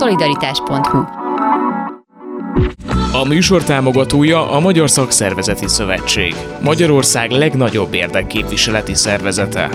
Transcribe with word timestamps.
Szolidaritás.hu 0.00 0.98
A 3.12 3.24
műsor 3.28 3.62
támogatója 3.64 4.50
a 4.50 4.60
Magyar 4.60 4.90
Szakszervezeti 4.90 5.68
Szövetség, 5.68 6.34
Magyarország 6.62 7.30
legnagyobb 7.30 7.94
érdekképviseleti 7.94 8.94
szervezete. 8.94 9.70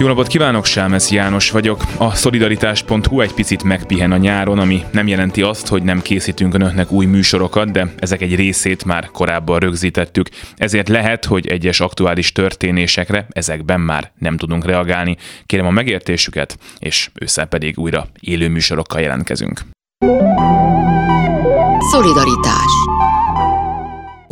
Jó 0.00 0.06
napot 0.06 0.26
kívánok, 0.26 0.64
Sámesz 0.64 1.10
János 1.10 1.50
vagyok. 1.50 1.84
A 1.98 2.14
szolidaritás.hu 2.14 3.20
egy 3.20 3.32
picit 3.32 3.62
megpihen 3.62 4.12
a 4.12 4.16
nyáron, 4.16 4.58
ami 4.58 4.82
nem 4.92 5.06
jelenti 5.06 5.42
azt, 5.42 5.68
hogy 5.68 5.82
nem 5.82 6.02
készítünk 6.02 6.54
önöknek 6.54 6.90
új 6.90 7.06
műsorokat, 7.06 7.70
de 7.70 7.92
ezek 7.98 8.20
egy 8.20 8.34
részét 8.34 8.84
már 8.84 9.10
korábban 9.10 9.58
rögzítettük. 9.58 10.28
Ezért 10.56 10.88
lehet, 10.88 11.24
hogy 11.24 11.46
egyes 11.46 11.80
aktuális 11.80 12.32
történésekre 12.32 13.26
ezekben 13.30 13.80
már 13.80 14.12
nem 14.18 14.36
tudunk 14.36 14.64
reagálni. 14.64 15.16
Kérem 15.46 15.66
a 15.66 15.70
megértésüket, 15.70 16.58
és 16.78 17.10
ősszel 17.14 17.46
pedig 17.46 17.78
újra 17.78 18.06
élő 18.20 18.48
műsorokkal 18.48 19.00
jelentkezünk. 19.00 19.60
Szolidaritás 21.90 22.72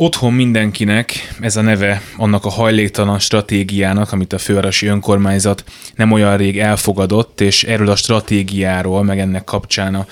Otthon 0.01 0.33
mindenkinek 0.33 1.35
ez 1.39 1.55
a 1.55 1.61
neve 1.61 2.01
annak 2.17 2.45
a 2.45 2.49
hajléktalan 2.49 3.19
stratégiának, 3.19 4.11
amit 4.11 4.33
a 4.33 4.37
fővárosi 4.37 4.85
önkormányzat 4.85 5.63
nem 5.95 6.11
olyan 6.11 6.37
rég 6.37 6.59
elfogadott, 6.59 7.41
és 7.41 7.63
erről 7.63 7.89
a 7.89 7.95
stratégiáról, 7.95 9.03
meg 9.03 9.19
ennek 9.19 9.43
kapcsán 9.43 9.95
a 9.95 10.05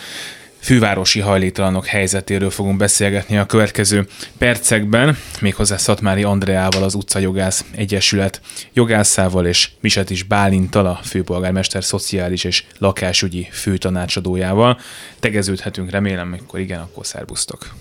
fővárosi 0.59 1.19
hajléktalanok 1.19 1.85
helyzetéről 1.85 2.49
fogunk 2.49 2.77
beszélgetni 2.77 3.37
a 3.37 3.45
következő 3.45 4.07
percekben, 4.37 5.17
méghozzá 5.41 5.77
Szatmári 5.77 6.23
Andreával, 6.23 6.83
az 6.83 6.93
Utcajogász 6.93 7.65
Egyesület 7.75 8.41
jogászával 8.73 9.45
és 9.45 9.69
Miset 9.79 10.09
is 10.09 10.23
Bálintal, 10.23 10.85
a 10.85 10.99
főpolgármester 11.03 11.83
szociális 11.83 12.43
és 12.43 12.63
lakásügyi 12.77 13.47
főtanácsadójával. 13.51 14.79
Tegeződhetünk, 15.19 15.89
remélem, 15.89 16.27
amikor 16.31 16.59
igen, 16.59 16.79
akkor 16.79 17.05
szervusztok. 17.05 17.75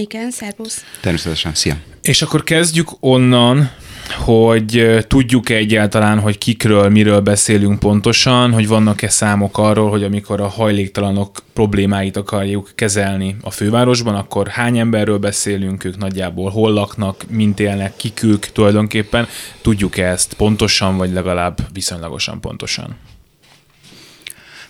Igen, 0.00 0.30
szervusz. 0.30 0.84
Természetesen, 1.00 1.54
szia. 1.54 1.76
És 2.02 2.22
akkor 2.22 2.44
kezdjük 2.44 2.88
onnan, 3.00 3.70
hogy 4.18 4.98
tudjuk-e 5.06 5.54
egyáltalán, 5.54 6.20
hogy 6.20 6.38
kikről, 6.38 6.88
miről 6.88 7.20
beszélünk 7.20 7.78
pontosan, 7.78 8.52
hogy 8.52 8.68
vannak-e 8.68 9.08
számok 9.08 9.58
arról, 9.58 9.90
hogy 9.90 10.02
amikor 10.02 10.40
a 10.40 10.48
hajléktalanok 10.48 11.38
problémáit 11.52 12.16
akarjuk 12.16 12.70
kezelni 12.74 13.36
a 13.42 13.50
fővárosban, 13.50 14.14
akkor 14.14 14.48
hány 14.48 14.78
emberről 14.78 15.18
beszélünk, 15.18 15.84
ők 15.84 15.96
nagyjából 15.96 16.50
hol 16.50 16.72
laknak, 16.72 17.24
mint 17.28 17.60
élnek, 17.60 17.96
kik 17.96 18.22
ők 18.22 18.46
tulajdonképpen. 18.46 19.26
Tudjuk-e 19.60 20.06
ezt 20.06 20.34
pontosan, 20.34 20.96
vagy 20.96 21.12
legalább 21.12 21.58
viszonylagosan 21.72 22.40
pontosan? 22.40 22.96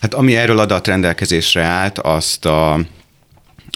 Hát 0.00 0.14
ami 0.14 0.36
erről 0.36 0.58
adat 0.58 0.86
rendelkezésre 0.86 1.62
állt, 1.62 1.98
azt 1.98 2.44
a 2.46 2.80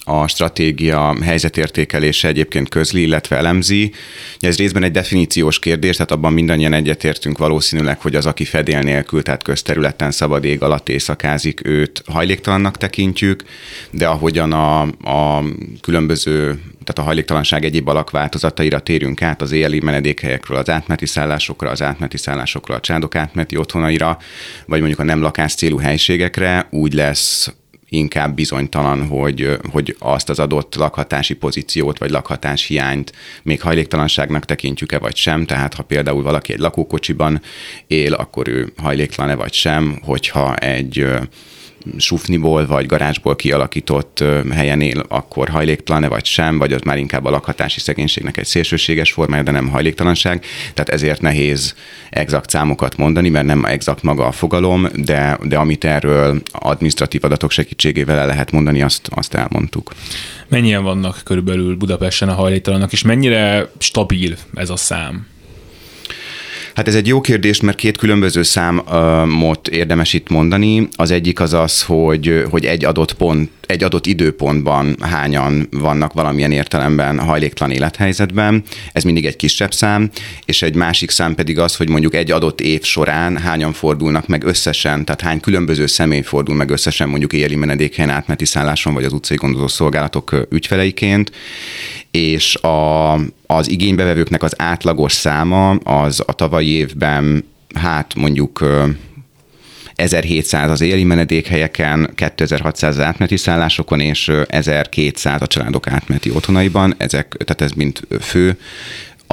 a 0.05 0.28
stratégia 0.28 1.16
helyzetértékelése 1.22 2.28
egyébként 2.28 2.69
közli, 2.69 3.02
illetve 3.02 3.36
elemzi. 3.36 3.92
Ez 4.38 4.56
részben 4.56 4.83
egy 4.83 4.91
definíciós 4.91 5.58
kérdés, 5.58 5.96
tehát 5.96 6.11
abban 6.11 6.33
mindannyian 6.33 6.72
egyetértünk 6.72 7.38
valószínűleg, 7.38 8.00
hogy 8.00 8.14
az, 8.14 8.27
aki 8.27 8.44
fedél 8.44 8.80
nélkül, 8.80 9.22
tehát 9.22 9.42
közterületen 9.42 10.11
szabad 10.11 10.44
ég 10.44 10.62
alatt 10.62 10.88
éjszakázik, 10.88 11.61
őt 11.66 12.02
hajléktalannak 12.06 12.77
tekintjük, 12.77 13.42
de 13.91 14.06
ahogyan 14.06 14.52
a, 14.52 14.80
a 14.83 15.44
különböző 15.80 16.58
tehát 16.84 16.98
a 16.98 17.02
hajléktalanság 17.02 17.64
egyéb 17.64 17.89
alakváltozataira 17.89 18.80
térünk 18.80 19.22
át, 19.22 19.42
az 19.42 19.52
éjjeli 19.52 19.80
menedékhelyekről 19.80 20.58
az 20.58 20.70
átmeti 20.70 21.06
szállásokra, 21.06 21.70
az 21.70 21.83
átmeti 21.83 22.16
szállásokra 22.16 22.74
a 22.74 22.80
csádok 22.80 23.14
átmeti 23.14 23.56
otthonaira, 23.56 24.18
vagy 24.66 24.78
mondjuk 24.78 25.00
a 25.00 25.05
nem 25.05 25.20
lakás 25.20 25.55
célú 25.55 25.78
helységekre, 25.78 26.66
úgy 26.70 26.92
lesz 26.92 27.52
inkább 27.88 28.34
bizonytalan, 28.34 29.06
hogy, 29.06 29.58
hogy 29.72 29.96
azt 29.98 30.28
az 30.28 30.38
adott 30.38 30.74
lakhatási 30.74 31.34
pozíciót 31.34 31.98
vagy 31.98 32.10
lakhatás 32.10 32.66
hiányt 32.66 33.12
még 33.42 33.60
hajléktalanságnak 33.60 34.45
tekintjük-e 34.45 34.98
vagy 34.98 35.17
sem, 35.17 35.46
tehát 35.46 35.74
ha 35.74 35.83
például 35.83 36.22
valaki 36.22 36.52
egy 36.52 36.58
lakókocsiban 36.58 37.40
él, 37.86 38.12
akkor 38.12 38.48
ő 38.48 38.72
hajléktalan-e 38.77 39.34
vagy 39.34 39.52
sem, 39.52 39.98
hogyha 40.02 40.56
egy 40.56 41.06
sufniból 41.96 42.67
vagy 42.67 42.86
garázsból 42.86 43.36
kialakított 43.36 44.24
helyen 44.50 44.80
él, 44.80 45.05
akkor 45.08 45.48
hajléktalan-e 45.48 46.08
vagy 46.08 46.24
sem, 46.24 46.58
vagy 46.58 46.72
az 46.72 46.80
már 46.80 46.98
inkább 46.98 47.24
a 47.24 47.30
lakhatási 47.30 47.80
szegénységnek 47.80 48.36
egy 48.36 48.46
szélsőséges 48.46 49.12
formája, 49.12 49.42
de 49.42 49.50
nem 49.50 49.68
hajléktalanság. 49.68 50.45
Tehát 50.74 50.89
ezért 50.89 51.20
nehéz 51.20 51.74
exakt 52.11 52.50
számokat 52.50 52.96
mondani, 52.96 53.28
mert 53.28 53.46
nem 53.46 53.64
exakt 53.64 54.02
maga 54.02 54.27
a 54.27 54.33
fogalom, 54.33 54.86
de, 54.95 55.39
de 55.42 55.56
amit 55.56 55.84
erről 55.84 56.42
administratív 56.52 57.24
adatok 57.24 57.50
segítségével 57.50 58.18
el 58.18 58.27
lehet 58.27 58.51
mondani, 58.51 58.83
azt, 58.83 59.08
azt 59.14 59.34
elmondtuk. 59.34 59.92
Mennyien 60.48 60.83
vannak 60.83 61.20
körülbelül 61.24 61.77
Budapesten 61.77 62.28
a 62.28 62.34
hajléktalanok, 62.34 62.92
és 62.92 63.02
mennyire 63.02 63.70
stabil 63.78 64.36
ez 64.55 64.70
a 64.70 64.77
szám? 64.77 65.27
Hát 66.74 66.89
ez 66.89 66.95
egy 66.95 67.07
jó 67.07 67.20
kérdés, 67.20 67.61
mert 67.61 67.77
két 67.77 67.96
különböző 67.96 68.42
számot 68.42 69.68
érdemes 69.68 70.12
itt 70.12 70.29
mondani. 70.29 70.89
Az 70.96 71.11
egyik 71.11 71.40
az 71.40 71.52
az, 71.52 71.83
hogy, 71.83 72.45
hogy 72.51 72.64
egy 72.64 72.85
adott 72.85 73.12
pont, 73.12 73.51
egy 73.67 73.85
adott 73.85 74.07
időpontban 74.07 74.96
hányan 75.01 75.68
vannak 75.70 76.13
valamilyen 76.13 76.52
értelemben 76.52 77.18
hajléktalan 77.18 77.74
élethelyzetben. 77.74 78.63
Ez 78.92 79.05
mindig 79.05 79.27
egy 79.27 79.36
kisebb 79.36 79.73
szám, 79.73 80.11
és 80.45 80.63
egy 80.63 80.74
másik 80.74 81.11
szám 81.11 81.34
pedig 81.34 81.58
az, 81.58 81.77
hogy 81.77 81.89
mondjuk 81.89 82.14
egy 82.14 82.30
adott 82.30 82.61
év 82.61 82.83
során 82.83 83.36
hányan 83.36 83.73
fordulnak 83.73 84.27
meg 84.27 84.45
összesen, 84.45 85.05
tehát 85.05 85.20
hány 85.20 85.40
különböző 85.40 85.86
személy 85.86 86.23
fordul 86.23 86.55
meg 86.55 86.70
összesen 86.70 87.08
mondjuk 87.08 87.33
éjjeli 87.33 87.57
menedékhelyen 87.57 88.11
átmeti 88.11 88.45
szálláson, 88.45 88.95
vagy 88.95 89.05
az 89.05 89.13
utcai 89.13 89.36
gondozó 89.36 89.68
szolgálatok 89.68 90.46
ügyfeleiként, 90.51 91.30
és 92.11 92.57
a, 92.57 93.13
az 93.56 93.70
igénybevevőknek 93.70 94.42
az 94.42 94.54
átlagos 94.56 95.12
száma 95.12 95.70
az 95.70 96.22
a 96.26 96.32
tavalyi 96.32 96.68
évben 96.68 97.44
hát 97.74 98.14
mondjuk 98.14 98.64
1700 99.94 100.70
az 100.70 100.80
éli 100.80 101.04
menedékhelyeken, 101.04 102.10
2600 102.14 102.96
az 102.98 103.04
átmeneti 103.04 103.36
szállásokon, 103.36 104.00
és 104.00 104.32
1200 104.46 105.42
a 105.42 105.46
családok 105.46 105.88
átmeneti 105.88 106.30
otthonaiban. 106.30 106.94
Ezek, 106.96 107.36
tehát 107.44 107.60
ez 107.60 107.70
mint 107.70 108.06
fő 108.20 108.58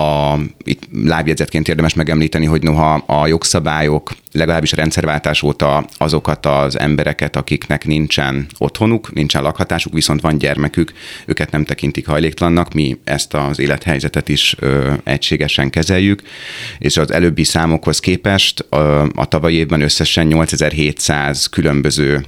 a, 0.02 0.40
itt 0.64 0.84
lábjegyzetként 1.04 1.68
érdemes 1.68 1.94
megemlíteni, 1.94 2.46
hogy 2.46 2.64
noha 2.64 2.94
a 2.94 3.28
jogszabályok 3.28 4.12
legalábbis 4.32 4.74
a 4.74 4.76
rendszerváltás 4.76 5.44
óta 5.44 5.86
azokat 5.98 6.46
az 6.46 6.80
embereket, 6.80 7.36
akiknek 7.36 7.86
nincsen 7.86 8.48
otthonuk, 8.58 9.14
nincsen 9.14 9.42
lakhatásuk, 9.42 9.94
viszont 9.94 10.22
van 10.22 10.38
gyermekük, 10.38 10.92
őket 11.26 11.52
nem 11.52 11.66
tekintik 11.66 12.08
hajléktalannak, 12.08 12.74
mi 12.74 13.00
ezt 13.04 13.34
az 13.34 13.60
élethelyzetet 13.60 14.30
is 14.30 14.56
ö, 14.60 14.94
egységesen 15.04 15.70
kezeljük, 15.70 16.22
és 16.78 16.98
az 16.98 17.12
előbbi 17.12 17.44
számokhoz 17.44 18.00
képest 18.00 18.66
ö, 18.70 19.06
a 19.16 19.26
tavalyi 19.26 19.56
évben 19.56 19.82
összesen 19.82 20.28
8700 20.28 21.48
különböző 21.48 22.26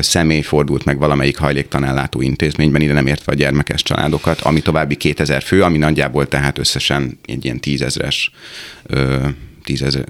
személy 0.00 0.42
fordult 0.42 0.84
meg 0.84 0.98
valamelyik 0.98 1.38
hajléktalanellátó 1.38 2.20
intézményben, 2.20 2.80
ide 2.80 2.92
nem 2.92 3.06
értve 3.06 3.32
a 3.32 3.34
gyermekes 3.34 3.82
családokat, 3.82 4.40
ami 4.40 4.60
további 4.60 4.94
2000 4.96 5.42
fő, 5.42 5.62
ami 5.62 5.78
nagyjából 5.78 6.28
tehát 6.28 6.58
összesen 6.58 7.18
egy 7.24 7.44
ilyen 7.44 7.60
tízezres 7.60 8.30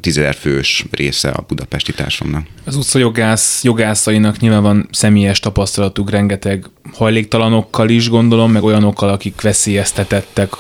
tízezer 0.01 0.35
fős 0.35 0.85
része 0.91 1.29
a 1.29 1.45
budapesti 1.49 1.93
társadalomnak. 1.93 2.49
Az 2.65 2.77
utca 2.77 2.99
jogász, 2.99 3.65
jogászainak 3.65 4.39
nyilván 4.39 4.63
van 4.63 4.89
személyes 4.91 5.41
tapasztalatuk 5.41 6.11
rengeteg 6.11 6.65
hajléktalanokkal 6.93 7.89
is 7.89 8.09
gondolom, 8.09 8.53
meg 8.53 8.63
olyanokkal, 8.63 9.09
akik 9.09 9.41
veszélyeztetettek 9.41 10.53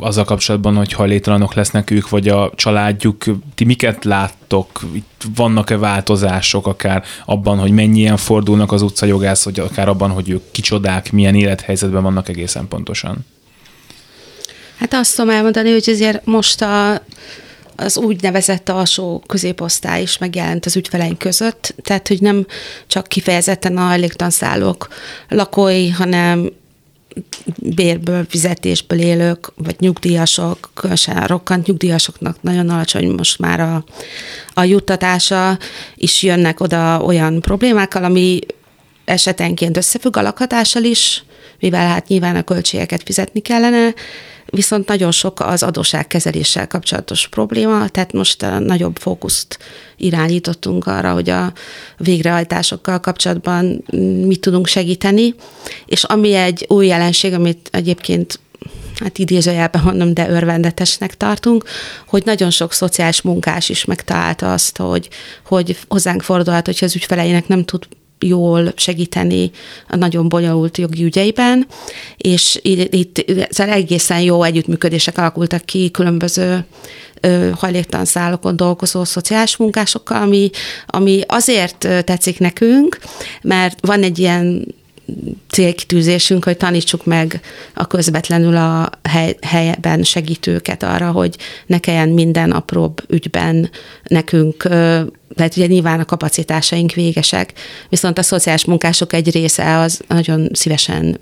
azzal 0.00 0.24
kapcsolatban, 0.24 0.76
hogy 0.76 0.92
hajléktalanok 0.92 1.54
lesznek 1.54 1.90
ők, 1.90 2.08
vagy 2.08 2.28
a 2.28 2.52
családjuk. 2.54 3.24
Ti 3.54 3.64
miket 3.64 4.04
láttok? 4.04 4.80
Itt 4.92 5.24
vannak-e 5.34 5.76
változások 5.76 6.66
akár 6.66 7.04
abban, 7.24 7.58
hogy 7.58 7.70
mennyien 7.70 8.16
fordulnak 8.16 8.72
az 8.72 8.82
utcajogász, 8.82 9.44
vagy 9.44 9.60
akár 9.60 9.88
abban, 9.88 10.10
hogy 10.10 10.30
ők 10.30 10.50
kicsodák, 10.50 11.12
milyen 11.12 11.34
élethelyzetben 11.34 12.02
vannak 12.02 12.28
egészen 12.28 12.68
pontosan? 12.68 13.26
Hát 14.78 14.94
azt 14.94 15.16
tudom 15.16 15.30
elmondani, 15.30 15.70
hogy 15.70 15.88
azért 15.88 16.24
most 16.24 16.62
a 16.62 17.02
az 17.80 17.96
úgynevezett 17.96 18.68
alsó 18.68 19.22
középosztály 19.26 20.02
is 20.02 20.18
megjelent 20.18 20.66
az 20.66 20.76
ügyfeleink 20.76 21.18
között, 21.18 21.74
tehát 21.82 22.08
hogy 22.08 22.20
nem 22.20 22.46
csak 22.86 23.06
kifejezetten 23.06 23.76
a 23.76 23.80
hajléktanszálók 23.80 24.88
lakói, 25.28 25.88
hanem 25.88 26.52
bérből, 27.56 28.24
fizetésből 28.28 28.98
élők, 28.98 29.52
vagy 29.56 29.76
nyugdíjasok, 29.78 30.70
különösen 30.74 31.26
rokkant 31.26 31.66
nyugdíjasoknak 31.66 32.42
nagyon 32.42 32.68
alacsony 32.68 33.10
most 33.10 33.38
már 33.38 33.60
a, 33.60 33.84
a 34.54 34.64
juttatása, 34.64 35.58
is 35.94 36.22
jönnek 36.22 36.60
oda 36.60 37.02
olyan 37.02 37.40
problémákkal, 37.40 38.04
ami 38.04 38.38
esetenként 39.04 39.76
összefügg 39.76 40.16
a 40.16 40.22
lakhatással 40.22 40.84
is, 40.84 41.24
mivel 41.58 41.88
hát 41.88 42.08
nyilván 42.08 42.36
a 42.36 42.42
költségeket 42.42 43.02
fizetni 43.02 43.40
kellene, 43.40 43.94
viszont 44.50 44.88
nagyon 44.88 45.10
sok 45.10 45.40
az 45.40 45.62
adósságkezeléssel 45.62 46.66
kapcsolatos 46.66 47.28
probléma, 47.28 47.88
tehát 47.88 48.12
most 48.12 48.42
a 48.42 48.58
nagyobb 48.58 48.96
fókuszt 48.98 49.58
irányítottunk 49.96 50.86
arra, 50.86 51.12
hogy 51.12 51.30
a 51.30 51.52
végrehajtásokkal 51.96 53.00
kapcsolatban 53.00 53.84
mit 54.26 54.40
tudunk 54.40 54.66
segíteni, 54.66 55.34
és 55.86 56.04
ami 56.04 56.34
egy 56.34 56.64
új 56.68 56.86
jelenség, 56.86 57.32
amit 57.32 57.68
egyébként 57.72 58.38
hát 58.94 59.18
idézőjelben 59.18 59.82
mondom, 59.82 60.14
de 60.14 60.30
örvendetesnek 60.30 61.16
tartunk, 61.16 61.64
hogy 62.06 62.22
nagyon 62.24 62.50
sok 62.50 62.72
szociális 62.72 63.22
munkás 63.22 63.68
is 63.68 63.84
megtalálta 63.84 64.52
azt, 64.52 64.76
hogy, 64.76 65.08
hogy 65.44 65.76
hozzánk 65.88 66.22
fordulhat, 66.22 66.66
hogyha 66.66 66.86
az 66.86 66.96
ügyfeleinek 66.96 67.48
nem 67.48 67.64
tud 67.64 67.86
jól 68.20 68.72
segíteni 68.76 69.50
a 69.88 69.96
nagyon 69.96 70.28
bonyolult 70.28 70.78
jogi 70.78 71.04
ügyeiben, 71.04 71.66
és 72.16 72.58
itt, 72.62 72.94
itt 72.94 73.18
egészen 73.68 74.20
jó 74.20 74.42
együttműködések 74.42 75.18
alakultak 75.18 75.64
ki 75.64 75.90
különböző 75.90 76.64
hajléktalan 77.54 78.04
dolgozó 78.56 79.04
szociális 79.04 79.56
munkásokkal, 79.56 80.22
ami, 80.22 80.50
ami 80.86 81.20
azért 81.26 81.78
tetszik 82.04 82.38
nekünk, 82.38 82.98
mert 83.42 83.78
van 83.86 84.02
egy 84.02 84.18
ilyen 84.18 84.66
célkitűzésünk, 85.48 86.44
hogy 86.44 86.56
tanítsuk 86.56 87.04
meg 87.04 87.40
a 87.74 87.86
közvetlenül 87.86 88.56
a 88.56 88.90
hely, 89.02 89.36
helyben 89.42 90.02
segítőket 90.02 90.82
arra, 90.82 91.10
hogy 91.10 91.36
ne 91.66 91.78
kelljen 91.78 92.08
minden 92.08 92.50
apróbb 92.50 93.02
ügyben 93.08 93.70
nekünk 94.04 94.68
tehát 95.34 95.56
ugye 95.56 95.66
nyilván 95.66 96.00
a 96.00 96.04
kapacitásaink 96.04 96.92
végesek, 96.92 97.52
viszont 97.88 98.18
a 98.18 98.22
szociális 98.22 98.64
munkások 98.64 99.12
egy 99.12 99.30
része 99.30 99.78
az 99.78 100.00
nagyon 100.08 100.48
szívesen 100.52 101.20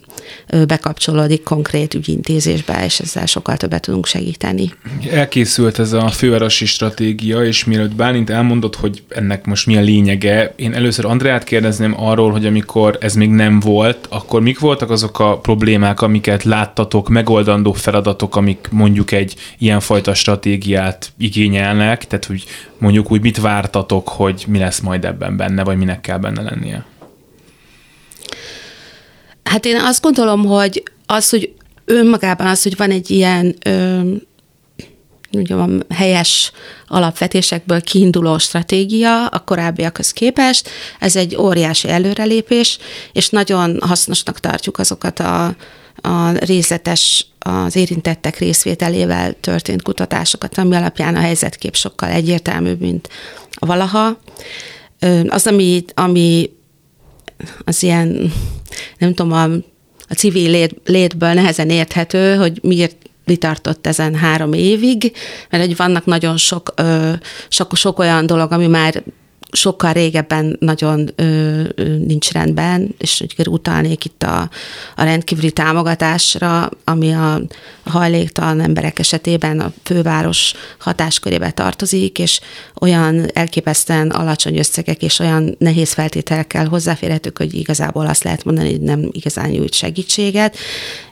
bekapcsolódik 0.67 1.43
konkrét 1.43 1.95
ügyintézésbe, 1.95 2.85
és 2.85 2.99
ezzel 2.99 3.27
sokkal 3.27 3.57
többet 3.57 3.83
tudunk 3.83 4.07
segíteni. 4.07 4.73
Elkészült 5.11 5.79
ez 5.79 5.93
a 5.93 6.09
fővárosi 6.09 6.67
stratégia, 6.67 7.45
és 7.45 7.65
mielőtt 7.65 7.95
Bálint 7.95 8.31
elmondott, 8.31 8.77
hogy 8.77 9.03
ennek 9.09 9.45
most 9.45 9.67
mi 9.67 9.77
a 9.77 9.81
lényege, 9.81 10.53
én 10.57 10.75
először 10.75 11.05
Andreát 11.05 11.45
kérdezném 11.45 12.01
arról, 12.01 12.31
hogy 12.31 12.47
amikor 12.47 12.99
ez 13.01 13.15
még 13.15 13.31
nem 13.31 13.61
volt, 13.61 14.07
akkor 14.09 14.43
mik 14.43 14.59
voltak 14.59 14.91
azok 14.91 15.19
a 15.19 15.39
problémák, 15.39 16.01
amiket 16.01 16.43
láttatok, 16.43 17.09
megoldandó 17.09 17.73
feladatok, 17.73 18.37
amik 18.37 18.69
mondjuk 18.71 19.13
egy 19.13 19.35
ilyenfajta 19.59 20.15
stratégiát 20.15 21.13
igényelnek, 21.19 22.07
tehát 22.07 22.25
hogy 22.25 22.45
mondjuk 22.79 23.11
úgy 23.11 23.23
mit 23.23 23.41
vártatok, 23.41 24.09
hogy 24.09 24.45
mi 24.49 24.59
lesz 24.59 24.81
majd 24.81 25.05
ebben 25.05 25.37
benne, 25.37 25.65
vagy 25.65 25.77
minek 25.77 26.01
kell 26.01 26.19
benne 26.19 26.43
lennie? 26.43 26.85
Hát 29.49 29.65
én 29.65 29.77
azt 29.77 30.03
gondolom, 30.03 30.45
hogy 30.45 30.83
az, 31.07 31.31
hogy 31.31 31.53
önmagában 31.85 32.47
az, 32.47 32.63
hogy 32.63 32.77
van 32.77 32.91
egy 32.91 33.11
ilyen 33.11 33.57
ö, 33.65 34.01
mondjam, 35.31 35.81
helyes 35.89 36.53
alapvetésekből 36.87 37.81
kiinduló 37.81 38.39
stratégia 38.39 39.27
a 39.27 39.39
korábbiakhoz 39.39 40.13
képest, 40.13 40.69
ez 40.99 41.17
egy 41.17 41.37
óriási 41.37 41.89
előrelépés, 41.89 42.79
és 43.13 43.29
nagyon 43.29 43.79
hasznosnak 43.81 44.41
tartjuk 44.41 44.79
azokat 44.79 45.19
a, 45.19 45.45
a 46.03 46.31
részletes 46.31 47.27
az 47.39 47.77
érintettek 47.77 48.39
részvételével 48.39 49.35
történt 49.41 49.83
kutatásokat, 49.83 50.59
ami 50.59 50.77
alapján 50.77 51.17
a 51.17 51.21
helyzetkép 51.21 51.75
sokkal 51.75 52.09
egyértelműbb, 52.09 52.81
mint 52.81 53.09
valaha. 53.59 54.19
Az, 55.29 55.47
ami, 55.47 55.85
ami 55.95 56.51
az 57.65 57.83
ilyen, 57.83 58.33
nem 58.99 59.15
tudom, 59.15 59.33
a, 59.33 59.43
a 60.09 60.15
civil 60.15 60.51
lét, 60.51 60.81
létből 60.85 61.33
nehezen 61.33 61.71
érthető, 61.71 62.35
hogy 62.35 62.59
miért 62.63 62.97
mi 63.25 63.37
tartott 63.37 63.87
ezen 63.87 64.15
három 64.15 64.53
évig, 64.53 65.13
mert 65.51 65.65
hogy 65.65 65.77
vannak 65.77 66.05
nagyon 66.05 66.37
sok, 66.37 66.75
sok, 67.49 67.77
sok 67.77 67.99
olyan 67.99 68.27
dolog, 68.27 68.53
ami 68.53 68.67
már 68.67 69.03
sokkal 69.51 69.93
régebben 69.93 70.57
nagyon 70.61 71.11
ö, 71.17 71.63
nincs 72.07 72.31
rendben, 72.31 72.95
és 72.99 73.25
utalnék 73.49 74.05
itt 74.05 74.23
a, 74.23 74.51
a 74.97 75.03
rendkívüli 75.03 75.51
támogatásra, 75.51 76.71
ami 76.85 77.13
a, 77.13 77.41
hajléktalan 77.89 78.61
emberek 78.61 78.99
esetében 78.99 79.61
a 79.61 79.73
főváros 79.83 80.53
hatáskörébe 80.79 81.51
tartozik, 81.51 82.19
és 82.19 82.41
olyan 82.81 83.31
elképesztően 83.33 84.11
alacsony 84.11 84.59
összegek 84.59 85.03
és 85.03 85.19
olyan 85.19 85.57
nehéz 85.59 85.93
feltételekkel 85.93 86.67
hozzáférhetők, 86.67 87.39
hogy 87.39 87.55
igazából 87.55 88.07
azt 88.07 88.25
lehet 88.25 88.45
mondani, 88.45 88.71
hogy 88.71 88.81
nem 88.81 89.09
igazán 89.13 89.49
nyújt 89.49 89.75
segítséget. 89.75 90.57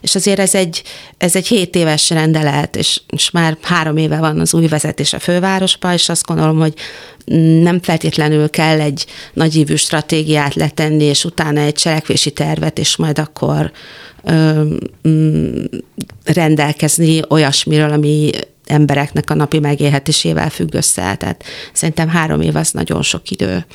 És 0.01 0.15
azért 0.15 0.39
ez 0.39 0.55
egy, 0.55 0.83
ez 1.17 1.35
egy 1.35 1.47
7 1.47 1.75
éves 1.75 2.09
rendelet, 2.09 2.75
és, 2.75 3.01
és 3.09 3.31
már 3.31 3.57
három 3.61 3.97
éve 3.97 4.17
van 4.17 4.39
az 4.39 4.53
új 4.53 4.67
vezetés 4.67 5.13
a 5.13 5.19
fővárosban, 5.19 5.93
és 5.93 6.09
azt 6.09 6.25
gondolom, 6.25 6.59
hogy 6.59 6.73
nem 7.61 7.79
feltétlenül 7.81 8.49
kell 8.49 8.79
egy 8.79 9.05
nagyívű 9.33 9.75
stratégiát 9.75 10.55
letenni, 10.55 11.03
és 11.03 11.25
utána 11.25 11.59
egy 11.59 11.73
cselekvési 11.73 12.31
tervet, 12.31 12.79
és 12.79 12.95
majd 12.95 13.19
akkor 13.19 13.71
ö, 14.23 14.63
mm, 15.07 15.63
rendelkezni 16.25 17.21
olyasmiről, 17.29 17.91
ami 17.91 18.29
embereknek 18.65 19.29
a 19.29 19.33
napi 19.33 19.59
megélhetésével 19.59 20.49
függ 20.49 20.73
össze. 20.73 21.15
Tehát 21.15 21.43
szerintem 21.73 22.07
három 22.07 22.41
év 22.41 22.55
az 22.55 22.71
nagyon 22.71 23.01
sok 23.01 23.29
idő. 23.29 23.65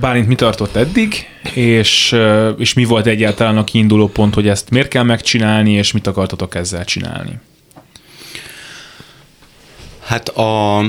Bálint 0.00 0.26
mi 0.26 0.34
tartott 0.34 0.76
eddig, 0.76 1.26
és, 1.54 2.16
és 2.58 2.74
mi 2.74 2.84
volt 2.84 3.06
egyáltalán 3.06 3.56
a 3.56 3.64
kiinduló 3.64 4.08
pont, 4.08 4.34
hogy 4.34 4.48
ezt 4.48 4.70
miért 4.70 4.88
kell 4.88 5.02
megcsinálni, 5.02 5.72
és 5.72 5.92
mit 5.92 6.06
akartatok 6.06 6.54
ezzel 6.54 6.84
csinálni? 6.84 7.38
Hát 10.02 10.28
a, 10.28 10.84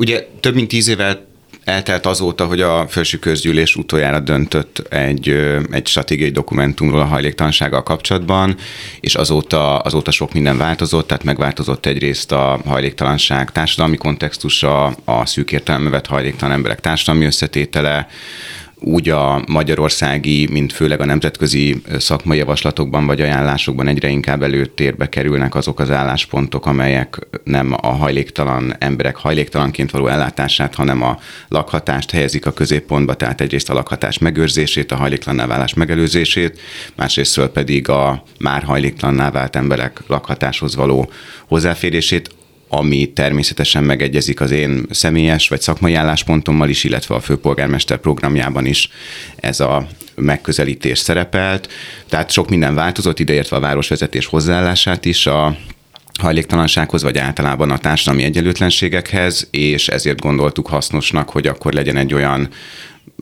ugye 0.00 0.26
több 0.40 0.54
mint 0.54 0.68
tíz 0.68 0.88
évvel 0.88 1.28
eltelt 1.64 2.06
azóta, 2.06 2.46
hogy 2.46 2.60
a 2.60 2.86
felső 2.88 3.18
közgyűlés 3.18 3.76
utoljára 3.76 4.20
döntött 4.20 4.78
egy, 4.88 5.28
egy 5.70 5.86
stratégiai 5.86 6.30
dokumentumról 6.30 7.00
a 7.00 7.04
hajléktalansággal 7.04 7.82
kapcsolatban, 7.82 8.56
és 9.00 9.14
azóta, 9.14 9.78
azóta 9.78 10.10
sok 10.10 10.32
minden 10.32 10.58
változott, 10.58 11.06
tehát 11.06 11.24
megváltozott 11.24 11.86
egyrészt 11.86 12.32
a 12.32 12.60
hajléktalanság 12.66 13.52
társadalmi 13.52 13.96
kontextusa, 13.96 14.84
a 15.04 15.26
szűk 15.26 15.52
értelembe 15.52 15.90
vett 15.90 16.06
hajléktalan 16.06 16.54
emberek 16.54 16.80
társadalmi 16.80 17.24
összetétele, 17.24 18.08
úgy 18.80 19.08
a 19.08 19.42
magyarországi, 19.46 20.48
mint 20.50 20.72
főleg 20.72 21.00
a 21.00 21.04
nemzetközi 21.04 21.82
szakmai 21.98 22.38
javaslatokban 22.38 23.06
vagy 23.06 23.20
ajánlásokban 23.20 23.86
egyre 23.88 24.08
inkább 24.08 24.42
előtérbe 24.42 25.08
kerülnek 25.08 25.54
azok 25.54 25.80
az 25.80 25.90
álláspontok, 25.90 26.66
amelyek 26.66 27.18
nem 27.44 27.74
a 27.80 27.86
hajléktalan 27.86 28.74
emberek 28.78 29.16
hajléktalanként 29.16 29.90
való 29.90 30.06
ellátását, 30.06 30.74
hanem 30.74 31.02
a 31.02 31.18
lakhatást 31.48 32.10
helyezik 32.10 32.46
a 32.46 32.52
középpontba, 32.52 33.14
tehát 33.14 33.40
egyrészt 33.40 33.70
a 33.70 33.74
lakhatás 33.74 34.18
megőrzését, 34.18 34.92
a 34.92 34.96
hajléktalanná 34.96 35.46
válás 35.46 35.74
megelőzését, 35.74 36.60
másrésztről 36.96 37.48
pedig 37.48 37.88
a 37.88 38.22
már 38.38 38.62
hajléktalanná 38.62 39.30
vált 39.30 39.56
emberek 39.56 40.00
lakhatáshoz 40.06 40.76
való 40.76 41.10
hozzáférését, 41.46 42.30
ami 42.72 43.12
természetesen 43.12 43.84
megegyezik 43.84 44.40
az 44.40 44.50
én 44.50 44.86
személyes 44.90 45.48
vagy 45.48 45.60
szakmai 45.60 45.94
álláspontommal 45.94 46.68
is, 46.68 46.84
illetve 46.84 47.14
a 47.14 47.20
főpolgármester 47.20 47.98
programjában 47.98 48.66
is 48.66 48.90
ez 49.36 49.60
a 49.60 49.86
megközelítés 50.14 50.98
szerepelt. 50.98 51.68
Tehát 52.08 52.30
sok 52.30 52.48
minden 52.48 52.74
változott, 52.74 53.18
ideértve 53.18 53.56
a 53.56 53.60
városvezetés 53.60 54.26
hozzáállását 54.26 55.04
is 55.04 55.26
a 55.26 55.56
hajléktalansághoz, 56.20 57.02
vagy 57.02 57.18
általában 57.18 57.70
a 57.70 57.78
társadalmi 57.78 58.22
egyenlőtlenségekhez, 58.22 59.48
és 59.50 59.88
ezért 59.88 60.20
gondoltuk 60.20 60.66
hasznosnak, 60.66 61.30
hogy 61.30 61.46
akkor 61.46 61.72
legyen 61.72 61.96
egy 61.96 62.14
olyan 62.14 62.48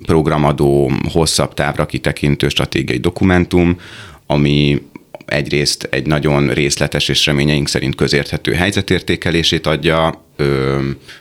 programadó, 0.02 0.93
hosszabb 1.12 1.55
távra 1.55 1.87
kitekintő 1.87 2.49
stratégiai 2.49 2.99
dokumentum, 2.99 3.81
ami 4.26 4.83
egyrészt 5.28 5.88
egy 5.90 6.06
nagyon 6.06 6.49
részletes 6.49 7.08
és 7.08 7.26
reményeink 7.26 7.68
szerint 7.68 7.94
közérthető 7.94 8.52
helyzetértékelését 8.52 9.66
adja, 9.66 10.25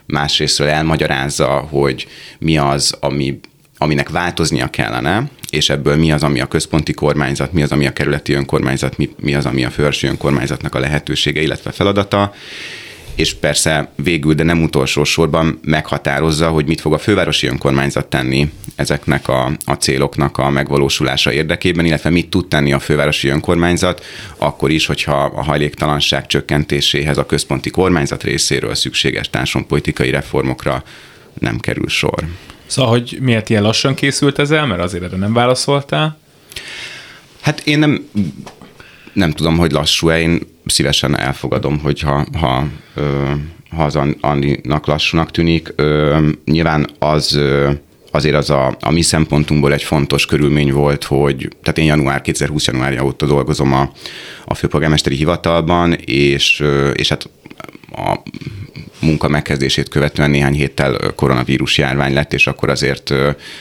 másrésztről 0.06 0.68
elmagyarázza, 0.68 1.48
hogy 1.48 2.06
mi 2.38 2.58
az, 2.58 2.96
ami, 3.00 3.40
aminek 3.78 4.08
változnia 4.08 4.68
kellene, 4.68 5.30
és 5.50 5.70
ebből 5.70 5.96
mi 5.96 6.12
az, 6.12 6.22
ami 6.22 6.40
a 6.40 6.46
központi 6.46 6.92
kormányzat, 6.92 7.52
mi 7.52 7.62
az, 7.62 7.72
ami 7.72 7.86
a 7.86 7.92
kerületi 7.92 8.32
önkormányzat, 8.32 8.96
mi, 8.96 9.10
mi 9.16 9.34
az, 9.34 9.46
ami 9.46 9.64
a 9.64 9.70
fővárosi 9.70 10.06
önkormányzatnak 10.06 10.74
a 10.74 10.78
lehetősége, 10.78 11.40
illetve 11.40 11.70
feladata, 11.70 12.34
és 13.18 13.34
persze 13.34 13.90
végül, 13.94 14.34
de 14.34 14.42
nem 14.42 14.62
utolsó 14.62 15.04
sorban 15.04 15.58
meghatározza, 15.62 16.48
hogy 16.48 16.66
mit 16.66 16.80
fog 16.80 16.92
a 16.92 16.98
fővárosi 16.98 17.46
önkormányzat 17.46 18.06
tenni 18.06 18.52
ezeknek 18.74 19.28
a, 19.28 19.52
a 19.64 19.72
céloknak 19.72 20.38
a 20.38 20.50
megvalósulása 20.50 21.32
érdekében, 21.32 21.84
illetve 21.84 22.10
mit 22.10 22.28
tud 22.28 22.48
tenni 22.48 22.72
a 22.72 22.78
fővárosi 22.78 23.28
önkormányzat, 23.28 24.04
akkor 24.36 24.70
is, 24.70 24.86
hogyha 24.86 25.24
a 25.24 25.42
hajléktalanság 25.42 26.26
csökkentéséhez 26.26 27.18
a 27.18 27.26
központi 27.26 27.70
kormányzat 27.70 28.22
részéről 28.22 28.74
szükséges 28.74 29.30
társadalompolitikai 29.30 30.10
reformokra 30.10 30.82
nem 31.38 31.58
kerül 31.58 31.88
sor. 31.88 32.24
Szóval, 32.66 32.90
hogy 32.90 33.18
miért 33.20 33.50
ilyen 33.50 33.62
lassan 33.62 33.94
készült 33.94 34.38
ez 34.38 34.50
el, 34.50 34.66
mert 34.66 34.82
azért 34.82 35.02
erre 35.02 35.16
nem 35.16 35.32
válaszoltál? 35.32 36.18
Hát 37.40 37.60
én 37.64 37.78
nem 37.78 38.08
nem 39.18 39.32
tudom, 39.32 39.56
hogy 39.56 39.72
lassú-e, 39.72 40.20
én 40.20 40.40
szívesen 40.66 41.18
elfogadom, 41.18 41.78
hogyha 41.78 42.26
ha, 42.38 42.66
ha 43.70 43.84
az 43.84 43.98
Andinak 44.20 44.86
lassúnak 44.86 45.30
tűnik. 45.30 45.74
Nyilván 46.44 46.86
az 46.98 47.40
azért 48.10 48.34
az 48.34 48.50
a, 48.50 48.76
a 48.80 48.90
mi 48.90 49.02
szempontunkból 49.02 49.72
egy 49.72 49.82
fontos 49.82 50.26
körülmény 50.26 50.72
volt, 50.72 51.04
hogy 51.04 51.48
tehát 51.62 51.78
én 51.78 51.84
január, 51.84 52.20
2020 52.20 52.66
januárja 52.66 53.04
óta 53.04 53.26
dolgozom 53.26 53.72
a, 53.72 53.92
a 54.44 54.54
főpolgármesteri 54.54 55.16
hivatalban, 55.16 55.92
és, 55.92 56.64
és 56.92 57.08
hát 57.08 57.30
a 57.98 58.22
munka 59.00 59.28
megkezdését 59.28 59.88
követően 59.88 60.30
néhány 60.30 60.54
héttel 60.54 61.12
koronavírus 61.14 61.78
járvány 61.78 62.12
lett, 62.12 62.32
és 62.32 62.46
akkor 62.46 62.70
azért 62.70 63.14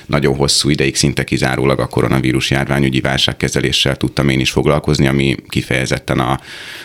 nagyon 0.06 0.36
hosszú 0.36 0.70
ideig 0.70 0.96
szinte 0.96 1.24
kizárólag 1.24 1.79
a 1.79 1.88
koronavírus 1.88 2.51
járványügyi 2.51 3.01
válságkezeléssel 3.01 3.96
tudtam 3.96 4.29
én 4.29 4.39
is 4.39 4.51
foglalkozni, 4.51 5.08
ami 5.08 5.36
kifejezetten 5.50 6.20
a 6.20 6.39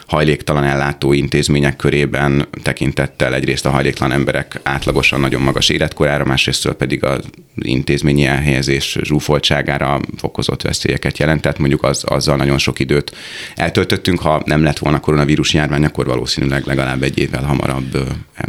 hajléktalan 0.06 0.64
ellátó 0.64 1.12
intézmények 1.12 1.76
körében 1.76 2.48
tekintettel 2.62 3.34
egyrészt 3.34 3.66
a 3.66 3.70
hajléktalan 3.70 4.12
emberek 4.12 4.60
átlagosan 4.62 5.20
nagyon 5.20 5.42
magas 5.42 5.68
életkorára, 5.68 6.24
másrészt 6.24 6.72
pedig 6.72 7.04
az 7.04 7.20
intézményi 7.54 8.24
elhelyezés 8.24 8.98
zsúfoltságára 9.02 10.00
fokozott 10.16 10.62
veszélyeket 10.62 11.18
jelentett. 11.18 11.58
Mondjuk 11.58 11.82
az, 11.82 12.04
azzal 12.06 12.36
nagyon 12.36 12.58
sok 12.58 12.78
időt 12.78 13.16
eltöltöttünk, 13.54 14.20
ha 14.20 14.42
nem 14.44 14.62
lett 14.62 14.78
volna 14.78 15.00
koronavírus 15.00 15.54
járvány, 15.54 15.84
akkor 15.84 16.06
valószínűleg 16.06 16.66
legalább 16.66 17.02
egy 17.02 17.18
évvel 17.18 17.41
hamarabb 17.44 17.98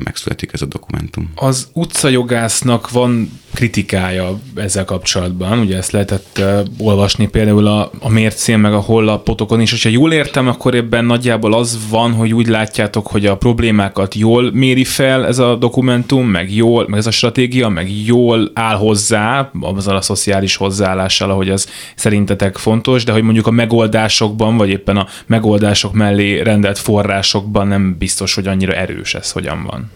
megszületik 0.04 0.54
ez 0.54 0.62
a 0.62 0.66
dokumentum. 0.66 1.32
Az 1.36 1.68
utcajogásznak 1.74 2.92
van 2.92 3.42
kritikája 3.54 4.40
ezzel 4.56 4.86
kapcsolatban, 4.86 5.60
ugye 5.60 5.78
ezt 5.78 5.92
lehetett 5.92 6.42
olvasni 6.78 7.28
például 7.28 7.68
a, 7.68 7.92
a 8.00 8.10
mércén, 8.10 8.60
meg 8.60 8.74
a 8.74 8.80
hollapotokon 8.80 9.62
is, 9.62 9.72
és 9.72 9.84
ha 9.84 9.90
jól 9.90 10.14
értem, 10.14 10.48
akkor 10.48 10.76
ebben 10.76 11.06
nagyjából 11.06 11.54
az 11.54 11.80
van, 11.90 12.14
hogy 12.14 12.34
úgy 12.34 12.48
látjátok, 12.48 13.08
hogy 13.08 13.26
a 13.26 13.38
problémákat 13.38 14.16
jól 14.16 14.52
méri 14.54 14.84
fel 14.84 15.26
ez 15.26 15.40
a 15.40 15.56
dokumentum, 15.56 16.28
meg 16.28 16.56
jól, 16.56 16.86
meg 16.88 17.00
ez 17.00 17.08
a 17.08 17.12
stratégia, 17.12 17.70
meg 17.70 18.06
jól 18.06 18.52
áll 18.54 18.76
hozzá, 18.76 19.52
azzal 19.62 19.96
a 19.96 20.02
szociális 20.02 20.56
hozzáállással, 20.56 21.30
ahogy 21.30 21.50
az 21.50 21.68
szerintetek 21.96 22.58
fontos, 22.58 23.04
de 23.04 23.12
hogy 23.12 23.24
mondjuk 23.24 23.48
a 23.48 23.52
megoldásokban, 23.52 24.58
vagy 24.58 24.70
éppen 24.70 24.98
a 24.98 25.08
megoldások 25.26 25.94
mellé 25.94 26.42
rendelt 26.42 26.78
forrásokban 26.78 27.68
nem 27.68 27.96
biztos, 28.00 28.34
hogy 28.34 28.48
annyira 28.48 28.76
erős 28.84 29.16
ez? 29.16 29.32
Hogyan 29.32 29.64
van. 29.64 29.92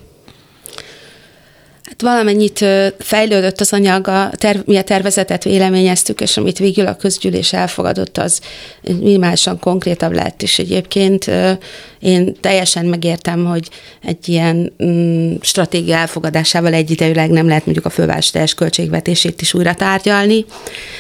Hát 1.88 2.02
valamennyit 2.02 2.66
fejlődött 3.00 3.60
az 3.60 3.74
anyag, 3.74 4.08
a 4.08 4.30
terv, 4.36 4.60
mi 4.66 4.78
a 4.78 4.84
tervezetet 4.84 5.44
véleményeztük, 5.44 6.22
és 6.22 6.38
amit 6.38 6.58
végül 6.58 6.88
a 6.88 6.96
közgyűlés 6.96 7.54
elfogadott, 7.54 8.18
az 8.18 8.42
minimálisan 8.82 9.60
konkrétabb 9.60 10.12
lett, 10.12 10.42
és 10.42 10.60
egyébként. 10.60 11.32
Én 12.00 12.36
teljesen 12.42 12.86
megértem, 12.86 13.46
hogy 13.46 13.70
egy 14.04 14.30
ilyen 14.30 14.74
mm, 14.84 15.34
stratégia 15.42 15.96
elfogadásával 15.96 16.74
egyidejűleg 16.74 17.30
nem 17.30 17.48
lehet 17.48 17.66
mondjuk 17.66 17.86
a 17.86 17.90
főváros 17.90 18.30
teljes 18.30 18.54
költségvetését 18.54 19.42
is 19.42 19.54
újra 19.54 19.74
tárgyalni, 19.74 20.46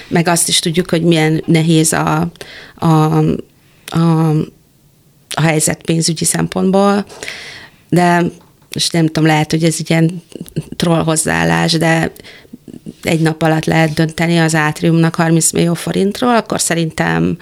meg 0.07 0.27
azt 0.27 0.47
is 0.47 0.59
tudjuk, 0.59 0.89
hogy 0.89 1.01
milyen 1.01 1.43
nehéz 1.45 1.93
a, 1.93 2.31
a, 2.75 2.85
a, 2.85 4.29
a 5.35 5.41
helyzet 5.41 5.81
pénzügyi 5.81 6.25
szempontból, 6.25 7.05
de 7.89 8.23
és 8.69 8.89
nem 8.89 9.05
tudom, 9.05 9.25
lehet, 9.25 9.51
hogy 9.51 9.63
ez 9.63 9.77
ilyen 9.85 10.23
troll 10.75 11.03
hozzáállás, 11.03 11.71
de 11.71 12.11
egy 13.03 13.19
nap 13.19 13.41
alatt 13.41 13.65
lehet 13.65 13.93
dönteni 13.93 14.37
az 14.37 14.55
átriumnak 14.55 15.15
30 15.15 15.51
millió 15.51 15.73
forintról, 15.73 16.35
akkor 16.35 16.61
szerintem 16.61 17.37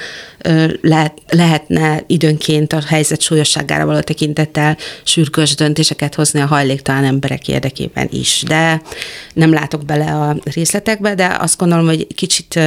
lehet, 0.81 1.21
lehetne 1.27 2.03
időnként 2.07 2.73
a 2.73 2.81
helyzet 2.87 3.21
súlyosságára 3.21 3.85
való 3.85 3.99
tekintettel 3.99 4.77
sürgős 5.03 5.55
döntéseket 5.55 6.15
hozni 6.15 6.41
a 6.41 6.45
hajléktalan 6.45 7.03
emberek 7.03 7.47
érdekében 7.47 8.07
is. 8.11 8.43
De 8.47 8.81
nem 9.33 9.53
látok 9.53 9.85
bele 9.85 10.11
a 10.11 10.35
részletekbe, 10.43 11.15
de 11.15 11.35
azt 11.39 11.57
gondolom, 11.57 11.85
hogy 11.85 12.07
kicsit 12.15 12.59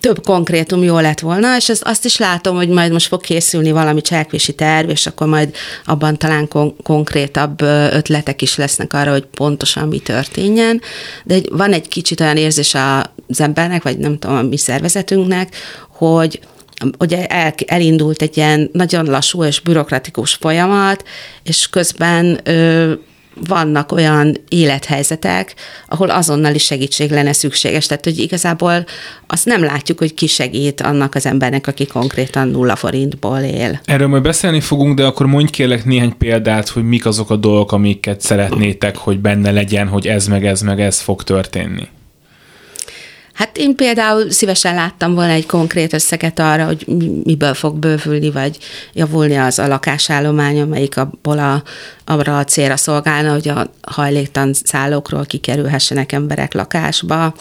több 0.00 0.24
konkrétum 0.24 0.82
jó 0.82 0.98
lett 0.98 1.20
volna, 1.20 1.56
és 1.56 1.68
ezt 1.68 1.82
azt 1.82 2.04
is 2.04 2.16
látom, 2.16 2.56
hogy 2.56 2.68
majd 2.68 2.92
most 2.92 3.06
fog 3.06 3.20
készülni 3.20 3.70
valami 3.70 4.00
cselekvési 4.00 4.54
terv, 4.54 4.90
és 4.90 5.06
akkor 5.06 5.26
majd 5.26 5.54
abban 5.84 6.16
talán 6.16 6.48
kon- 6.48 6.82
konkrétabb 6.82 7.60
ötletek 7.92 8.42
is 8.42 8.56
lesznek 8.56 8.92
arra, 8.92 9.10
hogy 9.10 9.24
pontosan 9.24 9.88
mi 9.88 9.98
történjen. 9.98 10.80
De 11.24 11.38
van 11.50 11.72
egy 11.72 11.88
kicsit 11.88 12.20
olyan 12.20 12.36
érzés 12.36 12.74
az 12.74 13.40
embernek, 13.40 13.82
vagy 13.82 13.98
nem 13.98 14.18
tudom, 14.18 14.36
a 14.36 14.42
mi 14.42 14.56
szervezetünknek, 14.56 15.56
hogy 15.88 16.40
ugye 16.98 17.26
el, 17.26 17.54
elindult 17.66 18.22
egy 18.22 18.36
ilyen 18.36 18.70
nagyon 18.72 19.04
lassú 19.04 19.44
és 19.44 19.60
bürokratikus 19.60 20.34
folyamat, 20.34 21.04
és 21.42 21.68
közben 21.68 22.40
ö, 22.44 22.92
vannak 23.46 23.92
olyan 23.92 24.36
élethelyzetek, 24.48 25.54
ahol 25.88 26.10
azonnali 26.10 26.58
segítség 26.58 27.10
lenne 27.10 27.32
szükséges. 27.32 27.86
Tehát, 27.86 28.04
hogy 28.04 28.18
igazából 28.18 28.84
azt 29.26 29.44
nem 29.44 29.62
látjuk, 29.62 29.98
hogy 29.98 30.14
ki 30.14 30.26
segít 30.26 30.80
annak 30.80 31.14
az 31.14 31.26
embernek, 31.26 31.66
aki 31.66 31.86
konkrétan 31.86 32.48
nulla 32.48 32.76
forintból 32.76 33.38
él. 33.38 33.80
Erről 33.84 34.08
majd 34.08 34.22
beszélni 34.22 34.60
fogunk, 34.60 34.96
de 34.96 35.04
akkor 35.04 35.26
mondj 35.26 35.50
kérlek 35.50 35.84
néhány 35.84 36.16
példát, 36.18 36.68
hogy 36.68 36.84
mik 36.84 37.06
azok 37.06 37.30
a 37.30 37.36
dolgok, 37.36 37.72
amiket 37.72 38.20
szeretnétek, 38.20 38.96
hogy 38.96 39.18
benne 39.18 39.50
legyen, 39.50 39.88
hogy 39.88 40.06
ez 40.06 40.26
meg 40.26 40.46
ez 40.46 40.60
meg 40.60 40.80
ez 40.80 41.00
fog 41.00 41.22
történni. 41.22 41.88
Hát 43.38 43.56
én 43.56 43.76
például 43.76 44.30
szívesen 44.30 44.74
láttam 44.74 45.14
volna 45.14 45.32
egy 45.32 45.46
konkrét 45.46 45.92
összeget 45.92 46.38
arra, 46.38 46.64
hogy 46.64 46.86
miből 47.24 47.54
fog 47.54 47.76
bővülni, 47.76 48.30
vagy 48.30 48.58
javulni 48.92 49.36
az 49.36 49.58
a 49.58 49.66
lakásállomány, 49.66 50.60
amelyik 50.60 50.96
abból 50.96 51.38
a, 51.38 51.62
arra 52.04 52.38
a 52.38 52.44
célra 52.44 52.76
szolgálna, 52.76 53.32
hogy 53.32 53.48
a 53.48 53.70
hajléktan 53.80 54.52
szállókról 54.54 55.24
kikerülhessenek 55.24 56.12
emberek 56.12 56.54
lakásba. 56.54 57.34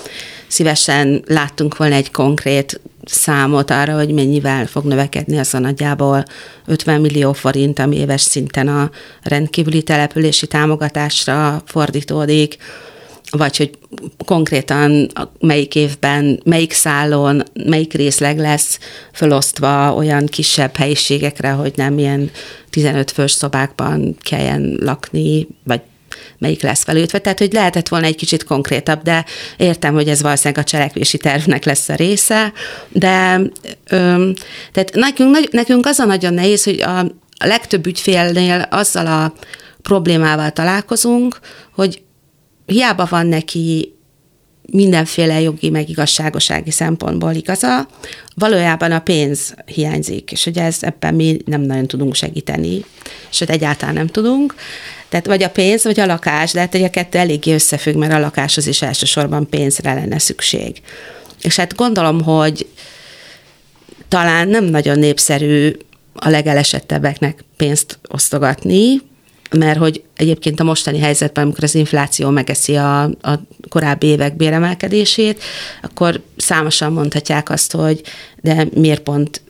Szívesen 0.48 1.24
láttunk 1.28 1.78
volna 1.78 1.96
egy 1.96 2.12
konkrét 2.12 2.80
számot 3.06 3.72
arra, 3.72 3.96
hogy 3.96 4.14
mennyivel 4.14 4.66
fog 4.66 4.86
növekedni 4.86 5.38
az 5.38 5.54
a 5.54 5.60
nagyjából 5.60 6.26
50 6.66 7.02
millió 7.02 7.34
forint, 7.34 7.80
ami 7.80 7.96
éves 7.96 8.22
szinten 8.22 8.68
a 8.68 8.90
rendkívüli 9.22 9.84
települési 9.84 10.48
támogatásra 10.48 11.62
fordítódik 11.66 12.58
vagy 13.32 13.58
hogy 13.58 13.78
konkrétan 14.26 15.08
melyik 15.40 15.76
évben, 15.76 16.40
melyik 16.44 16.74
szálon, 16.74 17.44
melyik 17.66 17.94
részleg 17.94 18.38
lesz 18.38 18.80
felosztva 19.12 19.94
olyan 19.94 20.26
kisebb 20.26 20.76
helyiségekre, 20.76 21.50
hogy 21.50 21.74
nem 21.76 22.00
ilyen 22.00 22.32
15 22.70 23.12
fős 23.12 23.32
szobákban 23.32 24.16
kelljen 24.20 24.78
lakni, 24.80 25.48
vagy 25.64 25.82
melyik 26.38 26.62
lesz 26.62 26.84
felültve. 26.84 27.20
Tehát, 27.20 27.40
hogy 27.40 27.54
lehetett 27.54 27.88
volna 27.88 28.06
egy 28.06 28.16
kicsit 28.16 28.44
konkrétabb, 28.44 29.02
de 29.02 29.26
értem, 29.58 29.94
hogy 29.94 30.10
ez 30.10 30.22
valószínűleg 30.22 30.64
a 30.64 30.70
cselekvési 30.70 31.18
tervnek 31.18 31.66
lesz 31.66 31.90
a 31.90 31.96
része, 31.96 32.54
de 32.90 33.42
öm, 33.90 34.34
tehát 34.72 34.94
nekünk, 34.94 35.52
nekünk 35.52 35.86
az 35.86 36.00
a 36.00 36.06
nagyon 36.06 36.34
nehéz, 36.34 36.64
hogy 36.64 36.82
a, 36.82 37.00
a 37.40 37.46
legtöbb 37.46 37.86
ügyfélnél 37.86 38.68
azzal 38.70 39.08
a 39.08 39.34
problémával 39.82 40.52
találkozunk, 40.52 41.40
hogy 41.74 42.02
hiába 42.68 43.08
van 43.10 43.28
neki 43.28 43.92
mindenféle 44.72 45.42
jogi, 45.42 45.70
meg 45.70 45.90
igazságosági 45.90 46.72
szempontból 46.72 47.34
igaza, 47.34 47.88
valójában 48.36 48.92
a 48.92 49.00
pénz 49.00 49.56
hiányzik, 49.66 50.32
és 50.32 50.44
hogy 50.44 50.58
ez 50.58 50.78
ebben 50.80 51.16
mi 51.16 51.38
nem 51.46 51.62
nagyon 51.62 51.88
tudunk 51.88 52.16
segíteni, 52.16 52.86
sőt 53.30 53.50
egyáltalán 53.50 53.94
nem 53.94 54.08
tudunk. 54.08 54.56
Tehát 55.10 55.26
vagy 55.26 55.44
a 55.44 55.50
pénz, 55.50 55.84
vagy 55.84 56.00
a 56.00 56.06
lakás, 56.06 56.52
de 56.52 56.60
hát 56.60 56.72
hogy 56.72 56.84
a 56.84 56.90
kettő 56.90 57.18
eléggé 57.18 57.54
összefügg, 57.54 57.96
mert 57.96 58.14
a 58.14 58.20
lakáshoz 58.20 58.68
is 58.68 58.82
elsősorban 58.82 59.50
pénzre 59.50 59.94
lenne 59.94 60.20
szükség. 60.20 60.82
És 61.42 61.56
hát 61.56 61.76
gondolom, 61.76 62.22
hogy 62.22 62.68
talán 64.08 64.48
nem 64.48 64.64
nagyon 64.64 65.00
népszerű 65.00 65.78
a 66.14 66.30
legelesettebbeknek 66.30 67.44
pénzt 67.58 68.00
osztogatni, 68.08 69.02
mert 69.52 69.80
hogy 69.80 70.04
egyébként 70.16 70.60
a 70.60 70.64
mostani 70.64 71.00
helyzetben, 71.00 71.44
amikor 71.44 71.64
az 71.64 71.76
infláció 71.76 72.30
megeszi 72.30 72.76
a, 72.76 73.04
a 73.04 73.40
korábbi 73.70 74.08
évek 74.08 74.36
béremelkedését, 74.36 75.44
akkor 75.82 76.22
számosan 76.38 76.94
mondhatják 76.94 77.50
azt, 77.50 77.72
hogy 77.72 78.02
de 78.42 78.68
miért 78.74 79.02
pont 79.02 79.42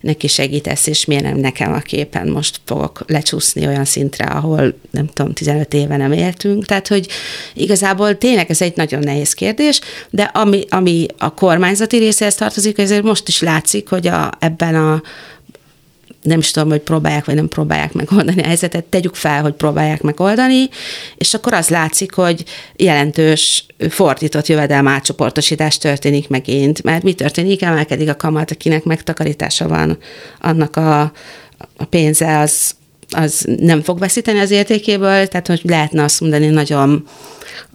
neki 0.00 0.26
segítesz, 0.26 0.86
és 0.86 1.04
miért 1.04 1.22
nem 1.22 1.36
nekem, 1.36 1.72
a 1.72 1.78
képen 1.78 2.28
most 2.28 2.60
fogok 2.64 3.04
lecsúszni 3.06 3.66
olyan 3.66 3.84
szintre, 3.84 4.24
ahol 4.24 4.74
nem 4.90 5.06
tudom, 5.06 5.32
15 5.32 5.74
éve 5.74 5.96
nem 5.96 6.12
éltünk. 6.12 6.66
Tehát, 6.66 6.88
hogy 6.88 7.08
igazából 7.54 8.18
tényleg 8.18 8.50
ez 8.50 8.62
egy 8.62 8.76
nagyon 8.76 9.00
nehéz 9.00 9.32
kérdés, 9.32 9.80
de 10.10 10.22
ami, 10.22 10.64
ami 10.68 11.06
a 11.18 11.34
kormányzati 11.34 11.96
részéhez 11.96 12.34
tartozik, 12.34 12.78
ezért 12.78 13.02
most 13.02 13.28
is 13.28 13.40
látszik, 13.40 13.88
hogy 13.88 14.06
a, 14.06 14.30
ebben 14.38 14.74
a 14.74 15.02
nem 16.22 16.38
is 16.38 16.50
tudom, 16.50 16.68
hogy 16.68 16.80
próbálják 16.80 17.24
vagy 17.24 17.34
nem 17.34 17.48
próbálják 17.48 17.92
megoldani 17.92 18.42
a 18.42 18.46
helyzetet, 18.46 18.84
tegyük 18.84 19.14
fel, 19.14 19.42
hogy 19.42 19.52
próbálják 19.52 20.02
megoldani, 20.02 20.68
és 21.16 21.34
akkor 21.34 21.52
az 21.52 21.68
látszik, 21.68 22.14
hogy 22.14 22.44
jelentős 22.76 23.66
fordított 23.88 24.46
jövedelm 24.46 24.86
átcsoportosítás 24.86 25.78
történik 25.78 26.28
megint, 26.28 26.82
mert 26.82 27.02
mi 27.02 27.14
történik? 27.14 27.62
Emelkedik 27.62 28.08
a 28.08 28.16
kamat, 28.16 28.50
akinek 28.50 28.84
megtakarítása 28.84 29.68
van, 29.68 29.98
annak 30.40 30.76
a, 30.76 31.00
a 31.76 31.84
pénze 31.88 32.38
az, 32.38 32.74
az 33.10 33.46
nem 33.58 33.82
fog 33.82 33.98
veszíteni 33.98 34.38
az 34.38 34.50
értékéből, 34.50 35.26
tehát 35.26 35.46
hogy 35.46 35.60
lehetne 35.64 36.02
azt 36.02 36.20
mondani 36.20 36.46
nagyon 36.46 37.08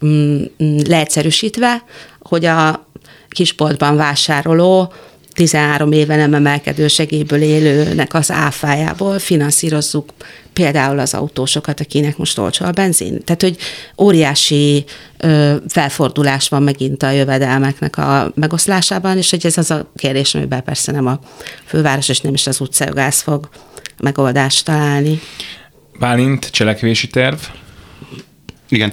mm, 0.06 0.44
leegyszerűsítve, 0.88 1.84
hogy 2.20 2.46
a 2.46 2.88
kispoltban 3.30 3.96
vásároló 3.96 4.94
13 5.36 5.92
éve 5.92 6.16
nem 6.16 6.34
emelkedő 6.34 6.88
segélyből 6.88 7.42
élőnek 7.42 8.14
az 8.14 8.32
áfájából 8.32 9.20
finanszírozzuk 9.20 10.14
például 10.54 11.00
az 11.00 11.14
autósokat, 11.14 11.80
akinek 11.80 12.18
most 12.18 12.38
olcsó 12.38 12.66
a 12.66 12.72
benzin. 12.72 13.24
Tehát, 13.24 13.42
hogy 13.42 13.58
óriási 13.98 14.84
ö, 15.18 15.56
felfordulás 15.68 16.50
van 16.50 16.64
megint 16.64 17.04
a 17.04 17.12
jövedelmeknek 17.12 17.98
a 17.98 18.32
megoszlásában, 18.36 19.18
és 19.18 19.30
hogy 19.30 19.46
ez 19.46 19.58
az 19.58 19.72
a 19.72 19.92
kérdés, 19.96 20.36
amiben 20.36 20.64
persze 20.64 20.92
nem 20.92 21.08
a 21.08 21.20
főváros, 21.66 22.10
és 22.10 22.20
nem 22.20 22.34
is 22.34 22.48
az 22.48 22.62
utcajogász 22.62 23.22
fog 23.22 23.50
megoldást 24.02 24.66
találni. 24.66 25.20
Bálint, 26.00 26.50
cselekvési 26.52 27.08
terv? 27.08 27.38
Igen. 28.70 28.92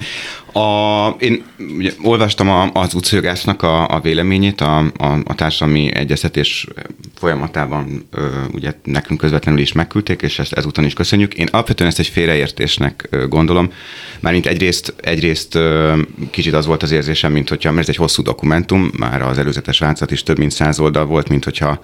A, 0.52 1.09
én 1.19 1.45
ugye, 1.79 1.93
olvastam 2.02 2.49
a, 2.49 2.71
az 2.73 2.95
utcajogásznak 2.95 3.62
a, 3.62 3.88
a 3.88 4.00
véleményét 4.00 4.61
a, 4.61 4.79
a, 4.79 5.19
a 5.25 5.35
társadalmi 5.35 5.95
egyeztetés 5.95 6.67
folyamatában, 7.14 8.09
ö, 8.11 8.29
ugye 8.52 8.73
nekünk 8.85 9.21
közvetlenül 9.21 9.61
is 9.61 9.73
megküldték, 9.73 10.23
és 10.23 10.38
ezt 10.38 10.52
ezúton 10.52 10.85
is 10.85 10.93
köszönjük. 10.93 11.35
Én 11.35 11.49
alapvetően 11.50 11.91
ezt 11.91 11.99
egy 11.99 12.07
félreértésnek 12.07 13.07
ö, 13.11 13.29
gondolom, 13.29 13.73
mármint 14.21 14.47
egyrészt, 14.47 14.95
egyrészt 15.00 15.55
ö, 15.55 16.00
kicsit 16.31 16.55
az 16.55 16.67
volt 16.67 16.83
az 16.83 16.91
érzésem, 16.91 17.33
mint 17.33 17.49
hogyha, 17.49 17.71
mert 17.71 17.83
ez 17.83 17.88
egy 17.88 17.97
hosszú 18.00 18.23
dokumentum, 18.23 18.91
már 18.99 19.23
az 19.23 19.38
előzetes 19.38 19.79
változat 19.79 20.11
is 20.11 20.23
több 20.23 20.38
mint 20.38 20.50
száz 20.50 20.81
oldal 20.81 21.05
volt, 21.05 21.29
mint 21.29 21.45
hogyha 21.45 21.81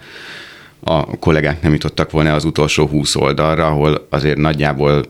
a 0.80 1.18
kollégák 1.18 1.62
nem 1.62 1.72
jutottak 1.72 2.10
volna 2.10 2.34
az 2.34 2.44
utolsó 2.44 2.86
20 2.86 3.14
oldalra, 3.14 3.66
ahol 3.66 4.06
azért 4.10 4.36
nagyjából 4.36 5.04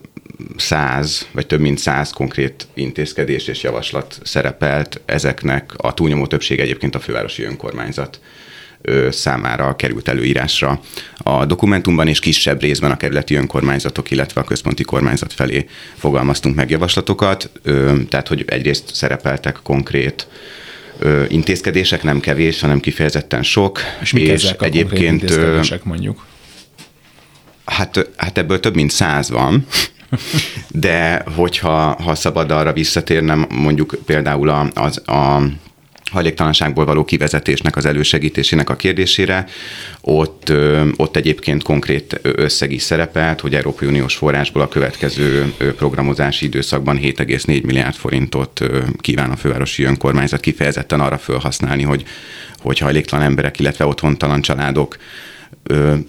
száz, 0.57 1.27
vagy 1.31 1.47
több 1.47 1.59
mint 1.59 1.77
száz 1.77 2.11
konkrét 2.11 2.67
intézkedés 2.73 3.47
és 3.47 3.63
javaslat 3.63 4.19
szerepelt, 4.23 5.01
ezeknek 5.05 5.73
a 5.77 5.93
túlnyomó 5.93 6.27
többség 6.27 6.59
egyébként 6.59 6.95
a 6.95 6.99
fővárosi 6.99 7.43
önkormányzat 7.43 8.19
számára 9.09 9.75
került 9.75 10.07
előírásra 10.07 10.81
a 11.17 11.45
dokumentumban, 11.45 12.07
és 12.07 12.19
kisebb 12.19 12.61
részben 12.61 12.91
a 12.91 12.97
kerületi 12.97 13.35
önkormányzatok, 13.35 14.11
illetve 14.11 14.41
a 14.41 14.43
központi 14.43 14.83
kormányzat 14.83 15.33
felé 15.33 15.65
fogalmaztunk 15.97 16.55
meg 16.55 16.69
javaslatokat, 16.69 17.51
tehát 18.09 18.27
hogy 18.27 18.43
egyrészt 18.47 18.95
szerepeltek 18.95 19.59
konkrét 19.63 20.27
intézkedések, 21.27 22.03
nem 22.03 22.19
kevés, 22.19 22.59
hanem 22.59 22.79
kifejezetten 22.79 23.43
sok. 23.43 23.79
És, 24.01 24.13
és 24.13 24.29
ezek 24.43 24.61
a 24.61 24.65
egyébként 24.65 25.21
intézkedések 25.21 25.83
mondjuk? 25.83 26.25
Hát, 27.65 28.09
hát 28.15 28.37
ebből 28.37 28.59
több 28.59 28.75
mint 28.75 28.91
száz 28.91 29.29
van, 29.29 29.65
de 30.67 31.23
hogyha 31.35 32.01
ha 32.03 32.15
szabad 32.15 32.51
arra 32.51 32.73
visszatérnem, 32.73 33.45
mondjuk 33.49 33.97
például 34.05 34.49
a, 34.49 34.69
az, 34.73 35.07
a 35.07 35.41
hajléktalanságból 36.11 36.85
való 36.85 37.05
kivezetésnek 37.05 37.75
az 37.75 37.85
elősegítésének 37.85 38.69
a 38.69 38.75
kérdésére. 38.75 39.45
Ott, 40.01 40.53
ott 40.95 41.15
egyébként 41.15 41.63
konkrét 41.63 42.19
összeg 42.21 42.71
is 42.71 42.81
szerepelt, 42.81 43.39
hogy 43.39 43.55
Európai 43.55 43.87
Uniós 43.87 44.15
forrásból 44.15 44.61
a 44.61 44.67
következő 44.67 45.53
programozási 45.77 46.45
időszakban 46.45 46.97
7,4 46.97 47.63
milliárd 47.63 47.95
forintot 47.95 48.61
kíván 48.97 49.29
a 49.29 49.35
fővárosi 49.35 49.83
önkormányzat 49.83 50.39
kifejezetten 50.39 50.99
arra 50.99 51.17
felhasználni, 51.17 51.83
hogy, 51.83 52.03
hogy 52.57 52.79
hajléktalan 52.79 53.25
emberek, 53.25 53.59
illetve 53.59 53.85
otthontalan 53.85 54.41
családok 54.41 54.97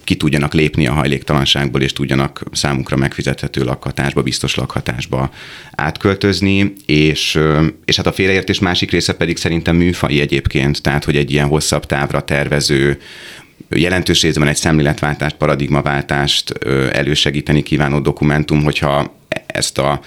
ki 0.03 0.15
tudjanak 0.15 0.53
lépni 0.53 0.87
a 0.87 0.93
hajléktalanságból, 0.93 1.81
és 1.81 1.93
tudjanak 1.93 2.43
számukra 2.51 2.95
megfizethető 2.95 3.63
lakhatásba, 3.63 4.21
biztos 4.21 4.55
lakhatásba 4.55 5.31
átköltözni, 5.75 6.73
és, 6.85 7.39
és 7.85 7.95
hát 7.95 8.07
a 8.07 8.11
félreértés 8.11 8.59
másik 8.59 8.91
része 8.91 9.13
pedig 9.13 9.37
szerintem 9.37 9.75
műfai 9.75 10.19
egyébként, 10.19 10.81
tehát 10.81 11.03
hogy 11.03 11.15
egy 11.15 11.31
ilyen 11.31 11.47
hosszabb 11.47 11.85
távra 11.85 12.21
tervező, 12.21 12.99
jelentős 13.69 14.21
részben 14.21 14.47
egy 14.47 14.55
szemléletváltást, 14.55 15.35
paradigmaváltást 15.35 16.51
elősegíteni 16.91 17.63
kívánó 17.63 17.99
dokumentum, 17.99 18.63
hogyha 18.63 19.17
ezt 19.45 19.77
a 19.77 19.99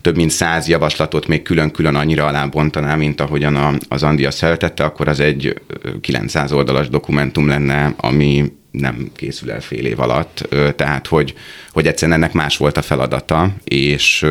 több 0.00 0.16
mint 0.16 0.30
száz 0.30 0.68
javaslatot 0.68 1.26
még 1.26 1.42
külön-külön 1.42 1.94
annyira 1.94 2.26
alábontaná, 2.26 2.94
mint 2.94 3.20
ahogyan 3.20 3.78
az 3.88 4.02
Andi 4.02 4.24
azt 4.24 4.38
feltette, 4.38 4.84
akkor 4.84 5.08
az 5.08 5.20
egy 5.20 5.60
900 6.00 6.52
oldalas 6.52 6.88
dokumentum 6.88 7.48
lenne, 7.48 7.94
ami 7.96 8.52
nem 8.80 9.10
készül 9.16 9.50
el 9.50 9.60
fél 9.60 9.86
év 9.86 10.00
alatt, 10.00 10.48
tehát 10.76 11.06
hogy, 11.06 11.34
hogy 11.72 11.86
egyszerűen 11.86 12.18
ennek 12.18 12.32
más 12.32 12.56
volt 12.56 12.76
a 12.76 12.82
feladata, 12.82 13.54
és 13.64 14.26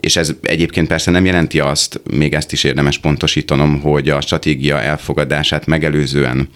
és 0.00 0.16
ez 0.16 0.34
egyébként 0.42 0.88
persze 0.88 1.10
nem 1.10 1.24
jelenti 1.24 1.60
azt, 1.60 2.00
még 2.10 2.34
ezt 2.34 2.52
is 2.52 2.64
érdemes 2.64 2.98
pontosítanom, 2.98 3.80
hogy 3.80 4.08
a 4.08 4.20
stratégia 4.20 4.80
elfogadását 4.80 5.66
megelőzően 5.66 6.48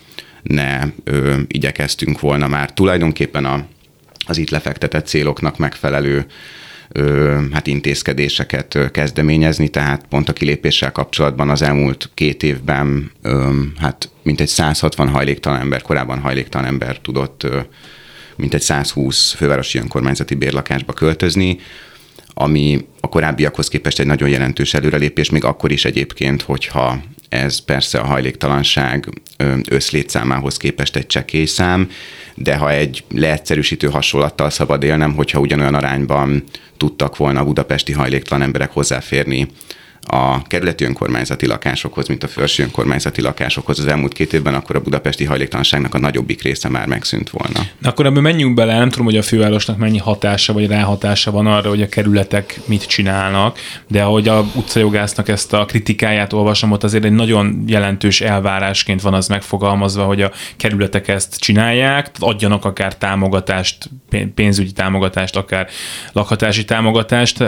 ne 0.42 0.82
ö, 1.04 1.37
igyekeztünk 1.46 2.20
volna 2.20 2.46
már 2.46 2.72
tulajdonképpen 2.72 3.44
a, 3.44 3.66
az 4.26 4.38
itt 4.38 4.50
lefektetett 4.50 5.06
céloknak 5.06 5.59
megfelelő 5.59 6.26
hát 7.53 7.66
intézkedéseket 7.66 8.90
kezdeményezni, 8.92 9.68
tehát 9.68 10.07
pont 10.09 10.29
a 10.29 10.33
kilépéssel 10.33 10.92
kapcsolatban 10.92 11.51
az 11.51 11.62
elmúlt 11.62 12.11
két 12.14 12.42
évben 12.42 13.11
hát 13.79 14.11
mintegy 14.22 14.49
160 14.49 15.09
hajléktalan 15.09 15.61
ember, 15.61 15.83
korábban 15.83 16.18
hajléktalan 16.18 16.66
ember 16.66 16.99
tudott 16.99 17.46
mintegy 18.37 18.61
120 18.61 19.33
fővárosi 19.33 19.79
önkormányzati 19.79 20.35
bérlakásba 20.35 20.92
költözni, 20.92 21.59
ami 22.38 22.87
a 23.01 23.09
korábbiakhoz 23.09 23.68
képest 23.68 23.99
egy 23.99 24.07
nagyon 24.07 24.29
jelentős 24.29 24.75
előrelépés, 24.75 25.31
még 25.31 25.44
akkor 25.44 25.72
is 25.72 25.85
egyébként, 25.85 26.42
hogyha 26.42 26.99
ez 27.28 27.58
persze 27.58 27.98
a 27.98 28.06
hajléktalanság 28.06 29.08
összlétszámához 29.70 30.56
képest 30.56 30.96
egy 30.96 31.06
csekély 31.06 31.44
szám, 31.44 31.90
de 32.34 32.56
ha 32.56 32.70
egy 32.70 33.04
leegyszerűsítő 33.14 33.88
hasonlattal 33.88 34.50
szabad 34.50 34.82
élnem, 34.82 35.14
hogyha 35.14 35.40
ugyanolyan 35.40 35.74
arányban 35.74 36.44
tudtak 36.76 37.16
volna 37.16 37.44
budapesti 37.44 37.92
hajléktalan 37.92 38.42
emberek 38.42 38.70
hozzáférni 38.72 39.48
a 40.07 40.42
kerületi 40.42 40.85
önkormányzati 40.85 41.47
lakásokhoz, 41.47 42.09
mint 42.09 42.23
a 42.23 42.29
felső 42.29 42.62
önkormányzati 42.62 43.21
lakásokhoz. 43.21 43.79
Az 43.79 43.87
elmúlt 43.87 44.12
két 44.12 44.33
évben, 44.33 44.55
akkor 44.55 44.77
a 44.77 44.81
budapesti 44.81 45.25
hajléktalanságnak 45.25 45.95
a 45.95 45.99
nagyobbik 45.99 46.42
része 46.42 46.69
már 46.69 46.87
megszűnt 46.87 47.31
volna. 47.31 47.61
Na 47.79 47.88
akkor 47.88 48.07
ebben 48.07 48.23
menjünk 48.23 48.55
bele, 48.55 48.79
nem 48.79 48.90
tudom, 48.90 49.05
hogy 49.05 49.16
a 49.16 49.23
fővárosnak 49.23 49.77
mennyi 49.77 49.99
hatása 49.99 50.53
vagy 50.53 50.66
ráhatása 50.66 51.31
van 51.31 51.47
arra, 51.47 51.69
hogy 51.69 51.83
a 51.83 51.88
kerületek 51.88 52.61
mit 52.64 52.87
csinálnak, 52.87 53.59
de 53.88 54.03
ahogy 54.03 54.29
a 54.29 54.45
utcajogásznak 54.55 55.29
ezt 55.29 55.53
a 55.53 55.64
kritikáját 55.64 56.33
olvasom, 56.33 56.71
ott 56.71 56.85
azért 56.85 57.05
egy 57.05 57.12
nagyon 57.12 57.64
jelentős 57.66 58.21
elvárásként 58.21 59.01
van 59.01 59.14
az 59.14 59.29
megfogalmazva, 59.29 60.05
hogy 60.05 60.23
a 60.23 60.31
kerületek 60.57 61.09
ezt 61.09 61.37
csinálják, 61.37 62.11
adjanak 62.19 62.64
akár 62.64 62.97
támogatást, 62.97 63.90
pénzügyi 64.35 64.73
támogatást, 64.73 65.37
akár 65.37 65.69
lakhatási 66.12 66.64
támogatást 66.64 67.45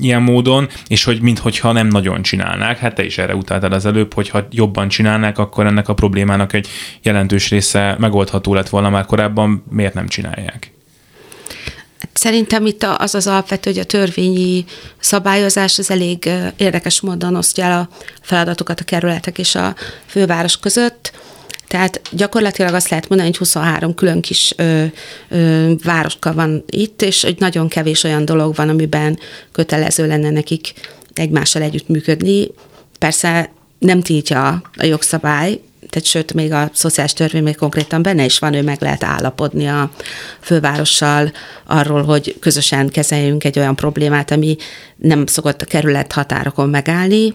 ilyen 0.00 0.22
módon, 0.22 0.68
és 0.86 1.04
hogy 1.04 1.20
minthogyha 1.20 1.72
nem 1.72 1.87
nagyon 1.88 2.22
csinálnák. 2.22 2.78
Hát 2.78 2.94
te 2.94 3.04
is 3.04 3.18
erre 3.18 3.34
utaltad 3.34 3.72
az 3.72 3.86
előbb, 3.86 4.14
hogy 4.14 4.28
ha 4.28 4.46
jobban 4.50 4.88
csinálnák, 4.88 5.38
akkor 5.38 5.66
ennek 5.66 5.88
a 5.88 5.94
problémának 5.94 6.52
egy 6.52 6.68
jelentős 7.02 7.50
része 7.50 7.96
megoldható 7.98 8.54
lett 8.54 8.68
volna 8.68 8.90
már 8.90 9.06
korábban, 9.06 9.64
miért 9.70 9.94
nem 9.94 10.08
csinálják? 10.08 10.72
Szerintem 12.12 12.66
itt 12.66 12.86
az 12.96 13.14
az 13.14 13.26
alapvető, 13.26 13.70
hogy 13.70 13.80
a 13.80 13.84
törvényi 13.84 14.64
szabályozás 14.98 15.78
az 15.78 15.90
elég 15.90 16.30
érdekes 16.56 17.00
módon 17.00 17.36
osztja 17.36 17.64
el 17.64 17.80
a 17.80 17.88
feladatokat 18.20 18.80
a 18.80 18.84
kerületek 18.84 19.38
és 19.38 19.54
a 19.54 19.74
főváros 20.06 20.58
között. 20.58 21.12
Tehát 21.68 22.00
gyakorlatilag 22.10 22.74
azt 22.74 22.88
lehet 22.88 23.08
mondani, 23.08 23.30
hogy 23.30 23.38
23 23.38 23.94
külön 23.94 24.20
kis 24.20 24.52
ö, 24.56 24.84
ö, 25.28 25.72
városka 25.84 26.32
van 26.32 26.64
itt, 26.66 27.02
és 27.02 27.22
hogy 27.22 27.36
nagyon 27.38 27.68
kevés 27.68 28.04
olyan 28.04 28.24
dolog 28.24 28.54
van, 28.54 28.68
amiben 28.68 29.18
kötelező 29.52 30.06
lenne 30.06 30.30
nekik 30.30 30.72
egymással 31.18 31.62
együtt 31.62 31.88
működni. 31.88 32.50
Persze 32.98 33.50
nem 33.78 34.00
tiltja 34.00 34.62
a 34.76 34.84
jogszabály, 34.84 35.60
tehát 35.90 36.08
sőt, 36.08 36.34
még 36.34 36.52
a 36.52 36.70
szociális 36.72 37.12
törvény 37.12 37.42
még 37.42 37.56
konkrétan 37.56 38.02
benne 38.02 38.24
is 38.24 38.38
van, 38.38 38.54
ő 38.54 38.62
meg 38.62 38.76
lehet 38.80 39.04
állapodni 39.04 39.66
a 39.66 39.90
fővárossal 40.40 41.32
arról, 41.66 42.02
hogy 42.02 42.36
közösen 42.40 42.88
kezeljünk 42.88 43.44
egy 43.44 43.58
olyan 43.58 43.76
problémát, 43.76 44.30
ami 44.30 44.56
nem 44.96 45.26
szokott 45.26 45.62
a 45.62 45.66
kerület 45.66 46.12
határokon 46.12 46.68
megállni, 46.68 47.34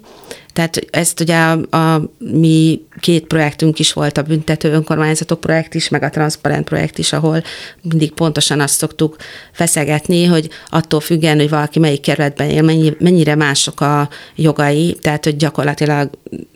Tehát 0.53 0.85
ezt 0.89 1.19
ugye 1.19 1.35
a, 1.35 1.77
a 1.77 2.01
mi 2.17 2.81
két 2.99 3.25
projektünk 3.25 3.79
is 3.79 3.93
volt, 3.93 4.17
a 4.17 4.21
büntető 4.21 4.71
önkormányzatok 4.71 5.39
projekt 5.39 5.73
is, 5.73 5.89
meg 5.89 6.03
a 6.03 6.09
transzparent 6.09 6.67
projekt 6.67 6.97
is, 6.97 7.13
ahol 7.13 7.43
mindig 7.81 8.11
pontosan 8.11 8.59
azt 8.59 8.75
szoktuk 8.77 9.15
feszegetni, 9.51 10.25
hogy 10.25 10.49
attól 10.69 10.99
függően, 10.99 11.37
hogy 11.37 11.49
valaki 11.49 11.79
melyik 11.79 12.01
kerületben 12.01 12.49
él, 12.49 12.61
mennyi, 12.61 12.93
mennyire 12.99 13.35
mások 13.35 13.81
a 13.81 14.09
jogai, 14.35 14.97
tehát 15.01 15.23
hogy 15.23 15.35
gyakorlatilag 15.35 16.09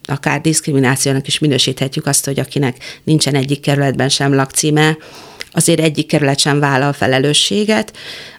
akár 0.03 0.41
diszkriminációnak 0.41 1.27
is 1.27 1.39
minősíthetjük 1.39 2.05
azt, 2.05 2.25
hogy 2.25 2.39
akinek 2.39 2.77
nincsen 3.03 3.35
egyik 3.35 3.61
kerületben 3.61 4.09
sem 4.09 4.33
lakcíme, 4.33 4.97
azért 5.51 5.79
egyik 5.79 6.07
kerület 6.07 6.39
sem 6.39 6.59
vállal 6.59 6.93
felelősséget, 6.93 7.93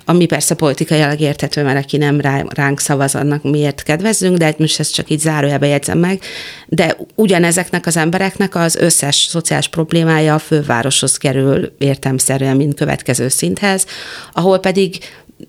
ami 0.05 0.27
persze 0.27 0.55
politikailag 0.55 1.21
érthető, 1.21 1.63
mert 1.63 1.85
aki 1.85 1.97
nem 1.97 2.21
ránk 2.49 2.81
szavaz, 2.81 3.15
annak 3.15 3.43
miért 3.43 3.83
kedvezzünk, 3.83 4.37
de 4.37 4.55
most 4.59 4.81
ezt 4.81 4.95
csak 4.95 5.11
így 5.11 5.21
zárójelbe 5.21 5.67
jegyzem 5.67 5.99
meg, 5.99 6.21
de 6.67 6.97
ugyanezeknek 7.15 7.87
az 7.87 7.97
embereknek 7.97 8.55
az 8.55 8.77
összes 8.77 9.17
szociális 9.17 9.69
problémája 9.69 10.35
a 10.35 10.39
fővároshoz 10.39 11.17
kerül 11.17 11.73
értemszerűen, 11.79 12.57
mint 12.57 12.75
következő 12.75 13.29
szinthez, 13.29 13.87
ahol 14.33 14.59
pedig 14.59 14.99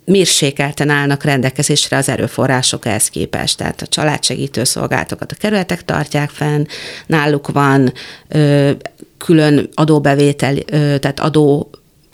mérsékelten 0.05 0.89
állnak 0.89 1.23
rendelkezésre 1.23 1.97
az 1.97 2.09
erőforrások 2.09 2.85
ehhez 2.85 3.09
képest. 3.09 3.57
Tehát 3.57 3.81
a 3.81 3.87
családsegítő 3.87 4.63
szolgálatokat 4.63 5.31
a 5.31 5.35
kerületek 5.35 5.85
tartják 5.85 6.29
fenn, 6.29 6.65
náluk 7.05 7.47
van 7.47 7.93
ö, 8.27 8.71
külön 9.25 9.69
adóbevétel, 9.73 10.55
tehát 10.99 11.19
adó 11.19 11.69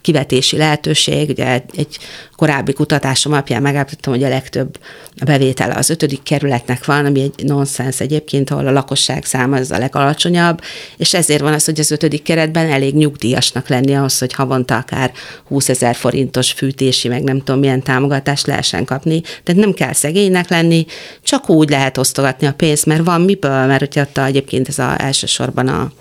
kivetési 0.05 0.57
lehetőség. 0.57 1.29
Ugye 1.29 1.61
egy 1.75 1.97
korábbi 2.35 2.73
kutatásom 2.73 3.31
alapján 3.31 3.61
megállapítottam, 3.61 4.13
hogy 4.13 4.23
a 4.23 4.29
legtöbb 4.29 4.77
bevétele 5.25 5.73
az 5.75 5.89
ötödik 5.89 6.23
kerületnek 6.23 6.85
van, 6.85 7.05
ami 7.05 7.21
egy 7.21 7.43
nonsens 7.43 7.99
egyébként, 7.99 8.49
ahol 8.49 8.67
a 8.67 8.71
lakosság 8.71 9.25
száma 9.25 9.57
az 9.57 9.71
a 9.71 9.77
legalacsonyabb, 9.77 10.61
és 10.97 11.13
ezért 11.13 11.41
van 11.41 11.53
az, 11.53 11.65
hogy 11.65 11.79
az 11.79 11.91
ötödik 11.91 12.23
keretben 12.23 12.71
elég 12.71 12.95
nyugdíjasnak 12.95 13.67
lenni 13.67 13.95
ahhoz, 13.95 14.19
hogy 14.19 14.33
havonta 14.33 14.75
akár 14.75 15.11
20 15.47 15.69
ezer 15.69 15.95
forintos 15.95 16.51
fűtési, 16.51 17.07
meg 17.07 17.23
nem 17.23 17.37
tudom 17.37 17.59
milyen 17.59 17.83
támogatást 17.83 18.47
lehessen 18.47 18.85
kapni. 18.85 19.21
Tehát 19.21 19.61
nem 19.61 19.73
kell 19.73 19.93
szegénynek 19.93 20.49
lenni, 20.49 20.85
csak 21.23 21.49
úgy 21.49 21.69
lehet 21.69 21.97
osztogatni 21.97 22.47
a 22.47 22.53
pénzt, 22.53 22.85
mert 22.85 23.03
van 23.03 23.21
miből, 23.21 23.65
mert 23.65 23.79
hogyha 23.79 24.01
ott 24.01 24.17
egyébként 24.17 24.67
ez 24.67 24.79
a, 24.79 24.95
elsősorban 25.01 25.67
a 25.67 25.91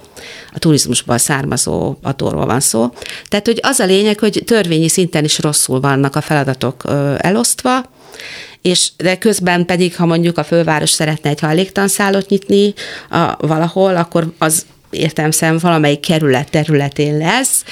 a 0.53 0.59
turizmusból 0.59 1.19
származó 1.19 1.97
adóról 2.03 2.47
van 2.47 2.61
szó. 2.61 2.93
Tehát, 3.29 3.47
hogy 3.47 3.59
az 3.63 3.79
a 3.79 3.85
lényeg, 3.85 4.19
hogy 4.19 4.43
törvényi 4.47 4.89
szinten 4.89 5.25
is 5.25 5.39
rosszul 5.39 5.81
vannak 5.81 6.17
a 6.17 6.21
feladatok 6.21 6.83
elosztva, 7.19 7.93
és 8.63 8.91
de 8.97 9.19
közben 9.19 9.67
pedig, 9.67 9.97
ha 9.97 10.07
mondjuk 10.07 10.39
a 10.39 10.45
főváros 10.45 10.91
szeretne 10.91 11.31
egy 11.31 11.41
hajléktanszállót 11.41 12.29
nyitni 12.29 12.75
a, 13.11 13.47
valahol, 13.47 13.97
akkor 13.97 14.33
az 14.39 14.67
értelmszerűen 14.91 15.59
valamelyik 15.59 16.01
kerület 16.01 16.51
területén 16.51 17.17
lesz, 17.17 17.65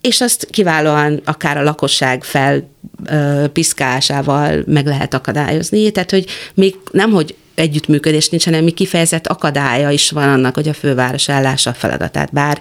és 0.00 0.20
azt 0.20 0.46
kiválóan 0.50 1.20
akár 1.24 1.56
a 1.56 1.62
lakosság 1.62 2.24
fel 2.24 2.68
piszkálásával 3.52 4.62
meg 4.66 4.86
lehet 4.86 5.14
akadályozni. 5.14 5.90
Tehát, 5.90 6.10
hogy 6.10 6.26
még 6.54 6.76
nem, 6.90 7.10
hogy 7.10 7.34
együttműködés 7.60 8.28
nincs, 8.28 8.44
hanem 8.44 8.64
mi 8.64 8.70
kifejezett 8.70 9.26
akadálya 9.26 9.90
is 9.90 10.10
van 10.10 10.28
annak, 10.28 10.54
hogy 10.54 10.68
a 10.68 10.74
főváros 10.74 11.28
ellássa 11.28 11.70
a 11.70 11.74
feladatát. 11.74 12.32
Bár 12.32 12.60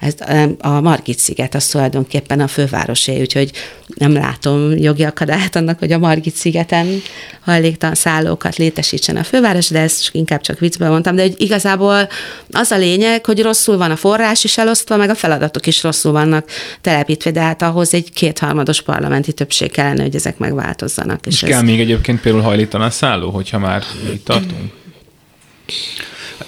ez 0.00 0.14
a 0.58 0.80
Margit 0.80 1.18
sziget 1.18 1.54
az 1.54 1.66
tulajdonképpen 1.66 2.40
a 2.40 2.46
fővárosé, 2.46 3.20
úgyhogy 3.20 3.50
nem 3.94 4.12
látom 4.12 4.76
jogi 4.76 5.02
akadályt 5.02 5.56
annak, 5.56 5.78
hogy 5.78 5.92
a 5.92 5.98
Margit 5.98 6.34
szigeten 6.34 7.02
hajléktalan 7.40 7.94
szállókat 7.94 8.56
létesítsen 8.56 9.16
a 9.16 9.24
főváros, 9.24 9.68
de 9.68 9.80
ezt 9.80 10.08
inkább 10.12 10.40
csak 10.40 10.58
viccből 10.58 10.88
mondtam, 10.88 11.16
de 11.16 11.22
hogy 11.22 11.34
igazából 11.36 12.08
az 12.50 12.70
a 12.70 12.76
lényeg, 12.76 13.26
hogy 13.26 13.42
rosszul 13.42 13.76
van 13.76 13.90
a 13.90 13.96
forrás 13.96 14.44
is 14.44 14.58
elosztva, 14.58 14.96
meg 14.96 15.10
a 15.10 15.14
feladatok 15.14 15.66
is 15.66 15.82
rosszul 15.82 16.12
vannak 16.12 16.50
telepítve, 16.80 17.30
de 17.30 17.40
hát 17.40 17.62
ahhoz 17.62 17.94
egy 17.94 18.12
kétharmados 18.12 18.82
parlamenti 18.82 19.32
többség 19.32 19.70
kellene, 19.70 20.02
hogy 20.02 20.14
ezek 20.14 20.38
megváltozzanak. 20.38 21.26
És, 21.26 21.42
és 21.42 21.48
kell 21.48 21.58
ez... 21.58 21.64
még 21.64 21.80
egyébként 21.80 22.20
például 22.20 22.44
hajlítaná 22.44 22.90
szálló, 22.90 23.30
hogyha 23.30 23.58
már 23.58 23.82
itt 24.12 24.24
tartunk? 24.24 24.72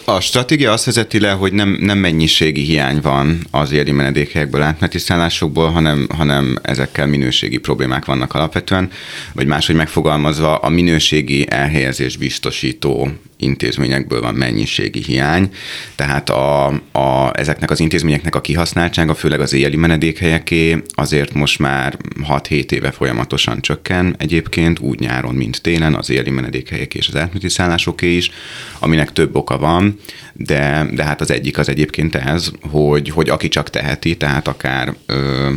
A 0.04 0.20
stratégia 0.20 0.72
azt 0.72 0.84
vezeti 0.84 1.20
le, 1.20 1.30
hogy 1.30 1.52
nem, 1.52 1.76
nem 1.80 1.98
mennyiségi 1.98 2.62
hiány 2.62 3.00
van 3.00 3.46
az 3.50 3.72
éri 3.72 3.90
menedékhelyekből, 3.90 4.62
átmeneti 4.62 4.98
szállásokból, 4.98 5.70
hanem, 5.70 6.06
hanem 6.16 6.58
ezekkel 6.62 7.06
minőségi 7.06 7.58
problémák 7.58 8.04
vannak 8.04 8.34
alapvetően, 8.34 8.90
vagy 9.32 9.46
máshogy 9.46 9.74
megfogalmazva 9.74 10.56
a 10.56 10.68
minőségi 10.68 11.46
elhelyezés 11.50 12.16
biztosító 12.16 13.10
intézményekből 13.42 14.20
van 14.20 14.34
mennyiségi 14.34 15.02
hiány, 15.02 15.50
tehát 15.96 16.30
a, 16.30 16.66
a, 16.92 17.30
ezeknek 17.32 17.70
az 17.70 17.80
intézményeknek 17.80 18.34
a 18.34 18.40
kihasználtsága, 18.40 19.14
főleg 19.14 19.40
az 19.40 19.52
éjjeli 19.52 19.76
menedékhelyeké 19.76 20.82
azért 20.88 21.32
most 21.32 21.58
már 21.58 21.96
6-7 22.28 22.70
éve 22.72 22.90
folyamatosan 22.90 23.60
csökken 23.60 24.14
egyébként, 24.18 24.78
úgy 24.78 25.00
nyáron, 25.00 25.34
mint 25.34 25.62
télen, 25.62 25.94
az 25.94 26.10
éjjeli 26.10 26.30
menedékhelyek 26.30 26.94
és 26.94 27.08
az 27.08 27.16
átmeneti 27.16 27.48
szállásoké 27.48 28.16
is, 28.16 28.30
aminek 28.78 29.12
több 29.12 29.36
oka 29.36 29.58
van, 29.58 29.98
de, 30.32 30.86
de 30.92 31.04
hát 31.04 31.20
az 31.20 31.30
egyik 31.30 31.58
az 31.58 31.68
egyébként 31.68 32.14
ez, 32.14 32.50
hogy, 32.70 33.10
hogy 33.10 33.28
aki 33.28 33.48
csak 33.48 33.70
teheti, 33.70 34.16
tehát 34.16 34.48
akár 34.48 34.94
ö, 35.06 35.50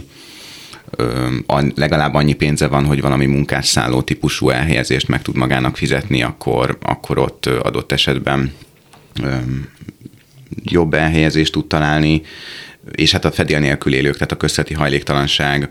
legalább 1.75 2.13
annyi 2.13 2.34
pénze 2.34 2.67
van, 2.67 2.86
hogy 2.86 3.01
valami 3.01 3.25
munkásszálló 3.25 4.01
típusú 4.01 4.49
elhelyezést 4.49 5.08
meg 5.08 5.21
tud 5.21 5.36
magának 5.36 5.77
fizetni, 5.77 6.23
akkor, 6.23 6.77
akkor 6.81 7.17
ott 7.17 7.45
adott 7.45 7.91
esetben 7.91 8.53
jobb 10.63 10.93
elhelyezést 10.93 11.51
tud 11.51 11.67
találni, 11.67 12.21
és 12.91 13.12
hát 13.12 13.25
a 13.25 13.31
fedél 13.31 13.60
nélkül 13.60 13.93
élők, 13.93 14.13
tehát 14.13 14.31
a 14.31 14.38
közveti 14.38 14.73
hajléktalanság 14.73 15.69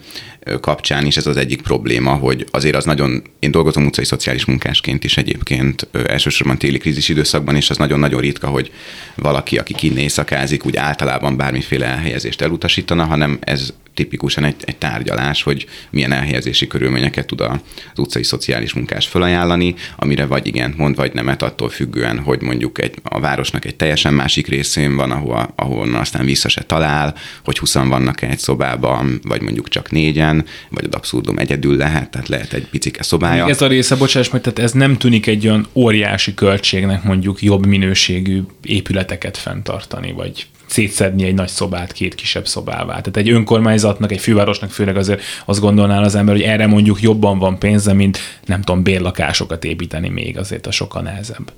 kapcsán 0.61 1.07
is 1.07 1.17
ez 1.17 1.27
az 1.27 1.37
egyik 1.37 1.63
probléma, 1.63 2.13
hogy 2.13 2.47
azért 2.51 2.77
az 2.77 2.85
nagyon, 2.85 3.23
én 3.39 3.51
dolgozom 3.51 3.87
utcai 3.87 4.05
szociális 4.05 4.45
munkásként 4.45 5.05
is 5.05 5.17
egyébként, 5.17 5.89
elsősorban 6.07 6.59
téli 6.59 6.79
krízis 6.79 7.09
időszakban, 7.09 7.57
és 7.57 7.71
az 7.71 7.77
nagyon-nagyon 7.77 8.21
ritka, 8.21 8.47
hogy 8.47 8.73
valaki, 9.15 9.59
aki 9.59 9.75
kinné 9.75 10.03
éjszakázik, 10.03 10.67
úgy 10.67 10.77
általában 10.77 11.37
bármiféle 11.37 11.87
elhelyezést 11.87 12.41
elutasítana, 12.41 13.05
hanem 13.05 13.39
ez 13.41 13.73
tipikusan 13.95 14.45
egy, 14.45 14.57
egy 14.61 14.77
tárgyalás, 14.77 15.43
hogy 15.43 15.67
milyen 15.91 16.13
elhelyezési 16.13 16.67
körülményeket 16.67 17.27
tud 17.27 17.41
az 17.41 17.59
utcai 17.97 18.23
szociális 18.23 18.73
munkás 18.73 19.07
felajánlani, 19.07 19.75
amire 19.97 20.27
vagy 20.27 20.47
igen 20.47 20.75
mond, 20.77 20.97
vagy 20.97 21.13
nemet 21.13 21.43
attól 21.43 21.69
függően, 21.69 22.19
hogy 22.19 22.43
mondjuk 22.43 22.81
egy, 22.83 22.95
a 23.03 23.21
városnak 23.21 23.65
egy 23.65 23.77
teljesen 23.77 24.15
másik 24.15 24.47
részén 24.47 24.97
van, 24.97 25.11
ahol, 25.11 25.53
ahol 25.57 25.95
aztán 25.95 26.25
vissza 26.25 26.49
se 26.49 26.63
talál, 26.63 27.15
hogy 27.45 27.59
20 27.59 27.75
vannak 27.75 28.23
egy 28.23 28.39
szobában, 28.39 29.21
vagy 29.23 29.43
mondjuk 29.43 29.69
csak 29.69 29.91
négyen, 29.91 30.45
vagy 30.71 30.85
az 30.85 30.95
abszurdum 30.95 31.39
egyedül 31.39 31.77
lehet, 31.77 32.11
tehát 32.11 32.29
lehet 32.29 32.53
egy 32.53 32.67
picike 32.67 33.03
szobája. 33.03 33.49
Ez 33.49 33.63
a 33.63 33.67
része, 33.67 33.97
bocsáss 33.97 34.29
meg, 34.29 34.41
tehát 34.41 34.59
ez 34.59 34.73
nem 34.73 34.97
tűnik 34.97 35.27
egy 35.27 35.47
olyan 35.47 35.67
óriási 35.73 36.35
költségnek 36.35 37.03
mondjuk 37.03 37.43
jobb 37.43 37.67
minőségű 37.67 38.43
épületeket 38.63 39.37
fenntartani, 39.37 40.13
vagy 40.13 40.47
szétszedni 40.75 41.25
egy 41.25 41.35
nagy 41.35 41.49
szobát 41.49 41.93
két 41.93 42.15
kisebb 42.15 42.47
szobává. 42.47 42.87
Tehát 42.87 43.17
egy 43.17 43.31
önkormányzatnak, 43.31 44.13
egy 44.13 44.21
fővárosnak 44.21 44.71
főleg 44.71 44.97
azért 44.97 45.23
azt 45.45 45.61
gondolná 45.61 46.01
az 46.01 46.15
ember, 46.15 46.35
hogy 46.35 46.45
erre 46.45 46.67
mondjuk 46.67 47.03
jobban 47.03 47.39
van 47.39 47.59
pénze, 47.59 47.93
mint 47.93 48.19
nem 48.47 48.63
tudom, 48.63 48.83
bérlakásokat 48.83 49.65
építeni 49.65 50.09
még, 50.09 50.39
azért 50.39 50.67
a 50.67 50.71
sokkal 50.71 51.03
nehezebb. 51.03 51.53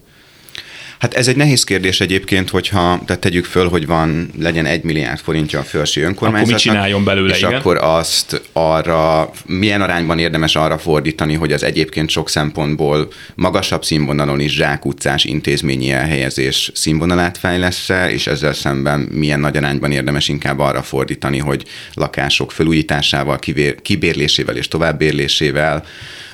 Hát 0.99 1.15
ez 1.15 1.29
egy 1.29 1.37
nehéz 1.37 1.65
kérdés 1.65 2.01
egyébként, 2.01 2.51
hogyha 2.51 3.01
tehát 3.07 3.23
tegyük 3.23 3.45
föl, 3.45 3.69
hogy 3.69 3.87
van, 3.87 4.31
legyen 4.39 4.67
egy 4.67 4.83
milliárd 4.83 5.19
forintja 5.19 5.59
a 5.59 5.63
felső 5.63 6.03
önkormányzatnak. 6.03 6.43
Akkor 6.43 6.53
mit 6.53 6.63
csináljon 6.63 7.05
belőle, 7.05 7.35
És 7.35 7.39
igen? 7.39 7.55
akkor 7.55 7.77
azt 7.77 8.43
arra, 8.53 9.31
milyen 9.47 9.83
arányban 9.83 10.19
érdemes 10.19 10.57
arra 10.57 10.79
fordítani, 10.79 11.35
hogy 11.35 11.53
az 11.53 11.63
egyébként 11.63 12.09
sok 12.09 12.29
szempontból 12.29 13.09
magasabb 13.35 13.85
színvonalon 13.85 14.41
is 14.41 14.53
zsákutcás 14.53 15.25
intézményi 15.25 15.91
elhelyezés 15.91 16.71
színvonalát 16.75 17.39
fejlesz 17.39 17.89
és 18.11 18.27
ezzel 18.27 18.53
szemben 18.53 19.01
milyen 19.01 19.41
nagy 19.41 19.57
arányban 19.57 19.93
érdemes 19.93 20.29
inkább 20.29 20.59
arra 20.59 20.83
fordítani, 20.83 21.39
hogy 21.39 21.65
lakások 21.95 22.53
felújításával, 22.53 23.39
kibérlésével 23.83 24.57
és 24.57 24.69
továbbérlésével 24.69 25.85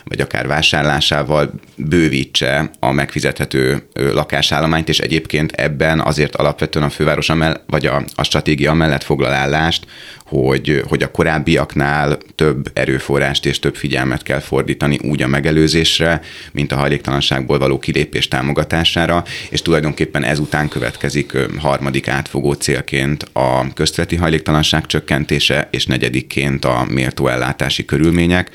vagy 0.05 0.21
akár 0.21 0.47
vásárlásával 0.47 1.53
bővítse 1.77 2.71
a 2.79 2.93
megfizethető 2.93 3.89
lakásállományt, 3.95 4.89
és 4.89 4.99
egyébként 4.99 5.53
ebben 5.53 6.01
azért 6.01 6.37
alapvetően 6.37 6.85
a 6.85 6.91
főváros 6.91 7.29
amell, 7.29 7.61
vagy 7.67 7.87
a, 7.87 8.03
a 8.15 8.23
stratégia 8.23 8.73
mellett 8.73 9.03
foglal 9.03 9.33
állást, 9.33 9.87
hogy, 10.27 10.83
hogy 10.89 11.03
a 11.03 11.11
korábbiaknál 11.11 12.19
több 12.35 12.71
erőforrást 12.73 13.47
és 13.47 13.59
több 13.59 13.77
figyelmet 13.77 14.23
kell 14.23 14.39
fordítani 14.39 14.99
úgy 15.03 15.23
a 15.23 15.27
megelőzésre, 15.27 16.21
mint 16.53 16.73
a 16.73 16.77
hajléktalanságból 16.77 17.59
való 17.59 17.79
kilépés 17.79 18.29
támogatására, 18.29 19.25
és 19.51 19.63
tulajdonképpen 19.63 20.25
ezután 20.25 20.69
következik 20.69 21.33
harmadik 21.59 22.09
átfogó 22.09 22.53
célként 22.53 23.23
a 23.33 23.73
köztveti 23.75 24.17
hajléktalanság 24.17 24.87
csökkentése, 24.87 25.69
és 25.71 25.87
negyedikként 25.87 26.65
a 26.65 26.87
méltó 26.89 27.29
ellátási 27.29 27.85
körülmények 27.85 28.51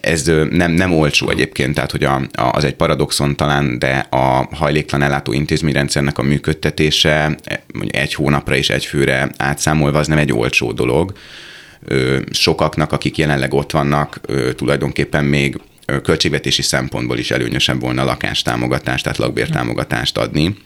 ez 0.00 0.30
nem, 0.50 0.70
nem 0.70 0.92
olcsó 0.92 1.28
egyébként, 1.28 1.74
tehát 1.74 1.90
hogy 1.90 2.04
a, 2.04 2.14
a, 2.14 2.50
az 2.52 2.64
egy 2.64 2.74
paradoxon 2.74 3.36
talán, 3.36 3.78
de 3.78 4.06
a 4.10 4.48
hajléktalan 4.52 5.06
ellátó 5.06 5.32
intézményrendszernek 5.32 6.18
a 6.18 6.22
működtetése 6.22 7.36
mondjuk 7.72 7.96
egy 7.96 8.14
hónapra 8.14 8.56
és 8.56 8.70
egy 8.70 8.84
főre 8.84 9.30
átszámolva 9.36 9.98
az 9.98 10.06
nem 10.06 10.18
egy 10.18 10.32
olcsó 10.32 10.72
dolog. 10.72 11.12
Sokaknak, 12.30 12.92
akik 12.92 13.18
jelenleg 13.18 13.54
ott 13.54 13.70
vannak, 13.70 14.20
tulajdonképpen 14.56 15.24
még 15.24 15.60
költségvetési 16.02 16.62
szempontból 16.62 17.18
is 17.18 17.30
előnyösebb 17.30 17.80
volna 17.80 18.04
lakástámogatást, 18.04 19.02
tehát 19.02 19.18
lakbértámogatást 19.18 20.18
adni 20.18 20.56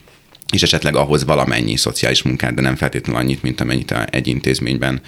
és 0.52 0.62
esetleg 0.62 0.96
ahhoz 0.96 1.24
valamennyi 1.24 1.76
szociális 1.76 2.22
munkát, 2.22 2.54
de 2.54 2.60
nem 2.60 2.76
feltétlenül 2.76 3.20
annyit, 3.20 3.42
mint 3.42 3.60
amennyit 3.60 3.94
egy 4.10 4.26
intézményben, 4.26 5.00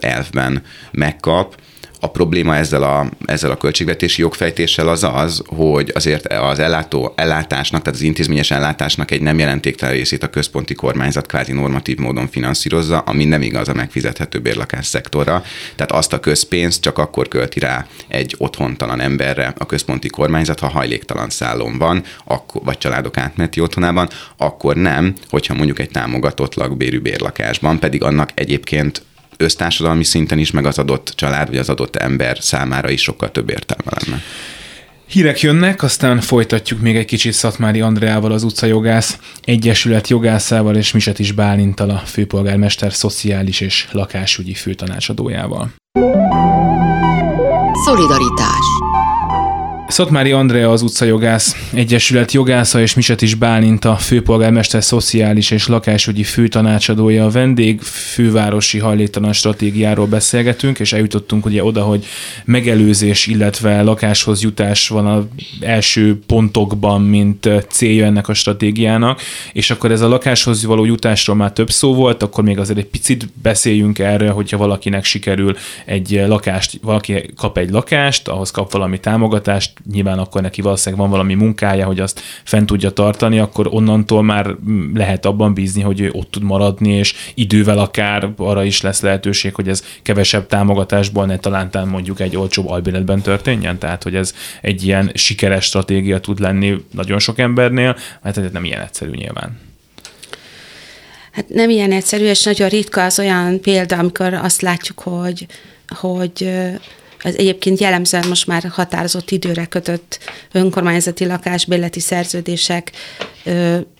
elfben 0.00 0.62
megkap 0.90 1.56
a 2.00 2.10
probléma 2.10 2.56
ezzel 2.56 2.82
a, 2.82 3.10
ezzel 3.26 3.50
a 3.50 3.56
költségvetési 3.56 4.20
jogfejtéssel 4.20 4.88
az 4.88 5.04
az, 5.04 5.42
hogy 5.46 5.92
azért 5.94 6.26
az 6.32 6.58
ellátó 6.58 7.12
ellátásnak, 7.16 7.82
tehát 7.82 7.98
az 7.98 8.04
intézményes 8.04 8.50
ellátásnak 8.50 9.10
egy 9.10 9.20
nem 9.20 9.38
jelentéktelen 9.38 9.94
részét 9.94 10.22
a 10.22 10.28
központi 10.28 10.74
kormányzat 10.74 11.26
kvázi 11.26 11.52
normatív 11.52 11.98
módon 11.98 12.28
finanszírozza, 12.28 12.98
ami 12.98 13.24
nem 13.24 13.42
igaz 13.42 13.68
a 13.68 13.74
megfizethető 13.74 14.38
bérlakás 14.38 14.86
szektorra. 14.86 15.42
Tehát 15.74 15.92
azt 15.92 16.12
a 16.12 16.20
közpénzt 16.20 16.82
csak 16.82 16.98
akkor 16.98 17.28
költi 17.28 17.58
rá 17.58 17.86
egy 18.08 18.34
otthontalan 18.38 19.00
emberre 19.00 19.54
a 19.58 19.66
központi 19.66 20.08
kormányzat, 20.08 20.60
ha 20.60 20.68
hajléktalan 20.68 21.30
szállón 21.30 21.78
van, 21.78 22.02
akkor, 22.24 22.62
vagy 22.64 22.78
családok 22.78 23.16
átmeneti 23.16 23.60
otthonában, 23.60 24.08
akkor 24.36 24.76
nem, 24.76 25.14
hogyha 25.30 25.54
mondjuk 25.54 25.78
egy 25.78 25.90
támogatott 25.90 26.54
lakbérű 26.54 27.00
bérlakásban, 27.00 27.78
pedig 27.78 28.02
annak 28.02 28.30
egyébként 28.34 29.02
össztársadalmi 29.38 30.04
szinten 30.04 30.38
is, 30.38 30.50
meg 30.50 30.66
az 30.66 30.78
adott 30.78 31.12
család, 31.16 31.48
vagy 31.48 31.58
az 31.58 31.68
adott 31.68 31.96
ember 31.96 32.38
számára 32.40 32.90
is 32.90 33.02
sokkal 33.02 33.30
több 33.30 33.50
értelme 33.50 33.92
lenne. 34.00 34.22
Hírek 35.06 35.40
jönnek, 35.40 35.82
aztán 35.82 36.20
folytatjuk 36.20 36.80
még 36.80 36.96
egy 36.96 37.04
kicsit 37.04 37.32
Szatmári 37.32 37.80
Andreával, 37.80 38.32
az 38.32 38.42
utcajogász 38.42 39.18
Egyesület 39.44 40.08
jogászával 40.08 40.76
és 40.76 40.92
Miset 40.92 41.18
is 41.18 41.32
Bálintal, 41.32 41.90
a 41.90 41.98
főpolgármester 41.98 42.92
szociális 42.92 43.60
és 43.60 43.88
lakásügyi 43.92 44.54
főtanácsadójával. 44.54 45.72
Szolidaritás 47.84 48.66
Szatmári 49.88 50.32
Andrea 50.32 50.70
az 50.70 50.82
utcajogász 50.82 51.70
Egyesület 51.72 52.32
jogásza 52.32 52.80
és 52.80 52.94
Miset 52.94 53.22
is 53.22 53.34
Bálint 53.34 53.84
a 53.84 53.96
főpolgármester 53.96 54.84
szociális 54.84 55.50
és 55.50 55.66
lakásügyi 55.66 56.22
főtanácsadója 56.22 57.24
a 57.24 57.30
vendég 57.30 57.80
fővárosi 57.80 58.78
hajléktalan 58.78 59.32
stratégiáról 59.32 60.06
beszélgetünk, 60.06 60.78
és 60.78 60.92
eljutottunk 60.92 61.46
ugye 61.46 61.64
oda, 61.64 61.82
hogy 61.82 62.06
megelőzés, 62.44 63.26
illetve 63.26 63.82
lakáshoz 63.82 64.42
jutás 64.42 64.88
van 64.88 65.06
az 65.06 65.24
első 65.60 66.18
pontokban, 66.26 67.02
mint 67.02 67.48
célja 67.68 68.04
ennek 68.04 68.28
a 68.28 68.34
stratégiának, 68.34 69.20
és 69.52 69.70
akkor 69.70 69.90
ez 69.90 70.00
a 70.00 70.08
lakáshoz 70.08 70.64
való 70.64 70.84
jutásról 70.84 71.36
már 71.36 71.52
több 71.52 71.70
szó 71.70 71.94
volt, 71.94 72.22
akkor 72.22 72.44
még 72.44 72.58
azért 72.58 72.78
egy 72.78 72.86
picit 72.86 73.28
beszéljünk 73.42 73.98
erre, 73.98 74.30
hogyha 74.30 74.56
valakinek 74.56 75.04
sikerül 75.04 75.56
egy 75.84 76.22
lakást, 76.26 76.78
valaki 76.82 77.30
kap 77.36 77.58
egy 77.58 77.70
lakást, 77.70 78.28
ahhoz 78.28 78.50
kap 78.50 78.72
valami 78.72 79.00
támogatást, 79.00 79.76
nyilván 79.92 80.18
akkor 80.18 80.42
neki 80.42 80.60
valószínűleg 80.60 81.00
van 81.00 81.10
valami 81.10 81.34
munkája, 81.34 81.86
hogy 81.86 82.00
azt 82.00 82.20
fent 82.44 82.66
tudja 82.66 82.90
tartani, 82.90 83.38
akkor 83.38 83.66
onnantól 83.70 84.22
már 84.22 84.56
lehet 84.94 85.26
abban 85.26 85.54
bízni, 85.54 85.82
hogy 85.82 86.00
ő 86.00 86.10
ott 86.12 86.30
tud 86.30 86.42
maradni, 86.42 86.92
és 86.92 87.14
idővel 87.34 87.78
akár 87.78 88.28
arra 88.36 88.64
is 88.64 88.80
lesz 88.80 89.00
lehetőség, 89.00 89.54
hogy 89.54 89.68
ez 89.68 89.84
kevesebb 90.02 90.46
támogatásból 90.46 91.26
ne 91.26 91.38
talán 91.38 91.70
mondjuk 91.88 92.20
egy 92.20 92.36
olcsóbb 92.36 92.68
albéletben 92.68 93.20
történjen, 93.20 93.78
tehát 93.78 94.02
hogy 94.02 94.14
ez 94.14 94.34
egy 94.60 94.84
ilyen 94.84 95.10
sikeres 95.14 95.64
stratégia 95.64 96.20
tud 96.20 96.40
lenni 96.40 96.84
nagyon 96.92 97.18
sok 97.18 97.38
embernél, 97.38 97.96
hát 98.22 98.36
ez 98.36 98.50
nem 98.52 98.64
ilyen 98.64 98.80
egyszerű 98.80 99.10
nyilván. 99.10 99.58
Hát 101.32 101.48
nem 101.48 101.70
ilyen 101.70 101.92
egyszerű, 101.92 102.24
és 102.24 102.42
nagyon 102.42 102.68
ritka 102.68 103.04
az 103.04 103.18
olyan 103.18 103.60
példa, 103.60 103.98
amikor 103.98 104.34
azt 104.34 104.60
látjuk, 104.60 105.00
hogy, 105.00 105.46
hogy 105.88 106.50
ez 107.22 107.34
egyébként 107.34 107.80
jellemzően 107.80 108.28
most 108.28 108.46
már 108.46 108.64
határozott 108.70 109.30
időre 109.30 109.64
kötött 109.66 110.18
önkormányzati 110.52 111.26
lakásbérleti 111.26 112.00
szerződések, 112.00 112.92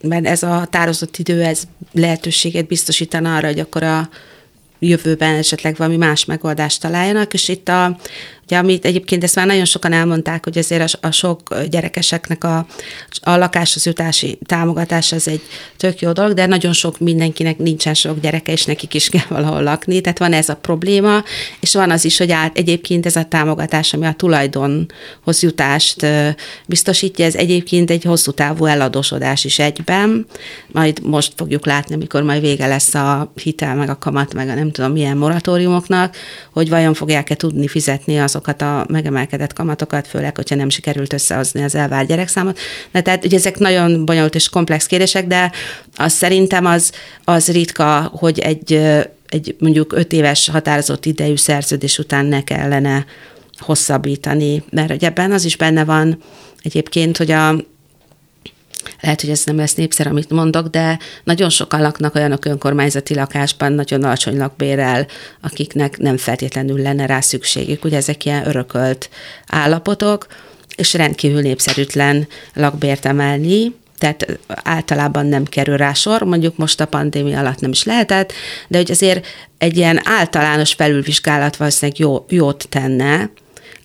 mert 0.02 0.26
ez 0.26 0.42
a 0.42 0.48
határozott 0.48 1.16
idő 1.16 1.42
ez 1.42 1.62
lehetőséget 1.92 2.66
biztosítana 2.66 3.37
arra, 3.37 3.46
hogy 3.46 3.59
akkor 3.59 3.83
a 3.83 4.09
jövőben 4.78 5.35
esetleg 5.35 5.76
valami 5.76 5.96
más 5.96 6.24
megoldást 6.24 6.81
találjanak, 6.81 7.35
és 7.35 7.48
itt 7.48 7.68
a, 7.68 7.98
ugye, 8.48 8.58
amit 8.58 8.84
egyébként 8.84 9.24
ezt 9.24 9.34
már 9.34 9.46
nagyon 9.46 9.64
sokan 9.64 9.92
elmondták, 9.92 10.44
hogy 10.44 10.58
azért 10.58 10.94
a, 10.94 11.06
a 11.06 11.11
sok 11.11 11.64
gyerekeseknek 11.70 12.44
a, 12.44 12.66
a 13.20 13.37
lakáshoz 13.37 13.87
jutási 13.87 14.38
támogatás 14.46 15.12
az 15.12 15.28
egy 15.28 15.40
tök 15.76 16.00
jó 16.00 16.12
dolog, 16.12 16.32
de 16.32 16.46
nagyon 16.46 16.72
sok 16.72 16.98
mindenkinek 16.98 17.58
nincsen 17.58 17.94
sok 17.94 18.20
gyereke, 18.20 18.52
és 18.52 18.64
nekik 18.64 18.94
is 18.94 19.08
kell 19.08 19.26
valahol 19.28 19.62
lakni, 19.62 20.00
tehát 20.00 20.18
van 20.18 20.32
ez 20.32 20.48
a 20.48 20.56
probléma, 20.56 21.22
és 21.61 21.74
van 21.74 21.90
az 21.90 22.04
is, 22.04 22.18
hogy 22.18 22.30
át, 22.30 22.56
egyébként 22.58 23.06
ez 23.06 23.16
a 23.16 23.24
támogatás, 23.24 23.94
ami 23.94 24.06
a 24.06 24.12
tulajdonhoz 24.12 25.42
jutást 25.42 26.06
biztosítja, 26.66 27.24
ez 27.24 27.34
egyébként 27.34 27.90
egy 27.90 28.04
hosszú 28.04 28.30
távú 28.30 28.64
eladósodás 28.64 29.44
is 29.44 29.58
egyben, 29.58 30.26
majd 30.72 31.06
most 31.06 31.32
fogjuk 31.37 31.66
látni, 31.66 31.94
amikor 31.94 32.22
majd 32.22 32.40
vége 32.40 32.66
lesz 32.66 32.94
a 32.94 33.32
hitel, 33.42 33.74
meg 33.74 33.88
a 33.88 33.98
kamat, 33.98 34.34
meg 34.34 34.48
a 34.48 34.54
nem 34.54 34.70
tudom 34.70 34.92
milyen 34.92 35.16
moratóriumoknak, 35.16 36.16
hogy 36.52 36.68
vajon 36.68 36.94
fogják-e 36.94 37.34
tudni 37.34 37.68
fizetni 37.68 38.16
azokat 38.38 38.62
a 38.62 38.87
megemelkedett 38.88 39.53
kamatokat, 39.53 40.07
főleg, 40.07 40.37
hogyha 40.37 40.55
nem 40.55 40.68
sikerült 40.68 41.12
összehozni 41.12 41.62
az 41.62 41.74
elvárt 41.74 42.07
gyerekszámot. 42.07 42.59
De 42.92 43.01
tehát 43.01 43.24
ugye 43.24 43.37
ezek 43.37 43.59
nagyon 43.59 44.05
bonyolult 44.05 44.35
és 44.35 44.48
komplex 44.48 44.87
kérdések, 44.87 45.27
de 45.27 45.53
az 45.96 46.12
szerintem 46.12 46.66
az, 46.66 46.92
az 47.24 47.48
ritka, 47.53 48.11
hogy 48.12 48.38
egy, 48.38 48.72
egy 49.29 49.57
mondjuk 49.59 49.92
öt 49.92 50.12
éves 50.12 50.48
határozott 50.48 51.07
idejű 51.07 51.37
szerződés 51.37 51.98
után 51.98 52.27
ne 52.27 52.44
kellene 52.44 53.05
hosszabbítani, 53.59 54.62
mert 54.70 54.88
hogy 54.88 55.05
ebben 55.05 55.33
az 55.33 55.44
is 55.44 55.57
benne 55.57 55.85
van 55.85 56.22
egyébként, 56.62 57.16
hogy 57.16 57.31
a 57.31 57.57
lehet, 59.00 59.20
hogy 59.20 59.30
ez 59.30 59.42
nem 59.44 59.56
lesz 59.56 59.74
népszer, 59.74 60.06
amit 60.06 60.30
mondok, 60.30 60.66
de 60.66 60.98
nagyon 61.24 61.50
sokan 61.50 61.80
laknak 61.80 62.14
olyanok 62.14 62.44
önkormányzati 62.44 63.14
lakásban, 63.14 63.72
nagyon 63.72 64.04
alacsony 64.04 64.37
lakbérrel, 64.37 65.06
akiknek 65.40 65.98
nem 65.98 66.16
feltétlenül 66.16 66.82
lenne 66.82 67.06
rá 67.06 67.20
szükségük. 67.20 67.84
Ugye 67.84 67.96
ezek 67.96 68.24
ilyen 68.24 68.46
örökölt 68.48 69.11
állapotok, 69.46 70.26
és 70.76 70.94
rendkívül 70.94 71.40
népszerűtlen 71.40 72.28
lakbért 72.54 73.06
emelni, 73.06 73.74
tehát 73.98 74.38
általában 74.48 75.26
nem 75.26 75.44
kerül 75.44 75.76
rá 75.76 75.92
sor, 75.92 76.22
mondjuk 76.22 76.56
most 76.56 76.80
a 76.80 76.87
pandémia 76.87 77.38
alatt 77.38 77.61
nem 77.61 77.70
is 77.70 77.84
lehetett, 77.84 78.32
de 78.68 78.76
hogy 78.76 78.90
azért 78.90 79.26
egy 79.58 79.76
ilyen 79.76 80.00
általános 80.04 80.72
felülvizsgálat 80.72 81.56
valószínűleg 81.56 81.98
jó, 82.00 82.24
jót 82.28 82.66
tenne, 82.68 83.30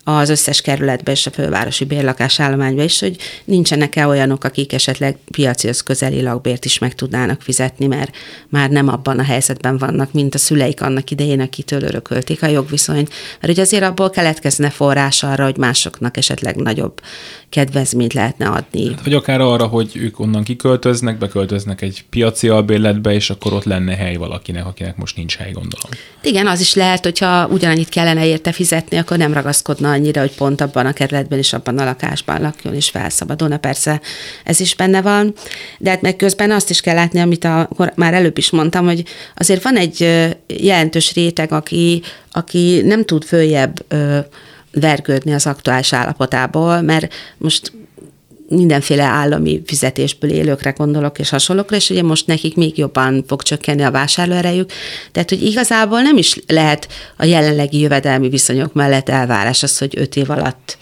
az 0.04 0.28
összes 0.28 0.60
kerületbe 0.60 1.12
és 1.12 1.26
a 1.26 1.30
fővárosi 1.30 1.84
bérlakásállományba 1.84 2.82
is, 2.82 3.00
hogy 3.00 3.16
nincsenek-e 3.44 4.06
olyanok, 4.06 4.44
akik 4.44 4.72
esetleg 4.72 5.16
piacihoz 5.30 5.82
közeli 5.82 6.22
lakbért 6.22 6.64
is 6.64 6.78
meg 6.78 6.94
tudnának 6.94 7.42
fizetni, 7.42 7.86
mert 7.86 8.16
már 8.48 8.70
nem 8.70 8.88
abban 8.88 9.18
a 9.18 9.22
helyzetben 9.22 9.78
vannak, 9.78 10.12
mint 10.12 10.34
a 10.34 10.38
szüleik 10.38 10.82
annak 10.82 11.10
idején, 11.10 11.40
akitől 11.40 11.82
örökölték 11.82 12.42
a 12.42 12.46
jogviszonyt. 12.46 13.12
Mert 13.40 13.52
ugye 13.52 13.62
azért 13.62 13.82
abból 13.82 14.10
keletkezne 14.10 14.70
forrás 14.70 15.22
arra, 15.22 15.44
hogy 15.44 15.56
másoknak 15.56 16.16
esetleg 16.16 16.56
nagyobb 16.56 17.00
kedvezményt 17.48 18.12
lehetne 18.12 18.46
adni. 18.46 18.88
Hát, 18.88 19.04
vagy 19.04 19.14
akár 19.14 19.40
arra, 19.40 19.66
hogy 19.66 19.90
ők 19.94 20.20
onnan 20.20 20.44
kiköltöznek, 20.44 21.18
beköltöznek 21.18 21.82
egy 21.82 22.04
piaci 22.10 22.48
albérletbe, 22.48 23.12
és 23.12 23.30
akkor 23.30 23.52
ott 23.52 23.64
lenne 23.64 23.94
hely 23.94 24.16
valakinek, 24.16 24.66
akinek 24.66 24.96
most 24.96 25.16
nincs 25.16 25.36
hely, 25.36 25.52
gondolom. 25.52 25.90
Igen, 26.22 26.46
az 26.46 26.60
is 26.60 26.74
lehet, 26.74 27.04
hogyha 27.04 27.46
ugyanannyit 27.46 27.88
kellene 27.88 28.26
érte 28.26 28.52
fizetni, 28.52 28.96
akkor 28.96 29.16
nem 29.16 29.32
ragaszkodna 29.32 29.93
annyira, 29.94 30.20
hogy 30.20 30.34
pont 30.34 30.60
abban 30.60 30.86
a 30.86 30.92
kerületben 30.92 31.38
és 31.38 31.52
abban 31.52 31.78
a 31.78 31.84
lakásban 31.84 32.40
lakjon 32.40 32.74
és 32.74 32.90
felszabadulna. 32.90 33.56
Persze 33.56 34.00
ez 34.44 34.60
is 34.60 34.74
benne 34.74 35.02
van, 35.02 35.34
de 35.78 35.90
hát 35.90 36.00
meg 36.00 36.16
közben 36.16 36.50
azt 36.50 36.70
is 36.70 36.80
kell 36.80 36.94
látni, 36.94 37.20
amit 37.20 37.44
a, 37.44 37.68
már 37.94 38.14
előbb 38.14 38.38
is 38.38 38.50
mondtam, 38.50 38.84
hogy 38.84 39.04
azért 39.36 39.62
van 39.62 39.76
egy 39.76 39.98
jelentős 40.46 41.14
réteg, 41.14 41.52
aki, 41.52 42.02
aki 42.30 42.82
nem 42.84 43.04
tud 43.04 43.24
följebb 43.24 43.84
vergődni 44.72 45.32
az 45.32 45.46
aktuális 45.46 45.92
állapotából, 45.92 46.80
mert 46.80 47.14
most 47.38 47.72
mindenféle 48.54 49.02
állami 49.02 49.62
fizetésből 49.66 50.30
élőkre 50.30 50.70
gondolok, 50.70 51.18
és 51.18 51.30
hasonlókra, 51.30 51.76
és 51.76 51.90
ugye 51.90 52.02
most 52.02 52.26
nekik 52.26 52.56
még 52.56 52.78
jobban 52.78 53.24
fog 53.26 53.42
csökkenni 53.42 53.82
a 53.82 53.90
vásárlóerejük. 53.90 54.70
Tehát, 55.12 55.28
hogy 55.28 55.42
igazából 55.42 56.02
nem 56.02 56.16
is 56.16 56.38
lehet 56.46 56.88
a 57.16 57.24
jelenlegi 57.24 57.80
jövedelmi 57.80 58.28
viszonyok 58.28 58.72
mellett 58.72 59.08
elvárás 59.08 59.62
az, 59.62 59.78
hogy 59.78 59.94
öt 59.96 60.16
év 60.16 60.30
alatt 60.30 60.78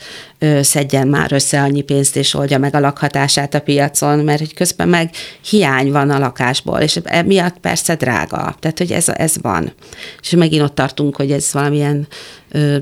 szedjen 0.62 1.08
már 1.08 1.32
össze 1.32 1.62
annyi 1.62 1.80
pénzt, 1.80 2.16
és 2.16 2.34
oldja 2.34 2.58
meg 2.58 2.74
a 2.74 2.80
lakhatását 2.80 3.54
a 3.54 3.60
piacon, 3.60 4.18
mert 4.18 4.38
hogy 4.38 4.54
közben 4.54 4.88
meg 4.88 5.10
hiány 5.44 5.92
van 5.92 6.10
a 6.10 6.18
lakásból, 6.18 6.78
és 6.78 7.00
emiatt 7.04 7.58
persze 7.58 7.94
drága. 7.94 8.56
Tehát, 8.60 8.78
hogy 8.78 8.92
ez, 8.92 9.08
ez 9.08 9.34
van. 9.40 9.72
És 10.22 10.30
megint 10.30 10.62
ott 10.62 10.74
tartunk, 10.74 11.16
hogy 11.16 11.32
ez 11.32 11.52
valamilyen 11.52 12.06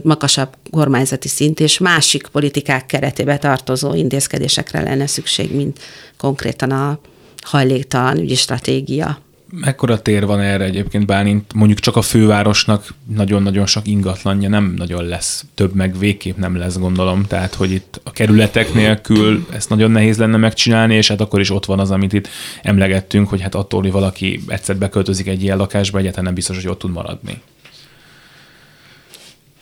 magasabb 0.02 0.56
kormányzati 0.70 1.28
szint, 1.28 1.60
és 1.60 1.78
másik 1.78 2.26
politikák 2.26 2.86
keretébe 2.86 3.38
tartozó 3.38 3.94
intézkedésekre 3.94 4.82
lenne 4.82 5.06
szükség, 5.06 5.54
mint 5.54 5.78
konkrétan 6.16 6.70
a 6.70 6.98
hajléktalan 7.42 8.18
ügyi 8.18 8.34
stratégia. 8.34 9.18
Mekkora 9.52 10.02
tér 10.02 10.26
van 10.26 10.40
erre 10.40 10.64
egyébként 10.64 11.06
Bálint? 11.06 11.52
Mondjuk 11.52 11.78
csak 11.78 11.96
a 11.96 12.02
fővárosnak 12.02 12.94
nagyon-nagyon 13.14 13.66
sok 13.66 13.86
ingatlanja 13.86 14.48
nem 14.48 14.74
nagyon 14.76 15.04
lesz, 15.04 15.44
több 15.54 15.74
meg 15.74 15.98
végképp 15.98 16.36
nem 16.36 16.56
lesz, 16.56 16.78
gondolom. 16.78 17.26
Tehát, 17.26 17.54
hogy 17.54 17.70
itt 17.70 18.00
a 18.04 18.10
kerületek 18.10 18.74
nélkül 18.74 19.46
ezt 19.52 19.68
nagyon 19.68 19.90
nehéz 19.90 20.18
lenne 20.18 20.36
megcsinálni, 20.36 20.94
és 20.94 21.08
hát 21.08 21.20
akkor 21.20 21.40
is 21.40 21.50
ott 21.50 21.64
van 21.64 21.78
az, 21.78 21.90
amit 21.90 22.12
itt 22.12 22.28
emlegettünk, 22.62 23.28
hogy 23.28 23.40
hát 23.40 23.54
attól, 23.54 23.82
hogy 23.82 23.92
valaki 23.92 24.40
egyszer 24.46 24.76
beköltözik 24.76 25.26
egy 25.26 25.42
ilyen 25.42 25.56
lakásba, 25.56 25.98
egyáltalán 25.98 26.24
nem 26.24 26.34
biztos, 26.34 26.56
hogy 26.56 26.68
ott 26.68 26.78
tud 26.78 26.92
maradni. 26.92 27.40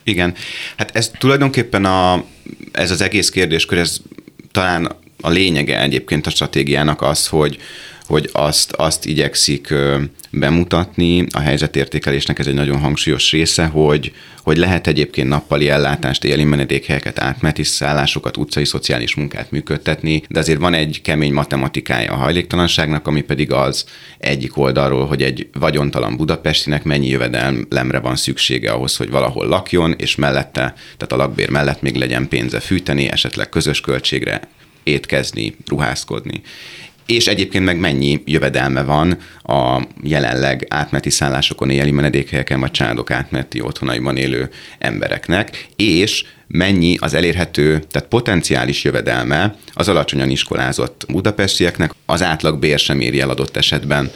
Igen, 0.03 0.35
hát 0.77 0.97
ez 0.97 1.11
tulajdonképpen 1.19 1.85
a, 1.85 2.25
ez 2.73 2.91
az 2.91 3.01
egész 3.01 3.31
kérdéskör, 3.31 3.79
ez 3.79 3.97
talán 4.51 4.93
a 5.21 5.29
lényege 5.29 5.81
egyébként 5.81 6.27
a 6.27 6.31
stratégiának 6.31 7.03
az, 7.03 7.27
hogy, 7.27 7.59
hogy 8.09 8.31
azt, 8.33 8.73
azt 8.73 9.07
igyekszik 9.07 9.75
bemutatni, 10.31 11.27
a 11.31 11.41
helyzetértékelésnek 11.41 12.39
ez 12.39 12.47
egy 12.47 12.55
nagyon 12.55 12.79
hangsúlyos 12.79 13.31
része, 13.31 13.65
hogy, 13.65 14.13
hogy 14.43 14.57
lehet 14.57 14.87
egyébként 14.87 15.29
nappali 15.29 15.69
ellátást, 15.69 16.25
éli 16.25 16.45
menedékhelyeket, 16.45 17.19
átmeneti 17.19 17.63
szállásokat, 17.63 18.37
utcai 18.37 18.65
szociális 18.65 19.15
munkát 19.15 19.51
működtetni, 19.51 20.23
de 20.29 20.39
azért 20.39 20.59
van 20.59 20.75
egy 20.75 21.01
kemény 21.03 21.33
matematikája 21.33 22.13
a 22.13 22.17
hajléktalanságnak, 22.17 23.07
ami 23.07 23.21
pedig 23.21 23.53
az 23.53 23.85
egyik 24.19 24.57
oldalról, 24.57 25.07
hogy 25.07 25.23
egy 25.23 25.49
vagyontalan 25.53 26.17
budapestinek 26.17 26.85
mennyi 26.85 27.09
jövedelemre 27.09 27.99
van 27.99 28.17
szüksége 28.17 28.71
ahhoz, 28.71 28.97
hogy 28.97 29.11
valahol 29.11 29.47
lakjon, 29.47 29.95
és 29.99 30.17
mellette, 30.17 30.75
tehát 30.97 31.13
a 31.13 31.17
lakbér 31.17 31.51
mellett 31.51 31.83
még 31.83 31.95
legyen 31.95 32.29
pénze 32.29 32.61
fűteni, 32.61 33.11
esetleg 33.11 33.49
közös 33.49 33.81
költségre 33.81 34.41
étkezni, 34.83 35.57
ruházkodni 35.67 36.43
és 37.09 37.27
egyébként 37.27 37.65
meg 37.65 37.79
mennyi 37.79 38.23
jövedelme 38.25 38.83
van 38.83 39.19
a 39.43 39.83
jelenleg 40.03 40.67
átmeti 40.69 41.11
szállásokon 41.11 41.71
éli 41.71 41.91
menedékhelyeken 41.91 42.61
vagy 42.61 42.71
családok 42.71 43.11
átmeti 43.11 43.61
otthonaiban 43.61 44.17
élő 44.17 44.49
embereknek, 44.79 45.67
és 45.77 46.25
mennyi 46.47 46.97
az 47.01 47.15
elérhető, 47.15 47.83
tehát 47.91 48.09
potenciális 48.09 48.85
jövedelme 48.85 49.55
az 49.73 49.89
alacsonyan 49.89 50.31
iskolázott 50.31 51.05
budapestieknek, 51.09 51.91
az 52.07 52.23
átlag 52.23 52.59
bér 52.59 52.79
sem 52.79 53.01
éri 53.01 53.21
el 53.21 53.31
adott 53.31 53.57
esetben 53.57 54.11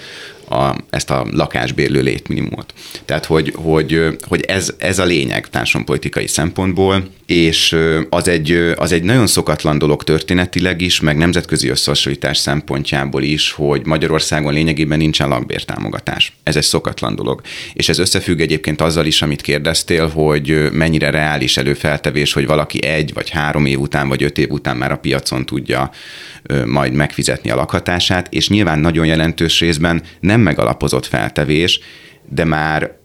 a, 0.48 0.76
ezt 0.90 1.10
a 1.10 1.26
lakásbérlő 1.30 2.02
létminimumot. 2.02 2.74
Tehát, 3.04 3.24
hogy, 3.24 3.52
hogy, 3.56 4.18
hogy 4.28 4.40
ez, 4.40 4.74
ez 4.78 4.98
a 4.98 5.04
lényeg 5.04 5.48
társadalompolitikai 5.48 6.26
szempontból, 6.26 7.08
és 7.26 7.76
az 8.08 8.28
egy, 8.28 8.72
az 8.76 8.92
egy 8.92 9.02
nagyon 9.02 9.26
szokatlan 9.26 9.78
dolog 9.78 10.04
történetileg 10.04 10.80
is, 10.80 11.00
meg 11.00 11.16
nemzetközi 11.16 11.68
összehasonlítás 11.68 12.36
szempontjából 12.36 13.22
is, 13.22 13.50
hogy 13.50 13.86
Magyarországon 13.86 14.52
lényegében 14.52 14.98
nincsen 14.98 15.28
lakbértámogatás. 15.28 16.32
Ez 16.42 16.56
egy 16.56 16.62
szokatlan 16.62 17.14
dolog. 17.14 17.40
És 17.72 17.88
ez 17.88 17.98
összefügg 17.98 18.40
egyébként 18.40 18.80
azzal 18.80 19.06
is, 19.06 19.22
amit 19.22 19.40
kérdeztél, 19.40 20.08
hogy 20.08 20.68
mennyire 20.72 21.10
reális 21.10 21.56
előfeltevés, 21.56 22.32
hogy 22.32 22.46
valaki 22.46 22.84
egy 22.84 23.12
vagy 23.14 23.30
három 23.30 23.66
év 23.66 23.80
után, 23.80 24.08
vagy 24.08 24.22
öt 24.22 24.38
év 24.38 24.50
után 24.50 24.76
már 24.76 24.92
a 24.92 24.96
piacon 24.96 25.46
tudja 25.46 25.90
majd 26.66 26.92
megfizetni 26.92 27.50
a 27.50 27.56
lakhatását, 27.56 28.26
és 28.30 28.48
nyilván 28.48 28.78
nagyon 28.78 29.06
jelentős 29.06 29.60
részben 29.60 30.02
nem 30.20 30.31
megalapozott 30.40 31.06
feltevés, 31.06 31.80
de 32.28 32.44
már 32.44 33.00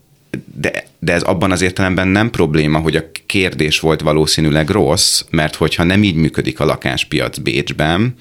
de, 0.56 0.84
de 1.00 1.14
ez 1.14 1.22
abban 1.22 1.52
az 1.52 1.62
értelemben 1.62 2.08
nem 2.08 2.30
probléma, 2.30 2.80
hogy 2.80 2.96
a 2.96 3.12
kérdés 3.26 3.80
volt 3.80 4.02
valószínűleg 4.02 4.70
rossz, 4.70 5.24
mert 5.30 5.56
hogyha 5.56 5.84
nem 5.84 6.04
így 6.04 6.16
működik 6.16 6.60
a 6.60 6.66
lakáspiac 6.66 7.38
Bécsben, 7.38 8.16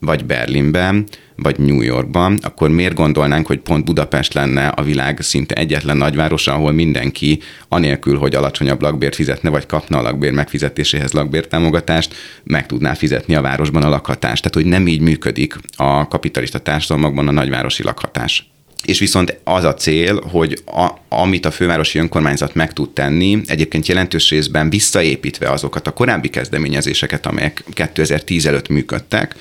vagy 0.00 0.24
Berlinben, 0.24 1.06
vagy 1.36 1.58
New 1.58 1.80
Yorkban, 1.80 2.38
akkor 2.42 2.70
miért 2.70 2.94
gondolnánk, 2.94 3.46
hogy 3.46 3.58
pont 3.58 3.84
Budapest 3.84 4.34
lenne 4.34 4.68
a 4.68 4.82
világ 4.82 5.20
szinte 5.20 5.54
egyetlen 5.54 5.96
nagyvárosa, 5.96 6.52
ahol 6.52 6.72
mindenki, 6.72 7.38
anélkül, 7.68 8.18
hogy 8.18 8.34
alacsonyabb 8.34 8.82
lakbért 8.82 9.14
fizetne, 9.14 9.50
vagy 9.50 9.66
kapna 9.66 9.98
a 9.98 10.02
lakbér 10.02 10.32
megfizetéséhez 10.32 11.12
lakbértámogatást, 11.12 12.14
meg 12.44 12.66
tudná 12.66 12.94
fizetni 12.94 13.34
a 13.34 13.40
városban 13.40 13.82
a 13.82 13.88
lakhatást. 13.88 14.42
Tehát, 14.42 14.56
hogy 14.56 14.72
nem 14.72 14.88
így 14.88 15.00
működik 15.00 15.54
a 15.76 16.08
kapitalista 16.08 16.58
társadalmakban 16.58 17.28
a 17.28 17.32
nagyvárosi 17.32 17.82
lakhatás. 17.82 18.50
És 18.84 18.98
viszont 18.98 19.40
az 19.44 19.64
a 19.64 19.74
cél, 19.74 20.20
hogy 20.20 20.62
a, 20.66 20.88
amit 21.08 21.46
a 21.46 21.50
fővárosi 21.50 21.98
önkormányzat 21.98 22.54
meg 22.54 22.72
tud 22.72 22.90
tenni, 22.90 23.40
egyébként 23.46 23.86
jelentős 23.86 24.30
részben 24.30 24.70
visszaépítve 24.70 25.50
azokat 25.50 25.86
a 25.86 25.92
korábbi 25.92 26.28
kezdeményezéseket, 26.28 27.26
amelyek 27.26 27.64
2010 27.74 28.46
előtt 28.46 28.68
működtek, 28.68 29.36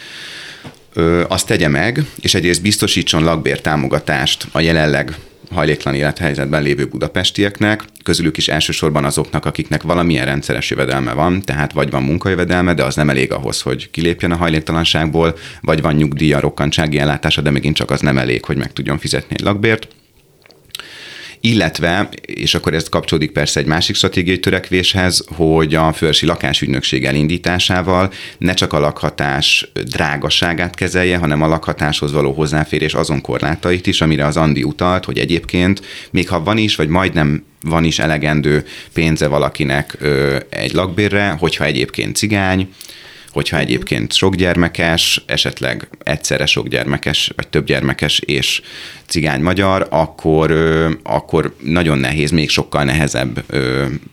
azt 1.27 1.47
tegye 1.47 1.67
meg, 1.67 2.03
és 2.21 2.33
egyrészt 2.33 2.61
biztosítson 2.61 3.23
lakbértámogatást 3.23 4.47
a 4.51 4.59
jelenleg 4.59 5.15
hajléktalan 5.51 5.97
élethelyzetben 5.97 6.63
lévő 6.63 6.85
budapestieknek, 6.85 7.83
közülük 8.03 8.37
is 8.37 8.47
elsősorban 8.47 9.05
azoknak, 9.05 9.45
akiknek 9.45 9.81
valamilyen 9.81 10.25
rendszeres 10.25 10.69
jövedelme 10.69 11.13
van, 11.13 11.41
tehát 11.41 11.73
vagy 11.73 11.89
van 11.89 12.03
munkajövedelme, 12.03 12.73
de 12.73 12.83
az 12.83 12.95
nem 12.95 13.09
elég 13.09 13.31
ahhoz, 13.31 13.61
hogy 13.61 13.89
kilépjen 13.91 14.31
a 14.31 14.35
hajléktalanságból, 14.35 15.37
vagy 15.61 15.81
van 15.81 15.95
nyugdíja, 15.95 16.39
rokkantsági 16.39 16.99
ellátása, 16.99 17.41
de 17.41 17.49
megint 17.49 17.75
csak 17.75 17.91
az 17.91 18.01
nem 18.01 18.17
elég, 18.17 18.45
hogy 18.45 18.57
meg 18.57 18.73
tudjon 18.73 18.97
fizetni 18.97 19.35
egy 19.35 19.43
lakbért 19.43 19.87
illetve, 21.41 22.09
és 22.21 22.55
akkor 22.55 22.73
ez 22.73 22.89
kapcsolódik 22.89 23.31
persze 23.31 23.59
egy 23.59 23.65
másik 23.65 23.95
stratégiai 23.95 24.39
törekvéshez, 24.39 25.25
hogy 25.35 25.75
a 25.75 25.93
fővárosi 25.93 26.25
lakásügynökség 26.25 27.05
elindításával 27.05 28.11
ne 28.37 28.53
csak 28.53 28.73
a 28.73 28.79
lakhatás 28.79 29.71
drágaságát 29.85 30.75
kezelje, 30.75 31.17
hanem 31.17 31.41
a 31.41 31.47
lakhatáshoz 31.47 32.11
való 32.11 32.31
hozzáférés 32.31 32.93
azon 32.93 33.21
korlátait 33.21 33.87
is, 33.87 34.01
amire 34.01 34.25
az 34.25 34.37
Andi 34.37 34.63
utalt, 34.63 35.05
hogy 35.05 35.17
egyébként 35.17 35.81
még 36.11 36.29
ha 36.29 36.43
van 36.43 36.57
is, 36.57 36.75
vagy 36.75 36.87
majdnem 36.87 37.43
van 37.61 37.83
is 37.83 37.99
elegendő 37.99 38.65
pénze 38.93 39.27
valakinek 39.27 39.95
ö, 39.99 40.37
egy 40.49 40.73
lakbérre, 40.73 41.29
hogyha 41.39 41.65
egyébként 41.65 42.15
cigány, 42.15 42.69
hogyha 43.31 43.57
egyébként 43.57 44.13
sok 44.13 44.35
gyermekes, 44.35 45.23
esetleg 45.25 45.89
egyszerre 46.03 46.45
sok 46.45 46.67
gyermekes, 46.67 47.31
vagy 47.35 47.47
több 47.47 47.65
gyermekes 47.65 48.19
és 48.19 48.61
cigány 49.05 49.41
magyar, 49.41 49.87
akkor, 49.89 50.51
akkor 51.03 51.55
nagyon 51.63 51.97
nehéz, 51.97 52.31
még 52.31 52.49
sokkal 52.49 52.83
nehezebb 52.83 53.43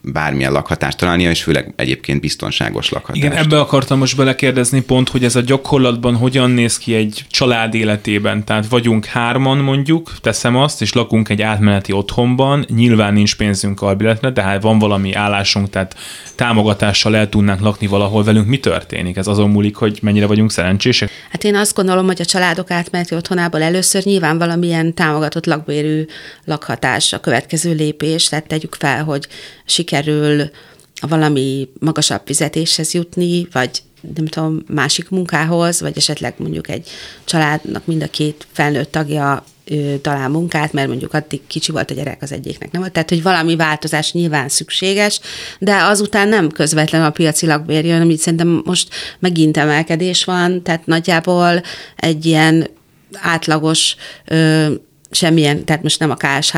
bármilyen 0.00 0.52
lakhatást 0.52 0.96
találnia, 0.96 1.30
és 1.30 1.42
főleg 1.42 1.72
egyébként 1.76 2.20
biztonságos 2.20 2.90
lakhatást. 2.90 3.24
Igen, 3.24 3.36
ebbe 3.36 3.60
akartam 3.60 3.98
most 3.98 4.16
belekérdezni 4.16 4.80
pont, 4.80 5.08
hogy 5.08 5.24
ez 5.24 5.36
a 5.36 5.40
gyakorlatban 5.40 6.16
hogyan 6.16 6.50
néz 6.50 6.78
ki 6.78 6.94
egy 6.94 7.24
család 7.30 7.74
életében. 7.74 8.44
Tehát 8.44 8.68
vagyunk 8.68 9.04
hárman 9.04 9.58
mondjuk, 9.58 10.12
teszem 10.20 10.56
azt, 10.56 10.82
és 10.82 10.92
lakunk 10.92 11.28
egy 11.28 11.42
átmeneti 11.42 11.92
otthonban, 11.92 12.66
nyilván 12.68 13.12
nincs 13.12 13.36
pénzünk 13.36 13.82
albiletre, 13.82 14.32
tehát 14.32 14.62
van 14.62 14.78
valami 14.78 15.12
állásunk, 15.12 15.70
tehát 15.70 15.96
támogatással 16.34 17.16
el 17.16 17.28
tudnánk 17.28 17.60
lakni 17.60 17.86
valahol 17.86 18.24
velünk. 18.24 18.46
Mi 18.46 18.58
történik? 18.58 19.15
Ez 19.16 19.26
azon 19.26 19.50
múlik, 19.50 19.76
hogy 19.76 19.98
mennyire 20.02 20.26
vagyunk 20.26 20.50
szerencsések? 20.50 21.10
Hát 21.30 21.44
én 21.44 21.54
azt 21.54 21.74
gondolom, 21.74 22.06
hogy 22.06 22.20
a 22.20 22.24
családok 22.24 22.70
átmeneti 22.70 23.14
otthonából 23.14 23.62
először 23.62 24.04
nyilván 24.04 24.38
valamilyen 24.38 24.76
ilyen 24.76 24.94
támogatott 24.94 25.46
lakbérű 25.46 26.06
lakhatás 26.44 27.12
a 27.12 27.20
következő 27.20 27.74
lépés, 27.74 28.28
tehát 28.28 28.46
tegyük 28.46 28.74
fel, 28.74 29.04
hogy 29.04 29.26
sikerül 29.64 30.50
valami 31.00 31.68
magasabb 31.78 32.20
fizetéshez 32.24 32.94
jutni, 32.94 33.48
vagy 33.52 33.82
nem 34.14 34.26
tudom, 34.26 34.62
másik 34.66 35.08
munkához, 35.08 35.80
vagy 35.80 35.96
esetleg 35.96 36.34
mondjuk 36.36 36.68
egy 36.68 36.88
családnak 37.24 37.86
mind 37.86 38.02
a 38.02 38.06
két 38.06 38.46
felnőtt 38.52 38.92
tagja 38.92 39.44
ő, 39.70 39.96
talál 39.96 40.28
munkát, 40.28 40.72
mert 40.72 40.88
mondjuk 40.88 41.14
addig 41.14 41.40
kicsi 41.46 41.72
volt 41.72 41.90
a 41.90 41.94
gyerek 41.94 42.22
az 42.22 42.32
egyiknek, 42.32 42.70
nem 42.70 42.80
volt. 42.80 42.92
Tehát, 42.92 43.08
hogy 43.08 43.22
valami 43.22 43.56
változás 43.56 44.12
nyilván 44.12 44.48
szükséges, 44.48 45.20
de 45.58 45.74
azután 45.82 46.28
nem 46.28 46.48
közvetlen 46.48 47.02
a 47.02 47.10
piaci 47.10 47.46
lakbér 47.46 47.84
jön, 47.84 48.00
amit 48.00 48.18
szerintem 48.18 48.62
most 48.64 48.88
megint 49.18 49.56
emelkedés 49.56 50.24
van, 50.24 50.62
tehát 50.62 50.86
nagyjából 50.86 51.62
egy 51.96 52.26
ilyen 52.26 52.66
átlagos 53.12 53.96
ö, 54.24 54.66
semmilyen, 55.10 55.64
tehát 55.64 55.82
most 55.82 55.98
nem 55.98 56.10
a 56.10 56.16
KSH 56.16 56.56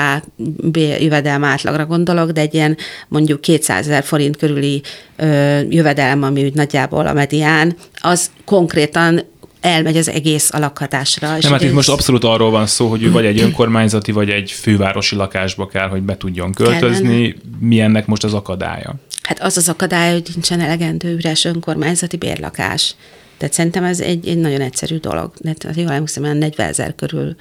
jövedelme 1.00 1.46
átlagra 1.46 1.86
gondolok, 1.86 2.30
de 2.30 2.40
egy 2.40 2.54
ilyen 2.54 2.76
mondjuk 3.08 3.40
200 3.40 3.86
ezer 3.86 4.04
forint 4.04 4.36
körüli 4.36 4.82
ö, 5.16 5.60
jövedelem, 5.68 6.22
ami 6.22 6.44
úgy 6.44 6.54
nagyjából 6.54 7.06
a 7.06 7.12
medián, 7.12 7.76
az 8.00 8.30
konkrétan 8.44 9.22
elmegy 9.60 9.96
az 9.96 10.08
egész 10.08 10.50
a 10.52 10.58
lakhatásra. 10.58 11.36
Nem, 11.40 11.52
hát 11.52 11.62
itt 11.62 11.72
most 11.72 11.88
abszolút 11.88 12.24
arról 12.24 12.50
van 12.50 12.66
szó, 12.66 12.88
hogy 12.88 13.02
ő 13.02 13.10
vagy 13.10 13.24
egy 13.24 13.40
önkormányzati, 13.46 14.12
vagy 14.12 14.30
egy 14.30 14.50
fővárosi 14.50 15.16
lakásba 15.16 15.66
kell, 15.66 15.88
hogy 15.88 16.02
be 16.02 16.16
tudjon 16.16 16.52
költözni. 16.52 17.36
Mi 17.58 17.80
ennek 17.80 18.06
most 18.06 18.24
az 18.24 18.34
akadálya? 18.34 18.94
Hát 19.22 19.42
az 19.42 19.56
az 19.56 19.68
akadály, 19.68 20.12
hogy 20.12 20.28
nincsen 20.32 20.60
elegendő 20.60 21.14
üres 21.14 21.44
önkormányzati 21.44 22.16
bérlakás. 22.16 22.94
Tehát 23.38 23.54
szerintem 23.54 23.84
ez 23.84 24.00
egy, 24.00 24.28
egy 24.28 24.38
nagyon 24.38 24.60
egyszerű 24.60 24.96
dolog. 24.96 25.32
Ha 25.44 25.70
jól 25.74 25.90
emlékszem, 25.90 26.22
olyan 26.22 26.36
40 26.36 26.68
ezer 26.68 26.94
körül 26.94 27.36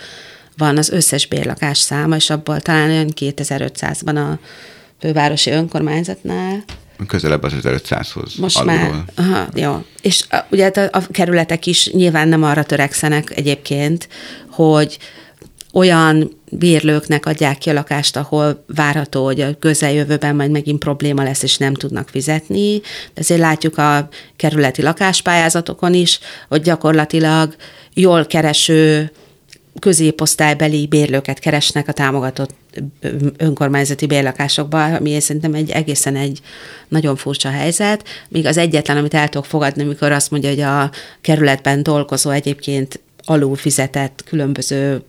van 0.57 0.77
az 0.77 0.89
összes 0.89 1.27
bérlakás 1.27 1.77
száma, 1.77 2.15
és 2.15 2.29
abból 2.29 2.59
talán 2.61 2.89
olyan 2.89 3.11
2500-ban 3.19 4.15
a 4.15 4.39
fővárosi 4.99 5.49
önkormányzatnál. 5.49 6.63
Közelebb 7.07 7.43
az 7.43 7.53
1500-hoz 7.61 8.35
Most 8.35 8.57
alulról. 8.57 8.77
már, 8.77 9.03
aha, 9.15 9.47
jó. 9.55 9.85
És 10.01 10.25
a, 10.29 10.37
ugye 10.51 10.63
hát 10.63 10.77
a, 10.77 10.89
a 10.91 11.01
kerületek 11.11 11.65
is 11.65 11.91
nyilván 11.91 12.27
nem 12.27 12.43
arra 12.43 12.63
törekszenek 12.63 13.37
egyébként, 13.37 14.07
hogy 14.49 14.97
olyan 15.73 16.39
bérlőknek 16.51 17.25
adják 17.25 17.57
ki 17.57 17.69
a 17.69 17.73
lakást, 17.73 18.15
ahol 18.15 18.63
várható, 18.75 19.25
hogy 19.25 19.41
a 19.41 19.57
közeljövőben 19.59 20.35
majd 20.35 20.51
megint 20.51 20.79
probléma 20.79 21.23
lesz, 21.23 21.43
és 21.43 21.57
nem 21.57 21.73
tudnak 21.73 22.09
fizetni. 22.09 22.81
Ezért 23.13 23.39
látjuk 23.39 23.77
a 23.77 24.07
kerületi 24.35 24.81
lakáspályázatokon 24.81 25.93
is, 25.93 26.19
hogy 26.47 26.61
gyakorlatilag 26.61 27.55
jól 27.93 28.25
kereső 28.25 29.11
középosztálybeli 29.79 30.87
bérlőket 30.87 31.39
keresnek 31.39 31.87
a 31.87 31.91
támogatott 31.91 32.55
önkormányzati 33.37 34.05
bérlakásokba, 34.05 34.83
ami 34.83 35.19
szerintem 35.19 35.53
egy 35.53 35.69
egészen 35.69 36.15
egy 36.15 36.41
nagyon 36.87 37.15
furcsa 37.15 37.49
helyzet. 37.49 38.03
Míg 38.29 38.45
az 38.45 38.57
egyetlen, 38.57 38.97
amit 38.97 39.13
el 39.13 39.29
tudok 39.29 39.45
fogadni, 39.45 39.83
amikor 39.83 40.11
azt 40.11 40.31
mondja, 40.31 40.49
hogy 40.49 40.61
a 40.61 40.91
kerületben 41.21 41.83
dolgozó 41.83 42.29
egyébként 42.29 42.99
alul 43.29 43.55
fizetett 43.55 44.23
különböző 44.25 45.01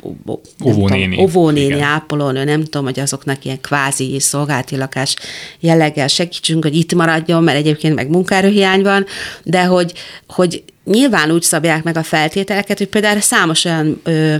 Óvónéni. 0.64 1.08
tudom, 1.08 1.24
óvónéni, 1.24 1.80
ápolónő, 1.80 2.44
nem 2.44 2.64
tudom, 2.64 2.84
hogy 2.84 3.00
azoknak 3.00 3.44
ilyen 3.44 3.60
kvázi 3.60 4.20
szolgálati 4.20 4.76
lakás 4.76 5.16
jelleggel 5.60 6.08
segítsünk, 6.08 6.64
hogy 6.64 6.76
itt 6.76 6.94
maradjon, 6.94 7.42
mert 7.42 7.58
egyébként 7.58 7.94
meg 7.94 8.08
munkaerőhiány 8.08 8.82
van, 8.82 9.06
de 9.42 9.64
hogy, 9.64 9.92
hogy 10.26 10.64
nyilván 10.88 11.30
úgy 11.30 11.42
szabják 11.42 11.82
meg 11.82 11.96
a 11.96 12.02
feltételeket, 12.02 12.78
hogy 12.78 12.88
például 12.88 13.20
számos 13.20 13.64
olyan 13.64 14.00
ö, 14.04 14.34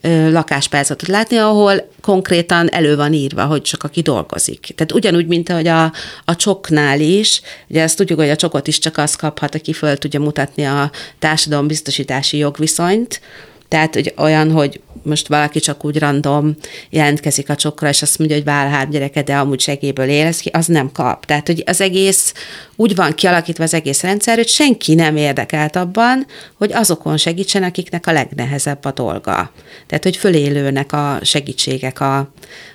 ö, 0.00 0.30
lakáspályázatot 0.30 1.08
látni, 1.08 1.36
ahol 1.36 1.88
konkrétan 2.00 2.68
elő 2.68 2.96
van 2.96 3.12
írva, 3.12 3.44
hogy 3.44 3.62
csak 3.62 3.82
aki 3.82 4.00
dolgozik. 4.00 4.72
Tehát 4.74 4.92
ugyanúgy, 4.92 5.26
mint 5.26 5.48
ahogy 5.48 5.66
a, 5.66 5.92
a 6.24 6.36
csoknál 6.36 7.00
is, 7.00 7.40
ugye 7.68 7.82
azt 7.82 7.96
tudjuk, 7.96 8.18
hogy 8.18 8.30
a 8.30 8.36
csokot 8.36 8.66
is 8.66 8.78
csak 8.78 8.98
az 8.98 9.14
kaphat, 9.14 9.54
aki 9.54 9.72
föl 9.72 9.96
tudja 9.96 10.20
mutatni 10.20 10.64
a 10.64 10.90
társadalombiztosítási 11.18 12.36
jogviszonyt, 12.36 13.20
tehát, 13.68 13.94
hogy 13.94 14.14
olyan, 14.16 14.50
hogy 14.50 14.80
most 15.02 15.28
valaki 15.28 15.60
csak 15.60 15.84
úgy 15.84 15.98
random 15.98 16.54
jelentkezik 16.90 17.50
a 17.50 17.56
csokra, 17.56 17.88
és 17.88 18.02
azt 18.02 18.18
mondja, 18.18 18.36
hogy 18.36 18.44
vál 18.44 18.68
három 18.68 18.90
gyereket, 18.90 19.24
de 19.24 19.36
amúgy 19.36 19.60
segélyből 19.60 20.08
él, 20.08 20.32
ki, 20.32 20.50
az 20.52 20.66
nem 20.66 20.92
kap. 20.92 21.24
Tehát, 21.24 21.46
hogy 21.46 21.62
az 21.66 21.80
egész 21.80 22.34
úgy 22.76 22.94
van 22.94 23.14
kialakítva 23.14 23.64
az 23.64 23.74
egész 23.74 24.02
rendszer, 24.02 24.36
hogy 24.36 24.48
senki 24.48 24.94
nem 24.94 25.16
érdekelt 25.16 25.76
abban, 25.76 26.26
hogy 26.54 26.72
azokon 26.72 27.16
segítsen, 27.16 27.62
akiknek 27.62 28.06
a 28.06 28.12
legnehezebb 28.12 28.84
a 28.84 28.92
dolga. 28.92 29.52
Tehát, 29.86 30.02
hogy 30.02 30.16
fölélőnek 30.16 30.92
a 30.92 31.18
segítségek 31.22 32.00
a, 32.00 32.18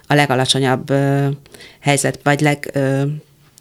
a 0.08 0.14
legalacsonyabb 0.14 0.90
ö, 0.90 1.28
helyzet, 1.80 2.20
vagy 2.24 2.42
leg... 2.42 2.70
Ö, 2.74 3.02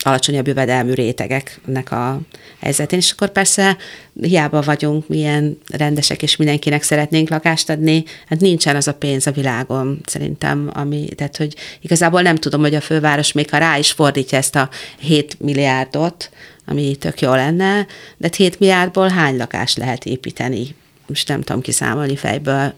alacsonyabb 0.03 0.47
jövedelmű 0.47 0.93
rétegeknek 0.93 1.93
a 1.93 2.21
helyzetén, 2.61 2.99
és 2.99 3.11
akkor 3.11 3.29
persze 3.29 3.77
hiába 4.21 4.63
vagyunk 4.63 5.09
milyen 5.09 5.59
rendesek, 5.73 6.23
és 6.23 6.37
mindenkinek 6.37 6.83
szeretnénk 6.83 7.29
lakást 7.29 7.71
adni, 7.71 8.05
hát 8.27 8.41
nincsen 8.41 8.77
az 8.77 8.89
a 8.89 8.95
pénz 8.95 9.27
a 9.27 9.31
világon, 9.31 10.01
szerintem, 10.05 10.71
ami, 10.73 11.09
tehát, 11.17 11.37
hogy 11.37 11.55
igazából 11.81 12.23
nem 12.23 12.37
tudom, 12.37 12.61
hogy 12.61 12.75
a 12.75 12.81
főváros 12.81 13.33
még 13.33 13.51
ha 13.51 13.59
rá 13.59 13.79
is 13.79 13.91
fordítja 13.91 14.39
ezt 14.39 14.57
a 14.57 14.69
7 14.99 15.41
milliárdot, 15.41 16.31
ami 16.67 16.97
tök 16.97 17.21
jó 17.21 17.35
lenne, 17.35 17.87
de 18.17 18.29
7 18.37 18.59
milliárdból 18.59 19.09
hány 19.09 19.37
lakást 19.37 19.77
lehet 19.77 20.05
építeni? 20.05 20.75
Most 21.07 21.29
nem 21.29 21.41
tudom 21.41 21.61
kiszámolni 21.61 22.17
fejből, 22.17 22.75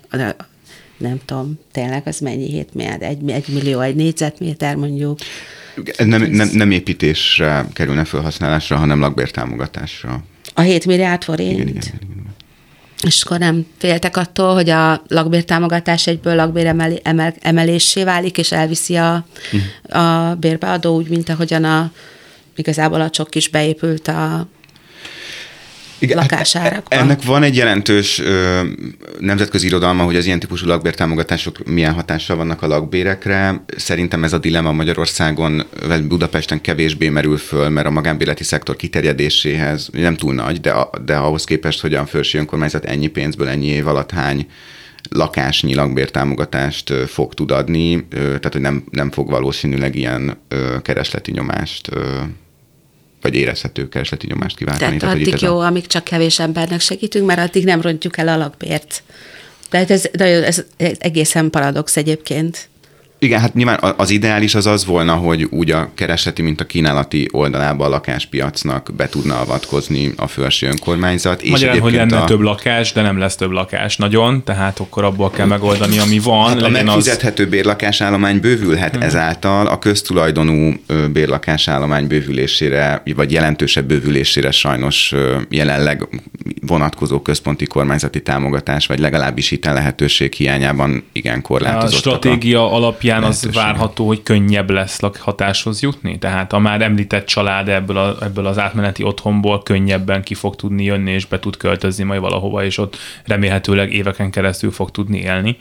nem 0.96 1.20
tudom, 1.24 1.58
tényleg 1.72 2.02
az 2.06 2.18
mennyi 2.18 2.46
7 2.46 2.74
milliárd, 2.74 3.02
egy, 3.02 3.30
egy 3.30 3.48
millió, 3.48 3.80
egy 3.80 3.94
négyzetméter 3.94 4.76
mondjuk. 4.76 5.18
Nem, 5.96 6.22
nem, 6.22 6.48
nem 6.52 6.70
építésre 6.70 7.66
kerülne 7.72 8.04
felhasználásra, 8.04 8.76
hanem 8.76 9.00
lakbértámogatásra. 9.00 10.24
A 10.54 10.60
7 10.60 10.86
milliárd 10.86 11.24
forint? 11.24 11.52
Igen, 11.52 11.68
igen, 11.68 11.82
igen. 11.82 11.98
igen. 12.10 12.34
És 13.02 13.22
akkor 13.22 13.38
nem 13.38 13.66
féltek 13.78 14.16
attól, 14.16 14.54
hogy 14.54 14.70
a 14.70 15.02
lakbértámogatás 15.08 16.06
egyből 16.06 16.34
lakbér 16.34 16.66
emel, 16.66 16.92
emel, 17.02 17.34
emelésé 17.40 18.04
válik, 18.04 18.38
és 18.38 18.52
elviszi 18.52 18.96
a, 18.96 19.26
a 19.88 20.34
bérbeadó, 20.34 20.96
úgy, 20.96 21.08
mint 21.08 21.28
ahogyan 21.28 21.64
a, 21.64 21.92
igazából 22.56 23.00
a 23.00 23.10
csok 23.10 23.34
is 23.34 23.48
beépült 23.48 24.08
a 24.08 24.48
Igen, 26.02 26.18
hát 26.18 26.30
lakásárakba. 26.30 26.96
Ennek 26.96 27.22
van 27.22 27.42
egy 27.42 27.56
jelentős 27.56 28.18
ö, 28.18 28.60
nemzetközi 29.18 29.66
irodalma, 29.66 30.02
hogy 30.02 30.16
az 30.16 30.26
ilyen 30.26 30.38
típusú 30.38 30.66
lakbértámogatások 30.66 31.64
milyen 31.64 31.92
hatással 31.92 32.36
vannak 32.36 32.62
a 32.62 32.66
lakbérekre. 32.66 33.64
Szerintem 33.76 34.24
ez 34.24 34.32
a 34.32 34.38
dilemma 34.38 34.72
Magyarországon, 34.72 35.66
vagy 35.86 36.02
Budapesten 36.02 36.60
kevésbé 36.60 37.08
merül 37.08 37.36
föl, 37.36 37.68
mert 37.68 37.86
a 37.86 37.90
magánbéleti 37.90 38.44
szektor 38.44 38.76
kiterjedéséhez 38.76 39.88
nem 39.92 40.16
túl 40.16 40.34
nagy, 40.34 40.60
de, 40.60 40.74
de 41.04 41.16
ahhoz 41.16 41.44
képest, 41.44 41.80
hogy 41.80 41.94
a 41.94 42.06
felső 42.06 42.38
önkormányzat 42.38 42.84
ennyi 42.84 43.06
pénzből 43.06 43.48
ennyi 43.48 43.66
év 43.66 43.86
alatt 43.86 44.10
hány 44.10 44.46
lakásnyi 45.10 45.74
lakbértámogatást 45.74 46.92
fog 47.06 47.34
tud 47.34 47.50
adni, 47.50 48.06
tehát 48.10 48.52
hogy 48.52 48.60
nem, 48.60 48.84
nem 48.90 49.10
fog 49.10 49.30
valószínűleg 49.30 49.94
ilyen 49.94 50.36
keresleti 50.82 51.30
nyomást 51.30 51.90
vagy 53.22 53.34
érezhető 53.34 53.88
keresleti 53.88 54.26
nyomást 54.26 54.56
kiváltani. 54.56 54.96
Tehát 54.96 55.14
hogy 55.14 55.28
addig 55.28 55.40
jó, 55.40 55.58
a- 55.58 55.66
amíg 55.66 55.86
csak 55.86 56.04
kevés 56.04 56.38
embernek 56.38 56.80
segítünk, 56.80 57.26
mert 57.26 57.40
addig 57.40 57.64
nem 57.64 57.80
rontjuk 57.80 58.16
el 58.18 58.28
a 58.28 58.36
lakbért. 58.36 59.02
Tehát 59.68 59.90
ez, 59.90 60.04
nagyon, 60.12 60.42
ez 60.42 60.64
egészen 60.98 61.50
paradox 61.50 61.96
egyébként. 61.96 62.68
Igen, 63.22 63.40
hát 63.40 63.54
nyilván 63.54 63.78
a- 63.78 63.94
az 63.96 64.10
ideális 64.10 64.54
az 64.54 64.66
az 64.66 64.86
volna, 64.86 65.14
hogy 65.14 65.42
úgy 65.50 65.70
a 65.70 65.90
keresleti, 65.94 66.42
mint 66.42 66.60
a 66.60 66.64
kínálati 66.64 67.28
oldalába 67.32 67.84
a 67.84 67.88
lakáspiacnak 67.88 68.90
be 68.96 69.08
tudna 69.08 69.40
avatkozni 69.40 70.12
a 70.16 70.26
felső 70.26 70.66
önkormányzat. 70.66 71.42
És 71.42 71.50
Magyarán, 71.50 71.78
hogy 71.80 71.88
egyébként 71.88 72.10
lenne 72.10 72.24
a, 72.24 72.26
több 72.26 72.40
lakás, 72.40 72.92
de 72.92 73.02
nem 73.02 73.18
lesz 73.18 73.36
több 73.36 73.50
lakás 73.50 73.96
nagyon, 73.96 74.44
tehát 74.44 74.80
akkor 74.80 75.04
abból 75.04 75.30
kell 75.30 75.46
megoldani, 75.46 75.98
ami 75.98 76.18
van. 76.18 76.48
Hát 76.48 76.56
a 76.56 76.60
legyen 76.60 76.88
az... 76.88 76.94
megfizethető 76.94 77.46
bérlakásállomány 77.46 78.40
bővülhet 78.40 78.94
hmm. 78.94 79.02
ezáltal, 79.02 79.66
a 79.66 79.78
köztulajdonú 79.78 80.72
bérlakásállomány 81.12 82.06
bővülésére, 82.06 83.02
vagy 83.16 83.32
jelentősebb 83.32 83.84
bővülésére 83.84 84.50
sajnos 84.50 85.14
jelenleg 85.48 86.08
vonatkozó 86.66 87.20
központi 87.20 87.66
kormányzati 87.66 88.22
támogatás, 88.22 88.86
vagy 88.86 88.98
legalábbis 88.98 89.48
hitel 89.48 89.74
lehetőség 89.74 90.32
hiányában 90.32 91.04
igen 91.12 91.38
A 91.38 91.42
korlátozottak. 91.42 91.98
stratégia 91.98 92.72
alapján 92.72 93.10
az 93.16 93.42
lehetőségek. 93.42 93.54
várható, 93.54 94.06
hogy 94.06 94.22
könnyebb 94.22 94.70
lesz 94.70 95.00
lakhatáshoz 95.00 95.82
jutni? 95.82 96.18
Tehát 96.18 96.52
a 96.52 96.58
már 96.58 96.82
említett 96.82 97.26
család 97.26 97.68
ebből, 97.68 97.96
a, 97.96 98.16
ebből 98.20 98.46
az 98.46 98.58
átmeneti 98.58 99.02
otthonból 99.02 99.62
könnyebben 99.62 100.22
ki 100.22 100.34
fog 100.34 100.56
tudni 100.56 100.84
jönni, 100.84 101.10
és 101.10 101.26
be 101.26 101.38
tud 101.38 101.56
költözni 101.56 102.04
majd 102.04 102.20
valahova, 102.20 102.64
és 102.64 102.78
ott 102.78 102.96
remélhetőleg 103.24 103.92
éveken 103.92 104.30
keresztül 104.30 104.70
fog 104.70 104.90
tudni 104.90 105.18
élni. 105.18 105.56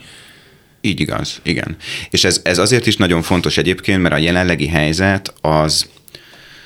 Így 0.81 0.99
igaz, 0.99 1.39
igen. 1.43 1.75
És 2.09 2.23
ez, 2.23 2.41
ez 2.43 2.57
azért 2.57 2.87
is 2.87 2.97
nagyon 2.97 3.21
fontos 3.21 3.57
egyébként, 3.57 4.01
mert 4.01 4.13
a 4.13 4.17
jelenlegi 4.17 4.67
helyzet 4.67 5.33
az, 5.41 5.89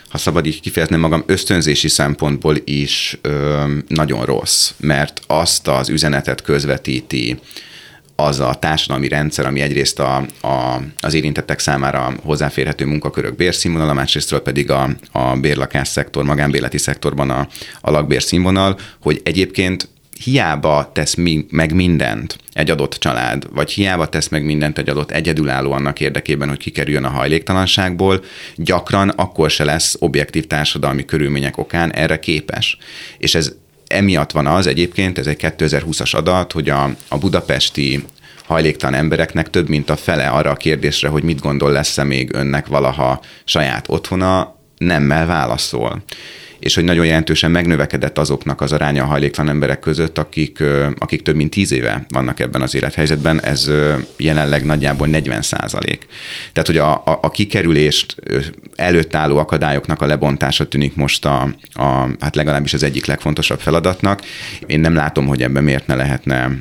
ha 0.09 0.17
szabad 0.17 0.45
így 0.45 0.59
kifejezni 0.59 0.95
magam, 0.95 1.23
ösztönzési 1.25 1.87
szempontból 1.87 2.55
is 2.63 3.17
ö, 3.21 3.63
nagyon 3.87 4.25
rossz, 4.25 4.71
mert 4.77 5.21
azt 5.27 5.67
az 5.67 5.89
üzenetet 5.89 6.41
közvetíti 6.41 7.39
az 8.15 8.39
a 8.39 8.53
társadalmi 8.53 9.07
rendszer, 9.07 9.45
ami 9.45 9.61
egyrészt 9.61 9.99
a, 9.99 10.15
a, 10.41 10.81
az 10.99 11.13
érintettek 11.13 11.59
számára 11.59 12.13
hozzáférhető 12.23 12.85
munkakörök 12.85 13.35
bérszínvonala, 13.35 13.93
másrésztről 13.93 14.41
pedig 14.41 14.71
a, 14.71 14.89
a 15.11 15.35
bérlakás 15.35 15.87
szektor, 15.87 16.23
magánbéleti 16.23 16.77
szektorban 16.77 17.29
a, 17.29 17.47
a 17.81 17.91
lakbérszínvonal, 17.91 18.77
hogy 19.01 19.21
egyébként 19.23 19.89
hiába 20.23 20.89
tesz 20.93 21.13
mi, 21.13 21.45
meg 21.49 21.73
mindent 21.73 22.37
egy 22.53 22.69
adott 22.69 22.93
család, 22.93 23.47
vagy 23.53 23.71
hiába 23.71 24.09
tesz 24.09 24.27
meg 24.27 24.45
mindent 24.45 24.77
egy 24.77 24.89
adott 24.89 25.11
egyedülálló 25.11 25.71
annak 25.71 25.99
érdekében, 25.99 26.49
hogy 26.49 26.57
kikerüljön 26.57 27.03
a 27.03 27.09
hajléktalanságból, 27.09 28.23
gyakran 28.55 29.09
akkor 29.09 29.49
se 29.49 29.63
lesz 29.63 29.95
objektív 29.99 30.47
társadalmi 30.47 31.05
körülmények 31.05 31.57
okán 31.57 31.93
erre 31.93 32.19
képes. 32.19 32.77
És 33.17 33.35
ez 33.35 33.55
emiatt 33.87 34.31
van 34.31 34.47
az 34.47 34.67
egyébként, 34.67 35.17
ez 35.17 35.27
egy 35.27 35.39
2020-as 35.41 36.15
adat, 36.15 36.51
hogy 36.51 36.69
a, 36.69 36.95
a 37.07 37.17
budapesti 37.17 38.03
hajléktalan 38.45 38.95
embereknek 38.95 39.49
több 39.49 39.69
mint 39.69 39.89
a 39.89 39.95
fele 39.95 40.27
arra 40.27 40.49
a 40.49 40.55
kérdésre, 40.55 41.07
hogy 41.07 41.23
mit 41.23 41.39
gondol 41.39 41.71
lesz-e 41.71 42.03
még 42.03 42.33
önnek 42.33 42.67
valaha 42.67 43.21
saját 43.43 43.85
otthona, 43.89 44.55
nemmel 44.77 45.25
válaszol. 45.25 46.03
És 46.65 46.75
hogy 46.75 46.83
nagyon 46.83 47.05
jelentősen 47.05 47.51
megnövekedett 47.51 48.17
azoknak 48.17 48.61
az 48.61 48.71
aránya 48.71 49.03
a 49.03 49.05
hajléktalan 49.05 49.49
emberek 49.51 49.79
között, 49.79 50.17
akik, 50.17 50.63
akik 50.97 51.21
több 51.21 51.35
mint 51.35 51.49
tíz 51.49 51.71
éve 51.71 52.05
vannak 52.07 52.39
ebben 52.39 52.61
az 52.61 52.75
élethelyzetben, 52.75 53.41
ez 53.41 53.71
jelenleg 54.17 54.65
nagyjából 54.65 55.07
40 55.07 55.41
százalék. 55.41 56.05
Tehát, 56.53 56.67
hogy 56.67 56.77
a, 56.77 56.91
a, 56.93 57.19
a 57.21 57.29
kikerülést 57.29 58.15
előtt 58.75 59.15
álló 59.15 59.37
akadályoknak 59.37 60.01
a 60.01 60.05
lebontása 60.05 60.67
tűnik 60.67 60.95
most 60.95 61.25
a, 61.25 61.55
a, 61.73 62.07
hát 62.19 62.35
legalábbis 62.35 62.73
az 62.73 62.83
egyik 62.83 63.05
legfontosabb 63.05 63.59
feladatnak. 63.59 64.21
Én 64.65 64.79
nem 64.79 64.95
látom, 64.95 65.27
hogy 65.27 65.41
ebben 65.41 65.63
miért 65.63 65.87
ne 65.87 65.95
lehetne 65.95 66.51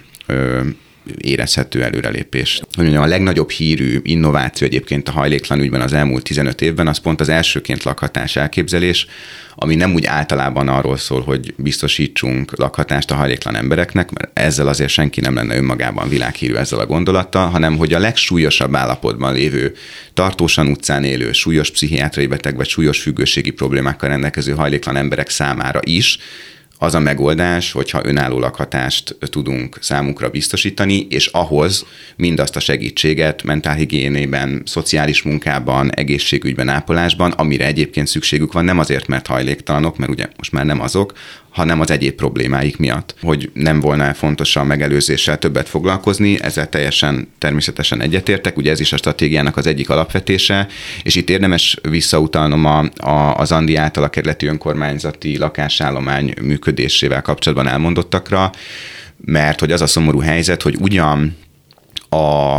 érezhető 1.18 1.82
előrelépés. 1.82 2.61
Hogy 2.74 2.84
mondjam, 2.84 3.02
a 3.02 3.07
legnagyobb 3.07 3.50
hírű 3.50 4.00
innováció 4.02 4.66
egyébként 4.66 5.09
a 5.09 5.12
hajléktalan 5.12 5.64
ügyben 5.64 5.80
az 5.80 5.92
elmúlt 5.92 6.22
15 6.22 6.61
évben, 6.61 6.86
az 6.86 6.98
pont 6.98 7.20
az 7.20 7.28
elsőként 7.28 7.82
lakhatás 7.82 8.36
elképzelés, 8.36 9.07
ami 9.55 9.74
nem 9.74 9.94
úgy 9.94 10.05
általában 10.05 10.68
arról 10.68 10.96
szól, 10.96 11.22
hogy 11.22 11.55
biztosítsunk 11.57 12.59
lakhatást 12.59 13.11
a 13.11 13.14
hajléktalan 13.14 13.61
embereknek, 13.61 14.11
mert 14.11 14.38
ezzel 14.38 14.68
azért 14.68 14.90
senki 14.90 15.20
nem 15.20 15.34
lenne 15.34 15.57
önmagában 15.57 16.09
világhírű 16.09 16.55
ezzel 16.55 16.78
a 16.78 16.86
gondolattal, 16.86 17.48
hanem 17.48 17.76
hogy 17.76 17.92
a 17.92 17.98
legsúlyosabb 17.98 18.74
állapotban 18.74 19.34
lévő, 19.34 19.74
tartósan 20.14 20.66
utcán 20.66 21.05
élő, 21.05 21.32
súlyos 21.32 21.70
pszichiátriai 21.70 22.26
beteg 22.26 22.57
vagy 22.57 22.68
súlyos 22.68 23.00
függőségi 23.00 23.50
problémákkal 23.50 24.09
rendelkező 24.09 24.52
hajléktalan 24.52 25.00
emberek 25.00 25.28
számára 25.28 25.80
is 25.82 26.18
az 26.85 26.95
a 26.95 26.99
megoldás, 26.99 27.72
hogyha 27.72 28.05
önálló 28.05 28.39
lakhatást 28.39 29.16
tudunk 29.30 29.76
számukra 29.80 30.28
biztosítani, 30.28 31.07
és 31.11 31.26
ahhoz 31.26 31.87
mindazt 32.16 32.57
a 32.57 32.61
segítséget 32.61 33.43
mentálhigiénében, 33.43 34.62
szociális 34.64 35.22
munkában, 35.22 35.95
egészségügyben, 35.95 36.68
ápolásban, 36.68 37.30
amire 37.30 37.66
egyébként 37.66 38.07
szükségük 38.07 38.53
van, 38.53 38.64
nem 38.64 38.78
azért, 38.78 39.07
mert 39.07 39.26
hajléktalanok, 39.26 39.97
mert 39.97 40.11
ugye 40.11 40.28
most 40.37 40.53
már 40.53 40.64
nem 40.64 40.80
azok, 40.80 41.12
hanem 41.55 41.80
az 41.80 41.90
egyéb 41.90 42.14
problémáik 42.14 42.76
miatt. 42.76 43.14
Hogy 43.20 43.50
nem 43.52 43.80
volna 43.80 44.14
fontos 44.14 44.57
a 44.57 44.64
megelőzéssel 44.64 45.38
többet 45.38 45.68
foglalkozni, 45.68 46.42
ezzel 46.42 46.68
teljesen 46.68 47.28
természetesen 47.38 48.00
egyetértek, 48.00 48.57
ugye 48.57 48.70
ez 48.70 48.80
is 48.80 48.92
a 48.92 48.96
stratégiának 48.96 49.57
az 49.57 49.66
egyik 49.66 49.90
alapvetése, 49.90 50.66
és 51.02 51.14
itt 51.14 51.30
érdemes 51.30 51.78
visszautalnom 51.82 52.64
a, 52.64 52.78
a, 52.96 53.34
az 53.34 53.52
Andi 53.52 53.76
által 53.76 54.05
a 54.05 54.09
kerületi 54.09 54.46
önkormányzati 54.46 55.38
lakásállomány 55.38 56.34
működésével 56.42 57.22
kapcsolatban 57.22 57.68
elmondottakra, 57.68 58.50
mert 59.24 59.61
hogy 59.61 59.72
az 59.72 59.82
a 59.82 59.86
szomorú 59.86 60.20
helyzet, 60.20 60.62
hogy 60.62 60.76
ugyan 60.80 61.36
a 62.09 62.59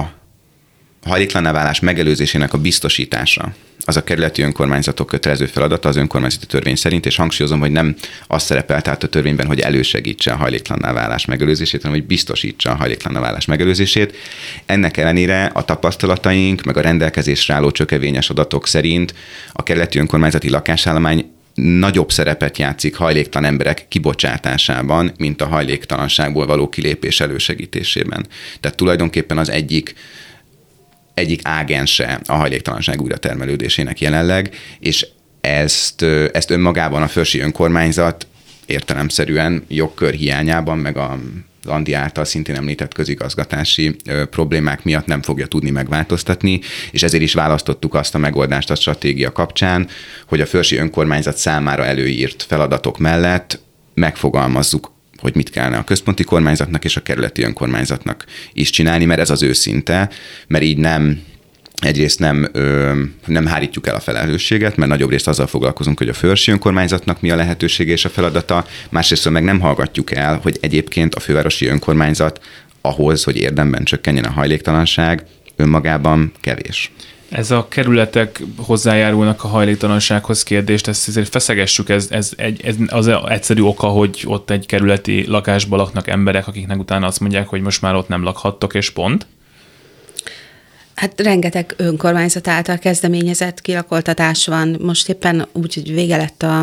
hajléktalanná 1.09 1.51
válás 1.51 1.79
megelőzésének 1.79 2.53
a 2.53 2.57
biztosítása 2.57 3.53
az 3.87 3.97
a 3.97 4.03
kerületi 4.03 4.41
önkormányzatok 4.41 5.07
kötelező 5.07 5.45
feladata 5.45 5.89
az 5.89 5.95
önkormányzati 5.95 6.45
törvény 6.45 6.75
szerint, 6.75 7.05
és 7.05 7.15
hangsúlyozom, 7.15 7.59
hogy 7.59 7.71
nem 7.71 7.95
az 8.27 8.43
szerepel 8.43 8.81
tehát 8.81 9.03
a 9.03 9.07
törvényben, 9.07 9.47
hogy 9.47 9.59
elősegítse 9.59 10.31
a 10.31 10.35
hajléktalanná 10.35 10.93
válás 10.93 11.25
megelőzését, 11.25 11.81
hanem 11.81 11.97
hogy 11.97 12.07
biztosítsa 12.07 12.71
a 12.71 12.75
hajléktalanná 12.75 13.19
válás 13.19 13.45
megelőzését. 13.45 14.15
Ennek 14.65 14.97
ellenére 14.97 15.45
a 15.45 15.65
tapasztalataink, 15.65 16.63
meg 16.63 16.77
a 16.77 16.81
rendelkezésre 16.81 17.53
álló 17.53 17.71
csökevényes 17.71 18.29
adatok 18.29 18.67
szerint 18.67 19.13
a 19.51 19.63
kerületi 19.63 19.99
önkormányzati 19.99 20.49
lakásállomány 20.49 21.29
nagyobb 21.53 22.11
szerepet 22.11 22.57
játszik 22.57 22.95
hajléktalan 22.95 23.49
emberek 23.49 23.85
kibocsátásában, 23.87 25.11
mint 25.17 25.41
a 25.41 25.47
hajléktalanságból 25.47 26.45
való 26.45 26.69
kilépés 26.69 27.19
elősegítésében. 27.19 28.27
Tehát 28.59 28.77
tulajdonképpen 28.77 29.37
az 29.37 29.49
egyik 29.49 29.95
egyik 31.15 31.39
ágense 31.43 32.19
a 32.25 32.33
hajléktalanság 32.33 33.01
újra 33.01 33.17
termelődésének 33.17 34.01
jelenleg, 34.01 34.55
és 34.79 35.07
ezt, 35.41 36.01
ezt 36.31 36.49
önmagában 36.49 37.01
a 37.01 37.07
fősi 37.07 37.39
önkormányzat 37.39 38.27
értelemszerűen 38.65 39.65
jogkör 39.67 40.13
hiányában, 40.13 40.77
meg 40.77 40.97
a 40.97 41.19
Andi 41.67 41.93
által 41.93 42.25
szintén 42.25 42.55
említett 42.55 42.93
közigazgatási 42.93 43.95
ö, 44.05 44.25
problémák 44.25 44.83
miatt 44.83 45.05
nem 45.05 45.21
fogja 45.21 45.47
tudni 45.47 45.69
megváltoztatni, 45.69 46.59
és 46.91 47.03
ezért 47.03 47.23
is 47.23 47.33
választottuk 47.33 47.93
azt 47.93 48.15
a 48.15 48.17
megoldást 48.17 48.71
a 48.71 48.75
stratégia 48.75 49.31
kapcsán, 49.31 49.87
hogy 50.27 50.41
a 50.41 50.45
fősi 50.45 50.75
önkormányzat 50.75 51.37
számára 51.37 51.85
előírt 51.85 52.43
feladatok 52.43 52.97
mellett 52.97 53.59
megfogalmazzuk 53.93 54.94
hogy 55.17 55.35
mit 55.35 55.49
kellene 55.49 55.77
a 55.77 55.83
központi 55.83 56.23
kormányzatnak 56.23 56.83
és 56.83 56.95
a 56.95 57.01
kerületi 57.01 57.41
önkormányzatnak 57.41 58.25
is 58.53 58.69
csinálni, 58.69 59.05
mert 59.05 59.19
ez 59.19 59.29
az 59.29 59.43
őszinte, 59.43 60.09
mert 60.47 60.63
így 60.63 60.77
nem 60.77 61.21
egyrészt 61.81 62.19
nem, 62.19 62.49
ö, 62.51 62.93
nem 63.25 63.45
hárítjuk 63.45 63.87
el 63.87 63.95
a 63.95 63.99
felelősséget, 63.99 64.75
mert 64.75 64.91
nagyobb 64.91 65.09
részt 65.09 65.27
azzal 65.27 65.47
foglalkozunk, 65.47 65.97
hogy 65.97 66.09
a 66.09 66.13
fővárosi 66.13 66.51
önkormányzatnak 66.51 67.21
mi 67.21 67.31
a 67.31 67.35
lehetősége 67.35 67.91
és 67.91 68.05
a 68.05 68.09
feladata, 68.09 68.65
másrészt 68.89 69.29
meg 69.29 69.43
nem 69.43 69.59
hallgatjuk 69.59 70.11
el, 70.11 70.39
hogy 70.43 70.57
egyébként 70.61 71.15
a 71.15 71.19
fővárosi 71.19 71.65
önkormányzat 71.65 72.39
ahhoz, 72.81 73.23
hogy 73.23 73.37
érdemben 73.37 73.83
csökkenjen 73.83 74.25
a 74.25 74.31
hajléktalanság, 74.31 75.25
önmagában 75.55 76.31
kevés. 76.41 76.91
Ez 77.35 77.51
a 77.51 77.67
kerületek 77.67 78.43
hozzájárulnak 78.57 79.43
a 79.43 79.47
hajléktalansághoz 79.47 80.43
kérdést, 80.43 80.87
ezt 80.87 81.07
azért 81.07 81.29
feszegessük, 81.29 81.89
ez, 81.89 82.07
ez, 82.09 82.31
egy, 82.35 82.61
ez 82.65 82.75
az 82.87 83.07
egyszerű 83.07 83.61
oka, 83.61 83.87
hogy 83.87 84.23
ott 84.25 84.49
egy 84.49 84.65
kerületi 84.65 85.27
lakásban 85.27 85.79
laknak 85.79 86.07
emberek, 86.07 86.47
akiknek 86.47 86.79
utána 86.79 87.07
azt 87.07 87.19
mondják, 87.19 87.47
hogy 87.47 87.61
most 87.61 87.81
már 87.81 87.95
ott 87.95 88.07
nem 88.07 88.23
lakhattok, 88.23 88.73
és 88.73 88.89
pont? 88.89 89.27
Hát 90.95 91.21
rengeteg 91.21 91.73
önkormányzat 91.77 92.47
által 92.47 92.77
kezdeményezett 92.77 93.61
kilakoltatás 93.61 94.47
van. 94.47 94.77
Most 94.81 95.09
éppen 95.09 95.47
úgy, 95.51 95.73
hogy 95.73 95.93
vége 95.93 96.17
lett 96.17 96.43
a, 96.43 96.61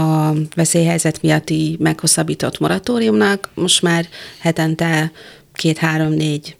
a 0.00 0.32
veszélyhelyzet 0.54 1.22
miatti 1.22 1.76
meghosszabbított 1.80 2.58
moratóriumnak, 2.58 3.50
most 3.54 3.82
már 3.82 4.06
hetente 4.38 5.12
két-három-négy 5.54 6.56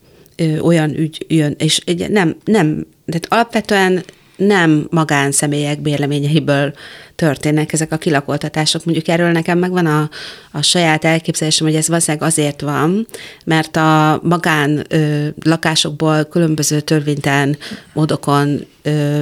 olyan 0.60 0.98
ügy 0.98 1.24
jön, 1.28 1.54
és 1.58 1.80
nem, 2.08 2.36
nem, 2.44 2.86
de 3.04 3.18
alapvetően 3.28 4.04
nem 4.36 4.86
magánszemélyek 4.90 5.80
bérleményeiből 5.80 6.74
történnek 7.14 7.72
ezek 7.72 7.92
a 7.92 7.96
kilakoltatások. 7.96 8.84
Mondjuk 8.84 9.08
erről 9.08 9.30
nekem 9.30 9.58
megvan 9.58 9.86
a, 9.86 10.10
a 10.52 10.62
saját 10.62 11.04
elképzelésem, 11.04 11.66
hogy 11.66 11.76
ez 11.76 11.88
valószínűleg 11.88 12.26
azért 12.26 12.60
van, 12.60 13.06
mert 13.44 13.76
a 13.76 14.20
magán 14.22 14.84
ö, 14.88 15.26
lakásokból 15.42 16.24
különböző 16.24 16.80
törvénytelen 16.80 17.56
módokon 17.92 18.66
ö, 18.82 19.20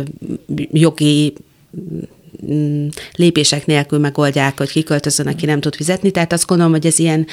jogi 0.71 1.35
lépések 3.15 3.67
nélkül 3.67 3.99
megoldják, 3.99 4.59
hogy 4.59 4.71
kiköltözön, 4.71 5.27
aki 5.27 5.47
nem 5.47 5.61
tud 5.61 5.75
fizetni. 5.75 6.11
Tehát 6.11 6.33
azt 6.33 6.47
gondolom, 6.47 6.73
hogy 6.73 6.87
ez 6.87 6.99
ilyen, 6.99 7.27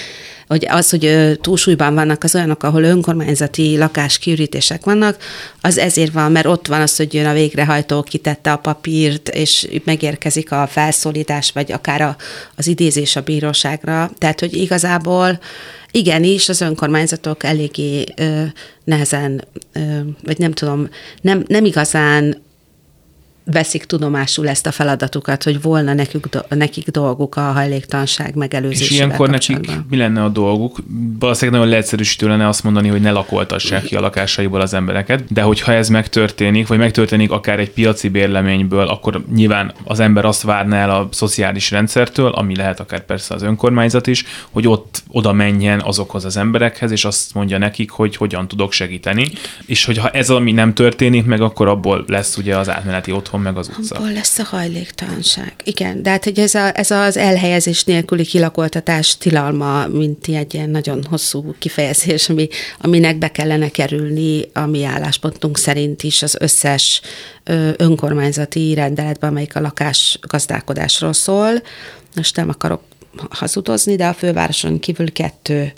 hogy 0.47 0.66
az, 0.70 0.89
hogy 0.89 1.38
túlsúlyban 1.41 1.93
vannak 1.93 2.24
az 2.24 2.36
olyanok, 2.36 2.64
ahol 2.64 2.84
önkormányzati 2.84 3.78
lakáskiürítések 3.78 4.86
vannak, 4.86 5.18
az 5.62 5.78
ezért 5.78 6.12
van, 6.12 6.32
mert 6.32 6.45
ott 6.45 6.68
van 6.68 6.82
az, 6.82 6.95
hogy 6.95 7.14
jön 7.14 7.26
a 7.26 7.34
végrehajtó, 7.34 8.01
kitette 8.01 8.51
a 8.51 8.58
papírt, 8.58 9.30
és 9.30 9.68
megérkezik 9.84 10.51
a 10.51 10.68
felszólítás, 10.68 11.51
vagy 11.51 11.72
akár 11.72 12.01
a, 12.01 12.16
az 12.55 12.68
idézés 12.68 13.16
a 13.16 13.22
bíróságra. 13.22 14.12
Tehát, 14.18 14.39
hogy 14.39 14.53
igazából 14.53 15.39
igenis 15.91 16.49
az 16.49 16.62
önkormányzatok 16.62 17.43
eléggé 17.43 18.03
ö, 18.16 18.43
nehezen, 18.84 19.47
ö, 19.74 19.80
vagy 20.24 20.38
nem 20.38 20.51
tudom, 20.51 20.89
nem, 21.22 21.43
nem 21.47 21.66
igazán 21.66 22.45
veszik 23.52 23.86
tudomásul 23.86 24.48
ezt 24.48 24.68
a 24.68 24.72
feladatukat, 24.72 25.43
hogy 25.43 25.62
volna 25.62 25.93
nekik, 25.93 26.26
nekik 26.50 26.89
dolguk 26.89 27.36
a 27.36 27.41
hajléktalanság 27.41 28.36
megelőzésével 28.36 28.88
És 28.88 28.95
ilyenkor 28.95 29.30
nekik 29.30 29.72
mi 29.89 29.98
lenne 29.98 30.24
a 30.24 30.30
dolguk? 30.30 30.78
Valószínűleg 31.20 31.60
nagyon 31.60 31.74
leegyszerűsítő 31.74 32.28
lenne 32.28 32.48
azt 32.48 32.64
mondani, 32.64 32.88
hogy 32.88 33.02
ne 33.02 33.12
lakoltassák 33.12 33.84
ki 33.84 33.95
a 33.95 34.00
lakásaiból 34.00 34.62
az 34.62 34.74
embereket, 34.74 35.34
de 35.34 35.41
hogyha 35.41 35.74
ez 35.74 35.89
megtörténik, 35.89 36.68
vagy 36.68 36.78
megtörténik 36.78 37.32
akár 37.32 37.60
egy 37.60 37.72
piaci 37.72 38.10
bérleményből, 38.10 38.88
akkor 38.88 39.24
nyilván 39.34 39.74
az 39.84 40.00
ember 40.00 40.26
azt 40.26 40.41
várná 40.41 40.82
el 40.82 40.89
a 40.89 41.08
szociális 41.12 41.72
rendszertől, 41.72 42.32
ami 42.32 42.56
lehet 42.56 42.80
akár 42.80 43.06
persze 43.06 43.34
az 43.34 43.41
önkormányzat 43.41 44.08
is, 44.08 44.24
hogy 44.52 44.68
ott 44.68 45.04
oda 45.08 45.34
menjen 45.34 45.80
azokhoz 45.80 46.26
az 46.26 46.38
emberekhez, 46.38 46.91
és 46.91 47.06
azt 47.06 47.34
mondja 47.34 47.58
nekik, 47.58 47.89
hogy 47.89 48.16
hogyan 48.16 48.48
tudok 48.48 48.72
segíteni. 48.72 49.28
És 49.66 49.86
hogyha 49.86 50.10
ez 50.10 50.30
ami 50.30 50.52
nem 50.52 50.74
történik 50.74 51.26
meg, 51.26 51.41
akkor 51.41 51.68
abból 51.68 52.04
lesz 52.08 52.38
ugye 52.38 52.58
az 52.58 52.70
átmeneti 52.70 53.12
otthon 53.12 53.37
otthon, 53.38 53.54
meg 53.54 53.58
az 53.58 53.70
utca. 53.78 53.96
Abból 53.96 54.12
lesz 54.12 54.40
a 54.40 54.44
hajléktalanság. 54.44 55.54
Igen, 55.64 56.02
de 56.02 56.10
hát 56.10 56.24
hogy 56.24 56.40
ez, 56.40 56.56
a, 56.56 56.78
ez 56.78 56.92
az 56.92 57.18
elhelyezés 57.18 57.84
nélküli 57.84 58.26
kilakoltatás 58.26 59.18
tilalma, 59.18 59.88
mint 59.88 60.28
egy 60.28 60.54
ilyen 60.54 60.70
nagyon 60.70 61.04
hosszú 61.10 61.56
kifejezés, 61.60 62.30
ami, 62.30 62.48
aminek 62.80 63.18
be 63.18 63.32
kellene 63.32 63.70
kerülni 63.70 64.42
a 64.54 64.66
mi 64.66 64.84
álláspontunk 64.84 65.58
szerint 65.58 66.04
is 66.04 66.22
az 66.22 66.36
összes 66.40 67.02
önkormányzati 67.78 68.74
rendeletben, 68.74 69.30
amelyik 69.30 69.56
a 69.56 69.62
lakás 69.62 70.20
gazdálkodásról 70.22 71.14
szól. 71.14 71.52
Most 72.16 72.36
nem 72.36 72.50
akarok 72.50 72.82
hazudozni, 73.30 73.96
de 73.96 74.08
a 74.08 74.14
fővároson 74.14 74.80
kívül 74.80 75.12
kettő 75.12 75.74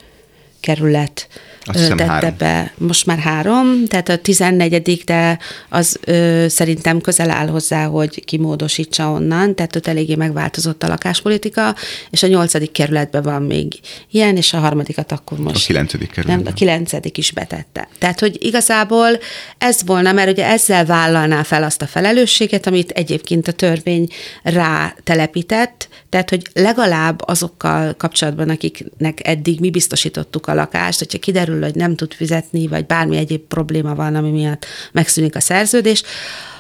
kerület 0.60 1.28
Azt 1.64 1.88
tette 1.88 2.06
három. 2.06 2.36
be. 2.38 2.74
Most 2.78 3.06
már 3.06 3.18
három, 3.18 3.86
tehát 3.88 4.10
a 4.10 4.18
14 4.18 5.04
de 5.06 5.40
az 5.70 6.00
ö, 6.04 6.46
szerintem 6.50 7.02
közel 7.02 7.30
áll 7.30 7.48
hozzá, 7.48 7.86
hogy 7.86 8.26
kimódosítsa 8.26 9.12
onnan, 9.12 9.56
tehát 9.56 9.76
ott 9.76 9.88
eléggé 9.88 10.16
megváltozott 10.16 10.84
a 10.84 10.88
lakáspolitika, 10.88 11.76
és 12.10 12.24
a 12.24 12.28
nyolcadik 12.28 12.72
kerületben 12.72 13.22
van 13.22 13.44
még 13.44 13.80
ilyen, 14.12 14.38
és 14.38 14.54
a 14.54 14.58
harmadikat 14.58 15.12
akkor 15.12 15.38
most... 15.38 15.64
A 15.64 15.68
kilencedik 15.68 16.16
Nem, 16.16 16.26
kerületben. 16.26 16.54
a 16.54 16.56
kilencedik 16.56 17.18
is 17.18 17.32
betette. 17.32 17.88
Tehát, 17.98 18.20
hogy 18.20 18.38
igazából 18.40 19.20
ez 19.58 19.80
volna, 19.86 20.12
mert 20.12 20.30
ugye 20.30 20.46
ezzel 20.46 20.86
vállalná 20.86 21.44
fel 21.44 21.64
azt 21.64 21.82
a 21.82 21.88
felelősséget, 21.88 22.68
amit 22.68 22.90
egyébként 22.90 23.48
a 23.48 23.52
törvény 23.52 24.08
rá 24.44 24.96
telepített, 25.04 25.88
tehát, 26.10 26.30
hogy 26.30 26.48
legalább 26.54 27.22
azokkal 27.26 27.96
kapcsolatban, 27.98 28.50
akiknek 28.50 29.28
eddig 29.28 29.60
mi 29.60 29.70
biztosítottuk 29.70 30.48
a 30.48 30.54
lakást, 30.54 31.00
hogyha 31.00 31.20
kiderül, 31.20 31.49
hogy 31.62 31.76
nem 31.76 31.96
tud 31.96 32.14
fizetni, 32.14 32.68
vagy 32.68 32.86
bármi 32.86 33.18
egyéb 33.18 33.42
probléma 33.42 33.96
van, 33.96 34.16
ami 34.16 34.30
miatt 34.30 34.66
megszűnik 34.92 35.36
a 35.36 35.40
szerződés, 35.40 36.04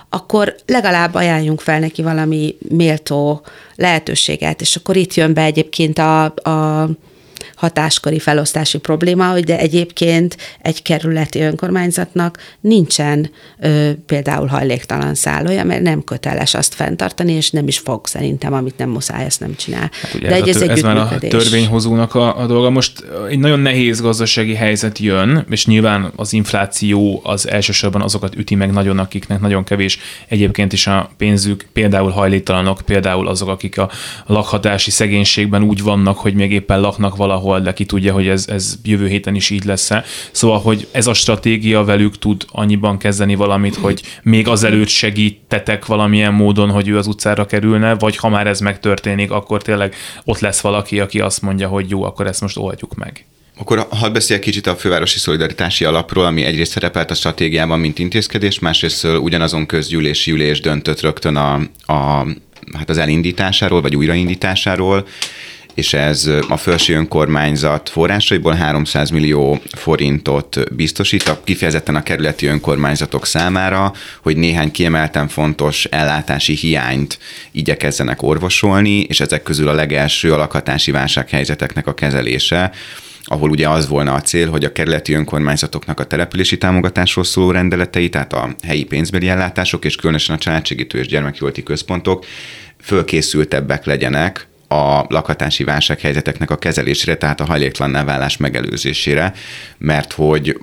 akkor 0.09 0.55
legalább 0.65 1.13
ajánljunk 1.13 1.61
fel 1.61 1.79
neki 1.79 2.01
valami 2.01 2.57
méltó 2.69 3.41
lehetőséget, 3.75 4.61
és 4.61 4.75
akkor 4.75 4.95
itt 4.95 5.13
jön 5.13 5.33
be 5.33 5.43
egyébként 5.43 5.97
a, 5.97 6.23
a 6.25 6.89
hatáskori 7.59 8.19
felosztási 8.19 8.77
probléma, 8.77 9.31
hogy 9.31 9.43
de 9.43 9.59
egyébként 9.59 10.37
egy 10.61 10.81
kerületi 10.81 11.39
önkormányzatnak 11.39 12.37
nincsen 12.59 13.29
ö, 13.59 13.89
például 14.05 14.47
hajléktalan 14.47 15.15
szállója, 15.15 15.63
mert 15.63 15.81
nem 15.81 16.03
köteles 16.03 16.53
azt 16.53 16.73
fenntartani, 16.73 17.31
és 17.31 17.49
nem 17.49 17.67
is 17.67 17.77
fog 17.77 18.07
szerintem, 18.07 18.53
amit 18.53 18.77
nem 18.77 18.89
muszáj, 18.89 19.25
ezt 19.25 19.39
nem 19.39 19.55
csinál. 19.55 19.89
Hát 20.01 20.13
Ugye 20.13 20.27
de 20.27 20.35
ez, 20.35 20.61
egy, 20.61 20.69
ez 20.69 20.69
a, 20.69 20.71
ez 20.71 20.81
már 20.81 20.97
a 20.97 21.17
törvényhozónak 21.27 22.15
a, 22.15 22.37
a 22.37 22.45
dolga. 22.45 22.69
Most 22.69 23.03
egy 23.29 23.39
nagyon 23.39 23.59
nehéz 23.59 24.01
gazdasági 24.01 24.55
helyzet 24.55 24.99
jön, 24.99 25.45
és 25.49 25.65
nyilván 25.65 26.11
az 26.15 26.33
infláció 26.33 27.21
az 27.23 27.49
elsősorban 27.49 28.01
azokat 28.01 28.35
üti 28.35 28.55
meg 28.55 28.71
nagyon, 28.71 28.99
akiknek 28.99 29.39
nagyon 29.39 29.63
kevés 29.63 29.99
egyébként 30.27 30.73
is 30.73 30.87
a 30.87 31.11
pénzük, 31.17 31.67
például 31.73 32.11
hajléktalanok, 32.11 32.81
például 32.85 33.27
azok, 33.27 33.49
akik 33.49 33.77
a 33.77 33.89
lakhatási 34.25 34.91
szegénységben 34.91 35.63
úgy 35.63 35.83
vannak, 35.83 36.17
hogy 36.17 36.33
még 36.33 36.51
éppen 36.51 36.79
laknak 36.79 37.15
valahol, 37.15 37.48
de 37.57 37.73
ki 37.73 37.85
tudja, 37.85 38.13
hogy 38.13 38.27
ez, 38.27 38.47
ez 38.47 38.75
jövő 38.83 39.07
héten 39.07 39.35
is 39.35 39.49
így 39.49 39.63
lesz-e. 39.63 40.03
Szóval, 40.31 40.59
hogy 40.59 40.87
ez 40.91 41.07
a 41.07 41.13
stratégia 41.13 41.83
velük 41.83 42.17
tud 42.17 42.45
annyiban 42.51 42.97
kezdeni 42.97 43.35
valamit, 43.35 43.75
hogy 43.75 44.01
még 44.23 44.47
azelőtt 44.47 44.87
segítetek 44.87 45.85
valamilyen 45.85 46.33
módon, 46.33 46.69
hogy 46.69 46.87
ő 46.87 46.97
az 46.97 47.07
utcára 47.07 47.45
kerülne, 47.45 47.95
vagy 47.95 48.15
ha 48.17 48.29
már 48.29 48.47
ez 48.47 48.59
megtörténik, 48.59 49.31
akkor 49.31 49.61
tényleg 49.61 49.95
ott 50.23 50.39
lesz 50.39 50.59
valaki, 50.59 50.99
aki 50.99 51.19
azt 51.19 51.41
mondja, 51.41 51.67
hogy 51.67 51.89
jó, 51.89 52.03
akkor 52.03 52.27
ezt 52.27 52.41
most 52.41 52.57
oldjuk 52.57 52.95
meg. 52.95 53.25
Akkor 53.59 53.87
hadd 53.89 54.13
beszéljek 54.13 54.45
kicsit 54.45 54.67
a 54.67 54.75
fővárosi 54.75 55.19
szolidaritási 55.19 55.85
alapról, 55.85 56.25
ami 56.25 56.43
egyrészt 56.43 56.71
szerepelt 56.71 57.11
a 57.11 57.13
stratégiában, 57.13 57.79
mint 57.79 57.99
intézkedés, 57.99 58.59
másrészt 58.59 59.03
ugyanazon 59.03 59.65
közgyűlési 59.65 60.31
ülés 60.31 60.59
döntött 60.59 61.01
rögtön 61.01 61.35
a, 61.35 61.53
a, 61.85 62.27
hát 62.77 62.89
az 62.89 62.97
elindításáról, 62.97 63.81
vagy 63.81 63.95
újraindításáról, 63.95 65.07
és 65.79 65.93
ez 65.93 66.29
a 66.49 66.57
felső 66.57 66.95
önkormányzat 66.95 67.89
forrásaiból 67.89 68.53
300 68.53 69.09
millió 69.09 69.61
forintot 69.71 70.75
biztosít, 70.75 71.27
a, 71.27 71.41
kifejezetten 71.43 71.95
a 71.95 72.03
kerületi 72.03 72.45
önkormányzatok 72.45 73.25
számára, 73.25 73.93
hogy 74.21 74.37
néhány 74.37 74.71
kiemelten 74.71 75.27
fontos 75.27 75.85
ellátási 75.85 76.53
hiányt 76.53 77.19
igyekezzenek 77.51 78.21
orvosolni, 78.21 78.99
és 78.99 79.19
ezek 79.19 79.43
közül 79.43 79.67
a 79.67 79.73
legelső 79.73 80.33
a 80.33 80.37
lakhatási 80.37 80.91
válsághelyzeteknek 80.91 81.87
a 81.87 81.93
kezelése, 81.93 82.71
ahol 83.23 83.49
ugye 83.49 83.69
az 83.69 83.87
volna 83.87 84.13
a 84.13 84.21
cél, 84.21 84.49
hogy 84.49 84.63
a 84.63 84.71
kerületi 84.71 85.13
önkormányzatoknak 85.13 85.99
a 85.99 86.03
települési 86.05 86.57
támogatásról 86.57 87.23
szóló 87.23 87.51
rendeletei, 87.51 88.09
tehát 88.09 88.33
a 88.33 88.55
helyi 88.63 88.83
pénzbeli 88.83 89.29
ellátások, 89.29 89.85
és 89.85 89.95
különösen 89.95 90.35
a 90.35 90.39
családsegítő 90.39 90.99
és 90.99 91.07
gyermekjóléti 91.07 91.63
központok 91.63 92.25
fölkészültebbek 92.81 93.85
legyenek 93.85 94.48
a 94.69 95.05
lakhatási 95.07 95.63
válsághelyzeteknek 95.63 96.51
a 96.51 96.57
kezelésére, 96.57 97.17
tehát 97.17 97.39
a 97.39 97.45
hajléktalanná 97.45 98.03
válás 98.03 98.37
megelőzésére, 98.37 99.33
mert 99.77 100.13
hogy 100.13 100.59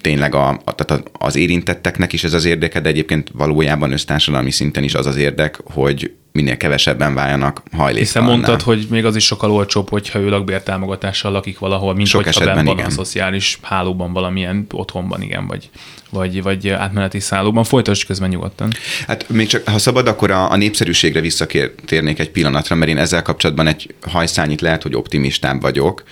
tényleg 0.00 0.34
a, 0.34 0.48
a, 0.64 0.74
tehát 0.74 1.10
az 1.12 1.36
érintetteknek 1.36 2.12
is 2.12 2.24
ez 2.24 2.32
az 2.32 2.44
érdeke, 2.44 2.80
de 2.80 2.88
egyébként 2.88 3.30
valójában 3.32 3.92
össztársadalmi 3.92 4.50
szinten 4.50 4.84
is 4.84 4.94
az 4.94 5.06
az 5.06 5.16
érdek, 5.16 5.58
hogy 5.64 6.12
minél 6.32 6.56
kevesebben 6.56 7.14
váljanak 7.14 7.62
Hiszen 7.64 7.80
hajléktalanná. 7.80 8.32
mondtad, 8.32 8.62
hogy 8.62 8.86
még 8.90 9.04
az 9.04 9.16
is 9.16 9.24
sokkal 9.24 9.50
olcsóbb, 9.50 9.88
hogyha 9.88 10.18
ő 10.18 10.28
lakbértámogatással 10.28 11.32
lakik 11.32 11.58
valahol, 11.58 11.94
mint 11.94 12.08
Sok 12.08 12.24
hogyha 12.24 12.44
benn 12.44 12.64
van 12.64 12.78
a 12.78 12.90
szociális 12.90 13.58
hálóban 13.62 14.12
valamilyen 14.12 14.66
otthonban, 14.72 15.22
igen, 15.22 15.46
vagy, 15.46 15.70
vagy, 16.10 16.42
vagy 16.42 16.68
átmeneti 16.68 17.20
szállóban. 17.20 17.64
Folytasd 17.64 18.06
közben 18.06 18.28
nyugodtan. 18.28 18.72
Hát 19.06 19.28
még 19.28 19.46
csak, 19.46 19.68
ha 19.68 19.78
szabad, 19.78 20.08
akkor 20.08 20.30
a, 20.30 20.50
a 20.50 20.56
népszerűségre 20.56 21.20
visszatérnék 21.20 22.18
egy 22.18 22.30
pillanatra, 22.30 22.74
mert 22.74 22.90
én 22.90 22.98
ezzel 22.98 23.22
kapcsolatban 23.22 23.66
egy 23.66 23.94
hajszányit 24.00 24.60
lehet, 24.60 24.82
hogy 24.82 24.94
optimistább 24.94 25.60
vagyok, 25.60 26.02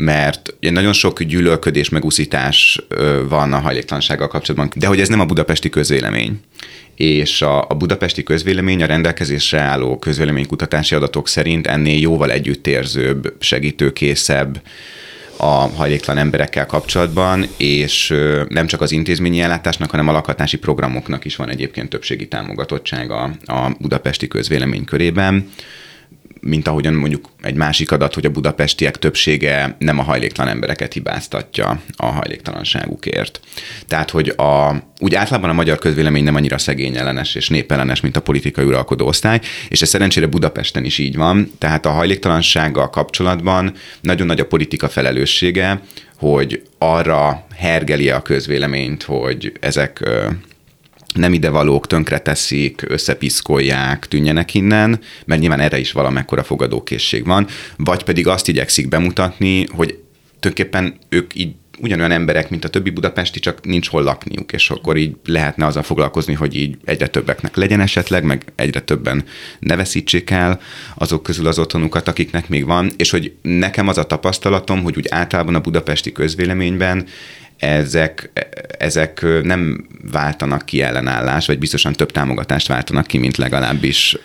mert 0.00 0.54
ugye 0.60 0.70
nagyon 0.70 0.92
sok 0.92 1.22
gyűlölködés, 1.22 1.88
megúszítás 1.88 2.80
van 3.28 3.52
a 3.52 3.58
hajléktalansággal 3.58 4.28
kapcsolatban, 4.28 4.70
de 4.74 4.86
hogy 4.86 5.00
ez 5.00 5.08
nem 5.08 5.20
a 5.20 5.24
budapesti 5.24 5.68
közvélemény. 5.68 6.40
És 6.94 7.42
a, 7.42 7.64
a 7.68 7.74
budapesti 7.74 8.22
közvélemény 8.22 8.82
a 8.82 8.86
rendelkezésre 8.86 9.60
álló 9.60 9.98
közvéleménykutatási 9.98 10.94
adatok 10.94 11.28
szerint 11.28 11.66
ennél 11.66 12.00
jóval 12.00 12.30
együttérzőbb, 12.30 13.34
segítőkészebb, 13.40 14.62
a 15.36 15.68
hajléktalan 15.76 16.20
emberekkel 16.20 16.66
kapcsolatban, 16.66 17.46
és 17.56 18.14
nem 18.48 18.66
csak 18.66 18.80
az 18.80 18.92
intézményi 18.92 19.40
ellátásnak, 19.40 19.90
hanem 19.90 20.08
a 20.08 20.12
lakhatási 20.12 20.56
programoknak 20.58 21.24
is 21.24 21.36
van 21.36 21.48
egyébként 21.48 21.88
többségi 21.88 22.28
támogatottsága 22.28 23.22
a 23.44 23.70
budapesti 23.78 24.28
közvélemény 24.28 24.84
körében 24.84 25.50
mint 26.40 26.68
ahogyan 26.68 26.94
mondjuk 26.94 27.28
egy 27.42 27.54
másik 27.54 27.92
adat, 27.92 28.14
hogy 28.14 28.26
a 28.26 28.30
budapestiek 28.30 28.96
többsége 28.96 29.76
nem 29.78 29.98
a 29.98 30.02
hajléktalan 30.02 30.52
embereket 30.52 30.92
hibáztatja 30.92 31.80
a 31.96 32.06
hajléktalanságukért. 32.06 33.40
Tehát, 33.86 34.10
hogy 34.10 34.28
a, 34.28 34.82
úgy 34.98 35.14
általában 35.14 35.50
a 35.50 35.52
magyar 35.52 35.78
közvélemény 35.78 36.24
nem 36.24 36.34
annyira 36.34 36.58
szegényellenes 36.58 37.34
és 37.34 37.48
népellenes, 37.48 38.00
mint 38.00 38.16
a 38.16 38.20
politikai 38.22 38.64
uralkodó 38.64 39.06
osztály, 39.06 39.40
és 39.68 39.82
ez 39.82 39.88
szerencsére 39.88 40.26
Budapesten 40.26 40.84
is 40.84 40.98
így 40.98 41.16
van, 41.16 41.50
tehát 41.58 41.86
a 41.86 41.90
hajléktalansággal 41.90 42.90
kapcsolatban 42.90 43.72
nagyon 44.00 44.26
nagy 44.26 44.40
a 44.40 44.46
politika 44.46 44.88
felelőssége, 44.88 45.80
hogy 46.16 46.62
arra 46.78 47.46
hergeli 47.56 48.10
a 48.10 48.22
közvéleményt, 48.22 49.02
hogy 49.02 49.52
ezek 49.60 50.08
nem 51.14 51.32
idevalók, 51.32 51.86
tönkreteszik, 51.86 52.82
összepiszkolják, 52.88 54.08
tűnjenek 54.08 54.54
innen, 54.54 55.00
mert 55.24 55.40
nyilván 55.40 55.60
erre 55.60 55.78
is 55.78 55.92
valamekkora 55.92 56.42
fogadókészség 56.42 57.26
van, 57.26 57.46
vagy 57.76 58.02
pedig 58.02 58.26
azt 58.26 58.48
igyekszik 58.48 58.88
bemutatni, 58.88 59.66
hogy 59.68 59.98
tulajdonképpen 60.40 60.98
ők 61.08 61.34
így 61.34 61.54
ugyanolyan 61.80 62.10
emberek, 62.10 62.50
mint 62.50 62.64
a 62.64 62.68
többi 62.68 62.90
budapesti, 62.90 63.40
csak 63.40 63.64
nincs 63.64 63.88
hol 63.88 64.02
lakniuk, 64.02 64.52
és 64.52 64.70
akkor 64.70 64.96
így 64.96 65.16
lehetne 65.24 65.66
azzal 65.66 65.82
foglalkozni, 65.82 66.34
hogy 66.34 66.56
így 66.56 66.76
egyre 66.84 67.06
többeknek 67.06 67.56
legyen 67.56 67.80
esetleg, 67.80 68.24
meg 68.24 68.44
egyre 68.54 68.80
többen 68.80 69.24
ne 69.58 69.76
veszítsék 69.76 70.30
el 70.30 70.60
azok 70.94 71.22
közül 71.22 71.46
az 71.46 71.58
otthonukat, 71.58 72.08
akiknek 72.08 72.48
még 72.48 72.64
van, 72.64 72.90
és 72.96 73.10
hogy 73.10 73.32
nekem 73.42 73.88
az 73.88 73.98
a 73.98 74.06
tapasztalatom, 74.06 74.82
hogy 74.82 74.96
úgy 74.96 75.06
általában 75.08 75.54
a 75.54 75.60
budapesti 75.60 76.12
közvéleményben 76.12 77.06
ezek, 77.60 78.30
ezek 78.78 79.26
nem 79.42 79.86
váltanak 80.12 80.66
ki 80.66 80.82
ellenállás, 80.82 81.46
vagy 81.46 81.58
biztosan 81.58 81.92
több 81.92 82.10
támogatást 82.10 82.68
váltanak 82.68 83.06
ki, 83.06 83.18
mint 83.18 83.36
legalábbis, 83.36 84.16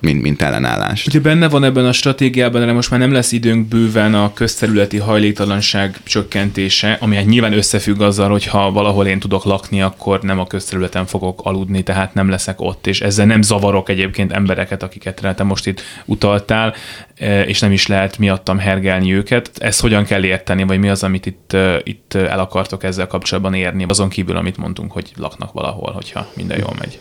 mint, 0.00 0.22
mint 0.22 0.42
ellenállást. 0.42 1.06
Ugye 1.06 1.20
benne 1.20 1.48
van 1.48 1.64
ebben 1.64 1.84
a 1.84 1.92
stratégiában, 1.92 2.66
de 2.66 2.72
most 2.72 2.90
már 2.90 3.00
nem 3.00 3.12
lesz 3.12 3.32
időnk 3.32 3.68
bőven 3.68 4.14
a 4.14 4.32
közterületi 4.32 4.98
hajléktalanság 4.98 5.96
csökkentése, 6.04 6.96
ami 7.00 7.16
hát 7.16 7.26
nyilván 7.26 7.52
összefügg 7.52 8.00
azzal, 8.00 8.30
hogy 8.30 8.44
ha 8.44 8.70
valahol 8.70 9.06
én 9.06 9.18
tudok 9.18 9.44
lakni, 9.44 9.82
akkor 9.82 10.20
nem 10.20 10.38
a 10.38 10.46
közterületen 10.46 11.06
fogok 11.06 11.40
aludni, 11.42 11.82
tehát 11.82 12.14
nem 12.14 12.28
leszek 12.28 12.60
ott, 12.60 12.86
és 12.86 13.00
ezzel 13.00 13.26
nem 13.26 13.42
zavarok 13.42 13.88
egyébként 13.88 14.32
embereket, 14.32 14.82
akiket 14.82 15.34
te 15.36 15.42
most 15.42 15.66
itt 15.66 15.82
utaltál, 16.04 16.74
és 17.46 17.60
nem 17.60 17.72
is 17.72 17.86
lehet 17.86 18.18
miattam 18.18 18.58
hergelni 18.58 19.14
őket. 19.14 19.50
Ezt 19.58 19.80
hogyan 19.80 20.04
kell 20.04 20.24
érteni, 20.24 20.62
vagy 20.62 20.78
mi 20.78 20.88
az, 20.88 21.02
amit 21.02 21.26
itt, 21.26 21.56
itt 21.82 22.14
el 22.14 22.38
akartok 22.38 22.84
ezzel 22.84 23.06
kapcsolatban 23.06 23.54
érni, 23.54 23.84
azon 23.88 24.08
kívül, 24.08 24.36
amit 24.36 24.56
mondtunk, 24.56 24.92
hogy 24.92 25.10
laknak 25.16 25.52
valahol, 25.52 25.92
hogyha 25.92 26.30
minden 26.34 26.58
jól 26.58 26.74
megy. 26.78 26.98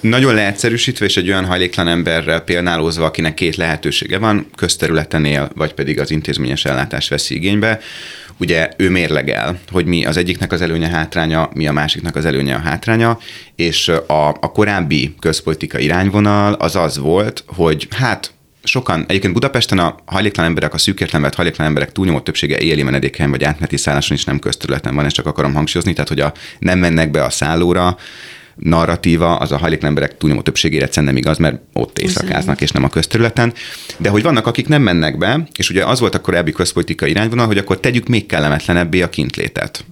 Nagyon 0.00 0.34
leegyszerűsítve, 0.34 1.04
és 1.04 1.16
egy 1.16 1.28
olyan 1.28 1.44
hajléktalan 1.44 1.92
emberrel 1.92 2.40
példálózva, 2.40 3.04
akinek 3.04 3.34
két 3.34 3.56
lehetősége 3.56 4.18
van, 4.18 4.46
közterületen 4.56 5.24
él, 5.24 5.50
vagy 5.54 5.74
pedig 5.74 6.00
az 6.00 6.10
intézményes 6.10 6.64
ellátást 6.64 7.08
veszi 7.08 7.34
igénybe, 7.34 7.80
ugye 8.36 8.68
ő 8.76 8.90
mérlegel, 8.90 9.58
hogy 9.70 9.84
mi 9.84 10.04
az 10.04 10.16
egyiknek 10.16 10.52
az 10.52 10.60
előnye 10.60 10.88
hátránya, 10.88 11.50
mi 11.54 11.66
a 11.66 11.72
másiknak 11.72 12.16
az 12.16 12.24
előnye 12.24 12.54
a 12.54 12.58
hátránya, 12.58 13.18
és 13.56 13.88
a, 13.88 14.28
a 14.28 14.52
korábbi 14.52 15.14
közpolitika 15.18 15.78
irányvonal 15.78 16.52
az 16.52 16.76
az 16.76 16.98
volt, 16.98 17.44
hogy 17.46 17.88
hát 17.90 18.32
sokan, 18.62 19.04
egyébként 19.08 19.32
Budapesten 19.32 19.78
a 19.78 19.94
hajléktalan 20.04 20.48
emberek, 20.48 20.74
a 20.74 20.78
szűkértelen 20.78 21.22
vett 21.22 21.34
hajléktalan 21.34 21.68
emberek 21.68 21.92
túlnyomó 21.92 22.20
többsége 22.20 22.58
éli 22.58 22.82
menedékhelyen 22.82 23.30
vagy 23.30 23.44
átmeneti 23.44 23.76
szálláson 23.76 24.16
is 24.16 24.24
nem 24.24 24.38
közterületen 24.38 24.94
van, 24.94 25.04
ezt 25.04 25.14
csak 25.14 25.26
akarom 25.26 25.54
hangsúlyozni, 25.54 25.92
tehát 25.92 26.08
hogy 26.08 26.20
a, 26.20 26.32
nem 26.58 26.78
mennek 26.78 27.10
be 27.10 27.24
a 27.24 27.30
szállóra, 27.30 27.96
narratíva 28.54 29.36
az 29.36 29.52
a 29.52 29.56
hajléktalan 29.56 29.96
emberek 29.96 30.18
túlnyomó 30.18 30.42
többségére 30.42 30.84
egyszerűen 30.84 31.12
nem 31.12 31.22
igaz, 31.22 31.38
mert 31.38 31.60
ott 31.72 31.98
éjszakáznak, 31.98 32.60
és 32.60 32.70
nem 32.70 32.84
a 32.84 32.88
közterületen. 32.88 33.52
De 33.96 34.08
hogy 34.08 34.22
vannak, 34.22 34.46
akik 34.46 34.68
nem 34.68 34.82
mennek 34.82 35.18
be, 35.18 35.48
és 35.56 35.70
ugye 35.70 35.84
az 35.84 36.00
volt 36.00 36.14
a 36.14 36.20
korábbi 36.20 36.52
közpolitikai 36.52 37.10
irányvonal, 37.10 37.46
hogy 37.46 37.58
akkor 37.58 37.80
tegyük 37.80 38.08
még 38.08 38.26
kellemetlenebbé 38.26 39.02
a 39.02 39.08
kintlétet. 39.08 39.84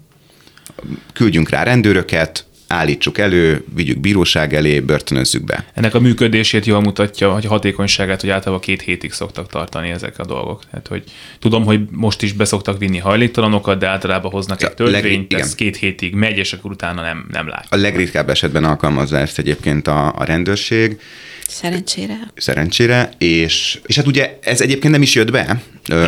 Küldjünk 1.12 1.48
rá 1.48 1.62
rendőröket, 1.62 2.44
állítsuk 2.70 3.18
elő, 3.18 3.64
vigyük 3.74 3.98
bíróság 3.98 4.54
elé, 4.54 4.80
börtönözzük 4.80 5.44
be. 5.44 5.64
Ennek 5.74 5.94
a 5.94 6.00
működését 6.00 6.66
jól 6.66 6.80
mutatja, 6.80 7.32
hogy 7.32 7.46
a 7.46 7.48
hatékonyságát, 7.48 8.20
hogy 8.20 8.30
általában 8.30 8.60
két 8.60 8.82
hétig 8.82 9.12
szoktak 9.12 9.48
tartani 9.48 9.90
ezek 9.90 10.18
a 10.18 10.24
dolgok. 10.24 10.62
Tehát, 10.70 10.86
hogy 10.86 11.04
tudom, 11.38 11.64
hogy 11.64 11.80
most 11.90 12.22
is 12.22 12.32
beszoktak 12.32 12.78
vinni 12.78 12.98
hajléktalanokat, 12.98 13.78
de 13.78 13.88
általában 13.88 14.30
hoznak 14.30 14.62
egy 14.62 14.74
törvényt, 14.74 15.32
ez 15.32 15.54
két 15.54 15.76
hétig 15.76 16.14
megy, 16.14 16.36
és 16.36 16.52
akkor 16.52 16.70
utána 16.70 17.02
nem, 17.02 17.26
nem 17.32 17.48
lát. 17.48 17.66
A 17.68 17.76
legritkább 17.76 18.30
esetben 18.30 18.64
alkalmazza 18.64 19.18
ezt 19.18 19.38
egyébként 19.38 19.88
a, 19.88 20.14
a 20.16 20.24
rendőrség. 20.24 21.00
Szerencsére. 21.46 22.18
Szerencsére, 22.34 23.10
és, 23.18 23.80
és 23.86 23.96
hát 23.96 24.06
ugye 24.06 24.38
ez 24.40 24.60
egyébként 24.60 24.92
nem 24.92 25.02
is 25.02 25.14
jött 25.14 25.30
be, 25.30 25.62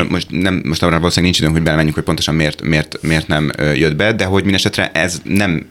most, 0.09 0.27
nem, 0.31 0.63
most 0.65 0.83
arra 0.83 0.99
valószínűleg 0.99 1.23
nincs 1.25 1.39
időnk, 1.39 1.53
hogy 1.53 1.63
belemenjünk, 1.63 1.95
hogy 1.95 2.05
pontosan 2.05 2.35
miért, 2.35 2.63
miért, 2.63 2.99
miért 3.03 3.27
nem 3.27 3.53
jött 3.75 3.97
be, 3.97 4.13
de 4.13 4.25
hogy 4.25 4.43
mindesetre 4.43 4.91
ez 4.95 5.21
nem 5.25 5.71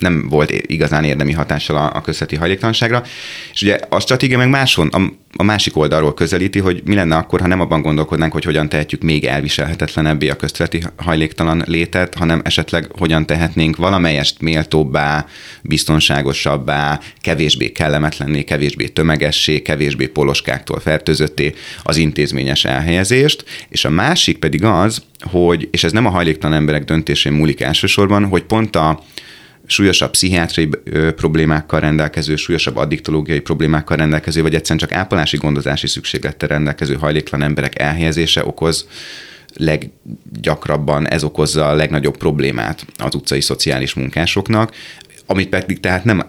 nem 0.00 0.28
volt 0.28 0.50
igazán 0.50 1.04
érdemi 1.04 1.32
hatással 1.32 1.76
a, 1.76 1.90
a 1.94 2.00
közveti 2.00 2.36
hajléktalanságra. 2.36 3.02
És 3.52 3.62
ugye 3.62 3.78
a 3.88 4.00
stratégia 4.00 4.38
meg 4.38 4.48
máson, 4.48 4.88
a, 4.88 5.12
a 5.36 5.42
másik 5.42 5.76
oldalról 5.76 6.14
közelíti, 6.14 6.58
hogy 6.58 6.82
mi 6.84 6.94
lenne 6.94 7.16
akkor, 7.16 7.40
ha 7.40 7.46
nem 7.46 7.60
abban 7.60 7.82
gondolkodnánk, 7.82 8.32
hogy 8.32 8.44
hogyan 8.44 8.68
tehetjük 8.68 9.02
még 9.02 9.24
elviselhetetlenebbé 9.24 10.28
a 10.28 10.36
közveti 10.36 10.82
hajléktalan 10.96 11.62
létet, 11.66 12.14
hanem 12.14 12.40
esetleg 12.44 12.88
hogyan 12.98 13.26
tehetnénk 13.26 13.76
valamelyest 13.76 14.40
méltóbbá, 14.40 15.26
biztonságosabbá, 15.62 17.00
kevésbé 17.20 17.72
kellemetlenné, 17.72 18.42
kevésbé 18.42 18.86
tömegessé, 18.86 19.62
kevésbé 19.62 20.06
poloskáktól 20.06 20.80
fertőzötté 20.80 21.54
az 21.82 21.96
intézményes 21.96 22.64
elhelyezést. 22.64 23.44
És 23.68 23.84
a 23.84 23.90
másik 23.90 24.38
pedig 24.38 24.64
az, 24.64 25.02
hogy, 25.20 25.68
és 25.70 25.84
ez 25.84 25.92
nem 25.92 26.06
a 26.06 26.10
hajléktalan 26.10 26.56
emberek 26.56 26.84
döntésén 26.84 27.32
múlik 27.32 27.60
elsősorban, 27.60 28.24
hogy 28.24 28.42
pont 28.42 28.76
a, 28.76 29.02
súlyosabb 29.70 30.10
pszichiátriai 30.10 30.68
problémákkal 31.16 31.80
rendelkező, 31.80 32.36
súlyosabb 32.36 32.76
addiktológiai 32.76 33.40
problémákkal 33.40 33.96
rendelkező, 33.96 34.42
vagy 34.42 34.54
egyszerűen 34.54 34.78
csak 34.78 34.98
ápolási 34.98 35.36
gondozási 35.36 35.86
szükséglettel 35.86 36.48
rendelkező 36.48 36.94
hajléktalan 36.94 37.46
emberek 37.46 37.78
elhelyezése 37.78 38.46
okoz 38.46 38.86
leggyakrabban 39.54 41.08
ez 41.08 41.24
okozza 41.24 41.68
a 41.68 41.74
legnagyobb 41.74 42.16
problémát 42.16 42.86
az 42.96 43.14
utcai 43.14 43.40
szociális 43.40 43.94
munkásoknak, 43.94 44.74
amit 45.26 45.48
pedig 45.48 45.80
tehát 45.80 46.04
nem 46.04 46.22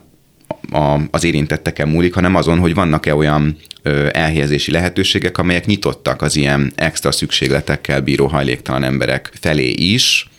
a, 0.71 0.99
az 1.11 1.23
érintetteken 1.23 1.87
múlik, 1.87 2.13
hanem 2.13 2.35
azon, 2.35 2.59
hogy 2.59 2.73
vannak-e 2.73 3.15
olyan 3.15 3.57
ö, 3.81 4.09
elhelyezési 4.11 4.71
lehetőségek, 4.71 5.37
amelyek 5.37 5.65
nyitottak 5.65 6.21
az 6.21 6.35
ilyen 6.35 6.71
extra 6.75 7.11
szükségletekkel 7.11 8.01
bíró 8.01 8.27
hajléktalan 8.27 8.83
emberek 8.83 9.31
felé 9.39 9.69
is, 9.69 10.29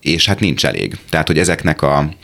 és 0.00 0.26
hát 0.26 0.40
nincs 0.40 0.66
elég. 0.66 0.96
Tehát, 1.08 1.26
hogy 1.26 1.38
ezeknek 1.38 1.82
a 1.82 2.14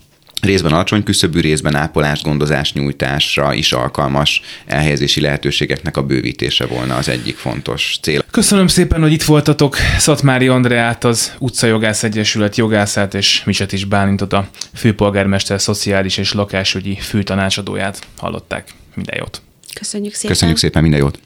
részben 0.42 0.72
alacsony 0.72 1.02
küszöbű, 1.02 1.40
részben 1.40 1.74
ápolás, 1.74 2.22
gondozás 2.22 2.72
nyújtásra 2.72 3.54
is 3.54 3.72
alkalmas 3.72 4.42
elhelyezési 4.66 5.20
lehetőségeknek 5.20 5.96
a 5.96 6.02
bővítése 6.02 6.66
volna 6.66 6.96
az 6.96 7.08
egyik 7.08 7.36
fontos 7.36 7.98
cél. 8.02 8.24
Köszönöm 8.30 8.66
szépen, 8.66 9.00
hogy 9.00 9.12
itt 9.12 9.22
voltatok. 9.22 9.76
Szatmári 9.98 10.48
Andreát, 10.48 11.04
az 11.04 11.32
Utcajogász 11.38 12.02
Egyesület 12.02 12.56
jogászát 12.56 13.14
és 13.14 13.42
Micset 13.44 13.72
is 13.72 13.84
Bálintot 13.84 14.32
a 14.32 14.48
főpolgármester 14.74 15.60
szociális 15.60 16.16
és 16.16 16.32
lakásügyi 16.32 16.94
főtanácsadóját 16.94 18.06
hallották. 18.16 18.68
Minden 18.94 19.16
jót! 19.18 19.40
Köszönjük 19.74 20.14
szépen! 20.14 20.30
Köszönjük 20.30 20.58
szépen, 20.58 20.82
minden 20.82 21.00
jót! 21.00 21.20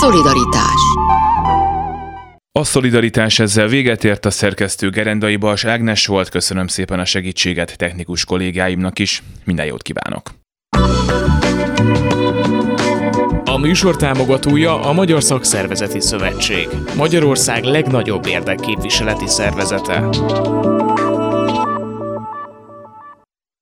Szolidaritás 0.00 0.80
a 2.58 2.64
szolidaritás 2.64 3.38
ezzel 3.38 3.66
véget 3.66 4.04
ért 4.04 4.24
a 4.24 4.30
szerkesztő 4.30 4.90
Gerendai 4.90 5.36
Bals 5.36 5.64
Ágnes 5.64 6.06
volt. 6.06 6.28
Köszönöm 6.28 6.66
szépen 6.66 6.98
a 6.98 7.04
segítséget 7.04 7.76
technikus 7.76 8.24
kollégáimnak 8.24 8.98
is. 8.98 9.22
Minden 9.44 9.66
jót 9.66 9.82
kívánok! 9.82 10.30
A 13.44 13.58
műsor 13.58 13.96
támogatója 13.96 14.80
a 14.80 14.92
Magyar 14.92 15.22
Szakszervezeti 15.22 16.00
Szövetség, 16.00 16.68
Magyarország 16.96 17.64
legnagyobb 17.64 18.26
érdekképviseleti 18.26 19.28
szervezete. 19.28 20.08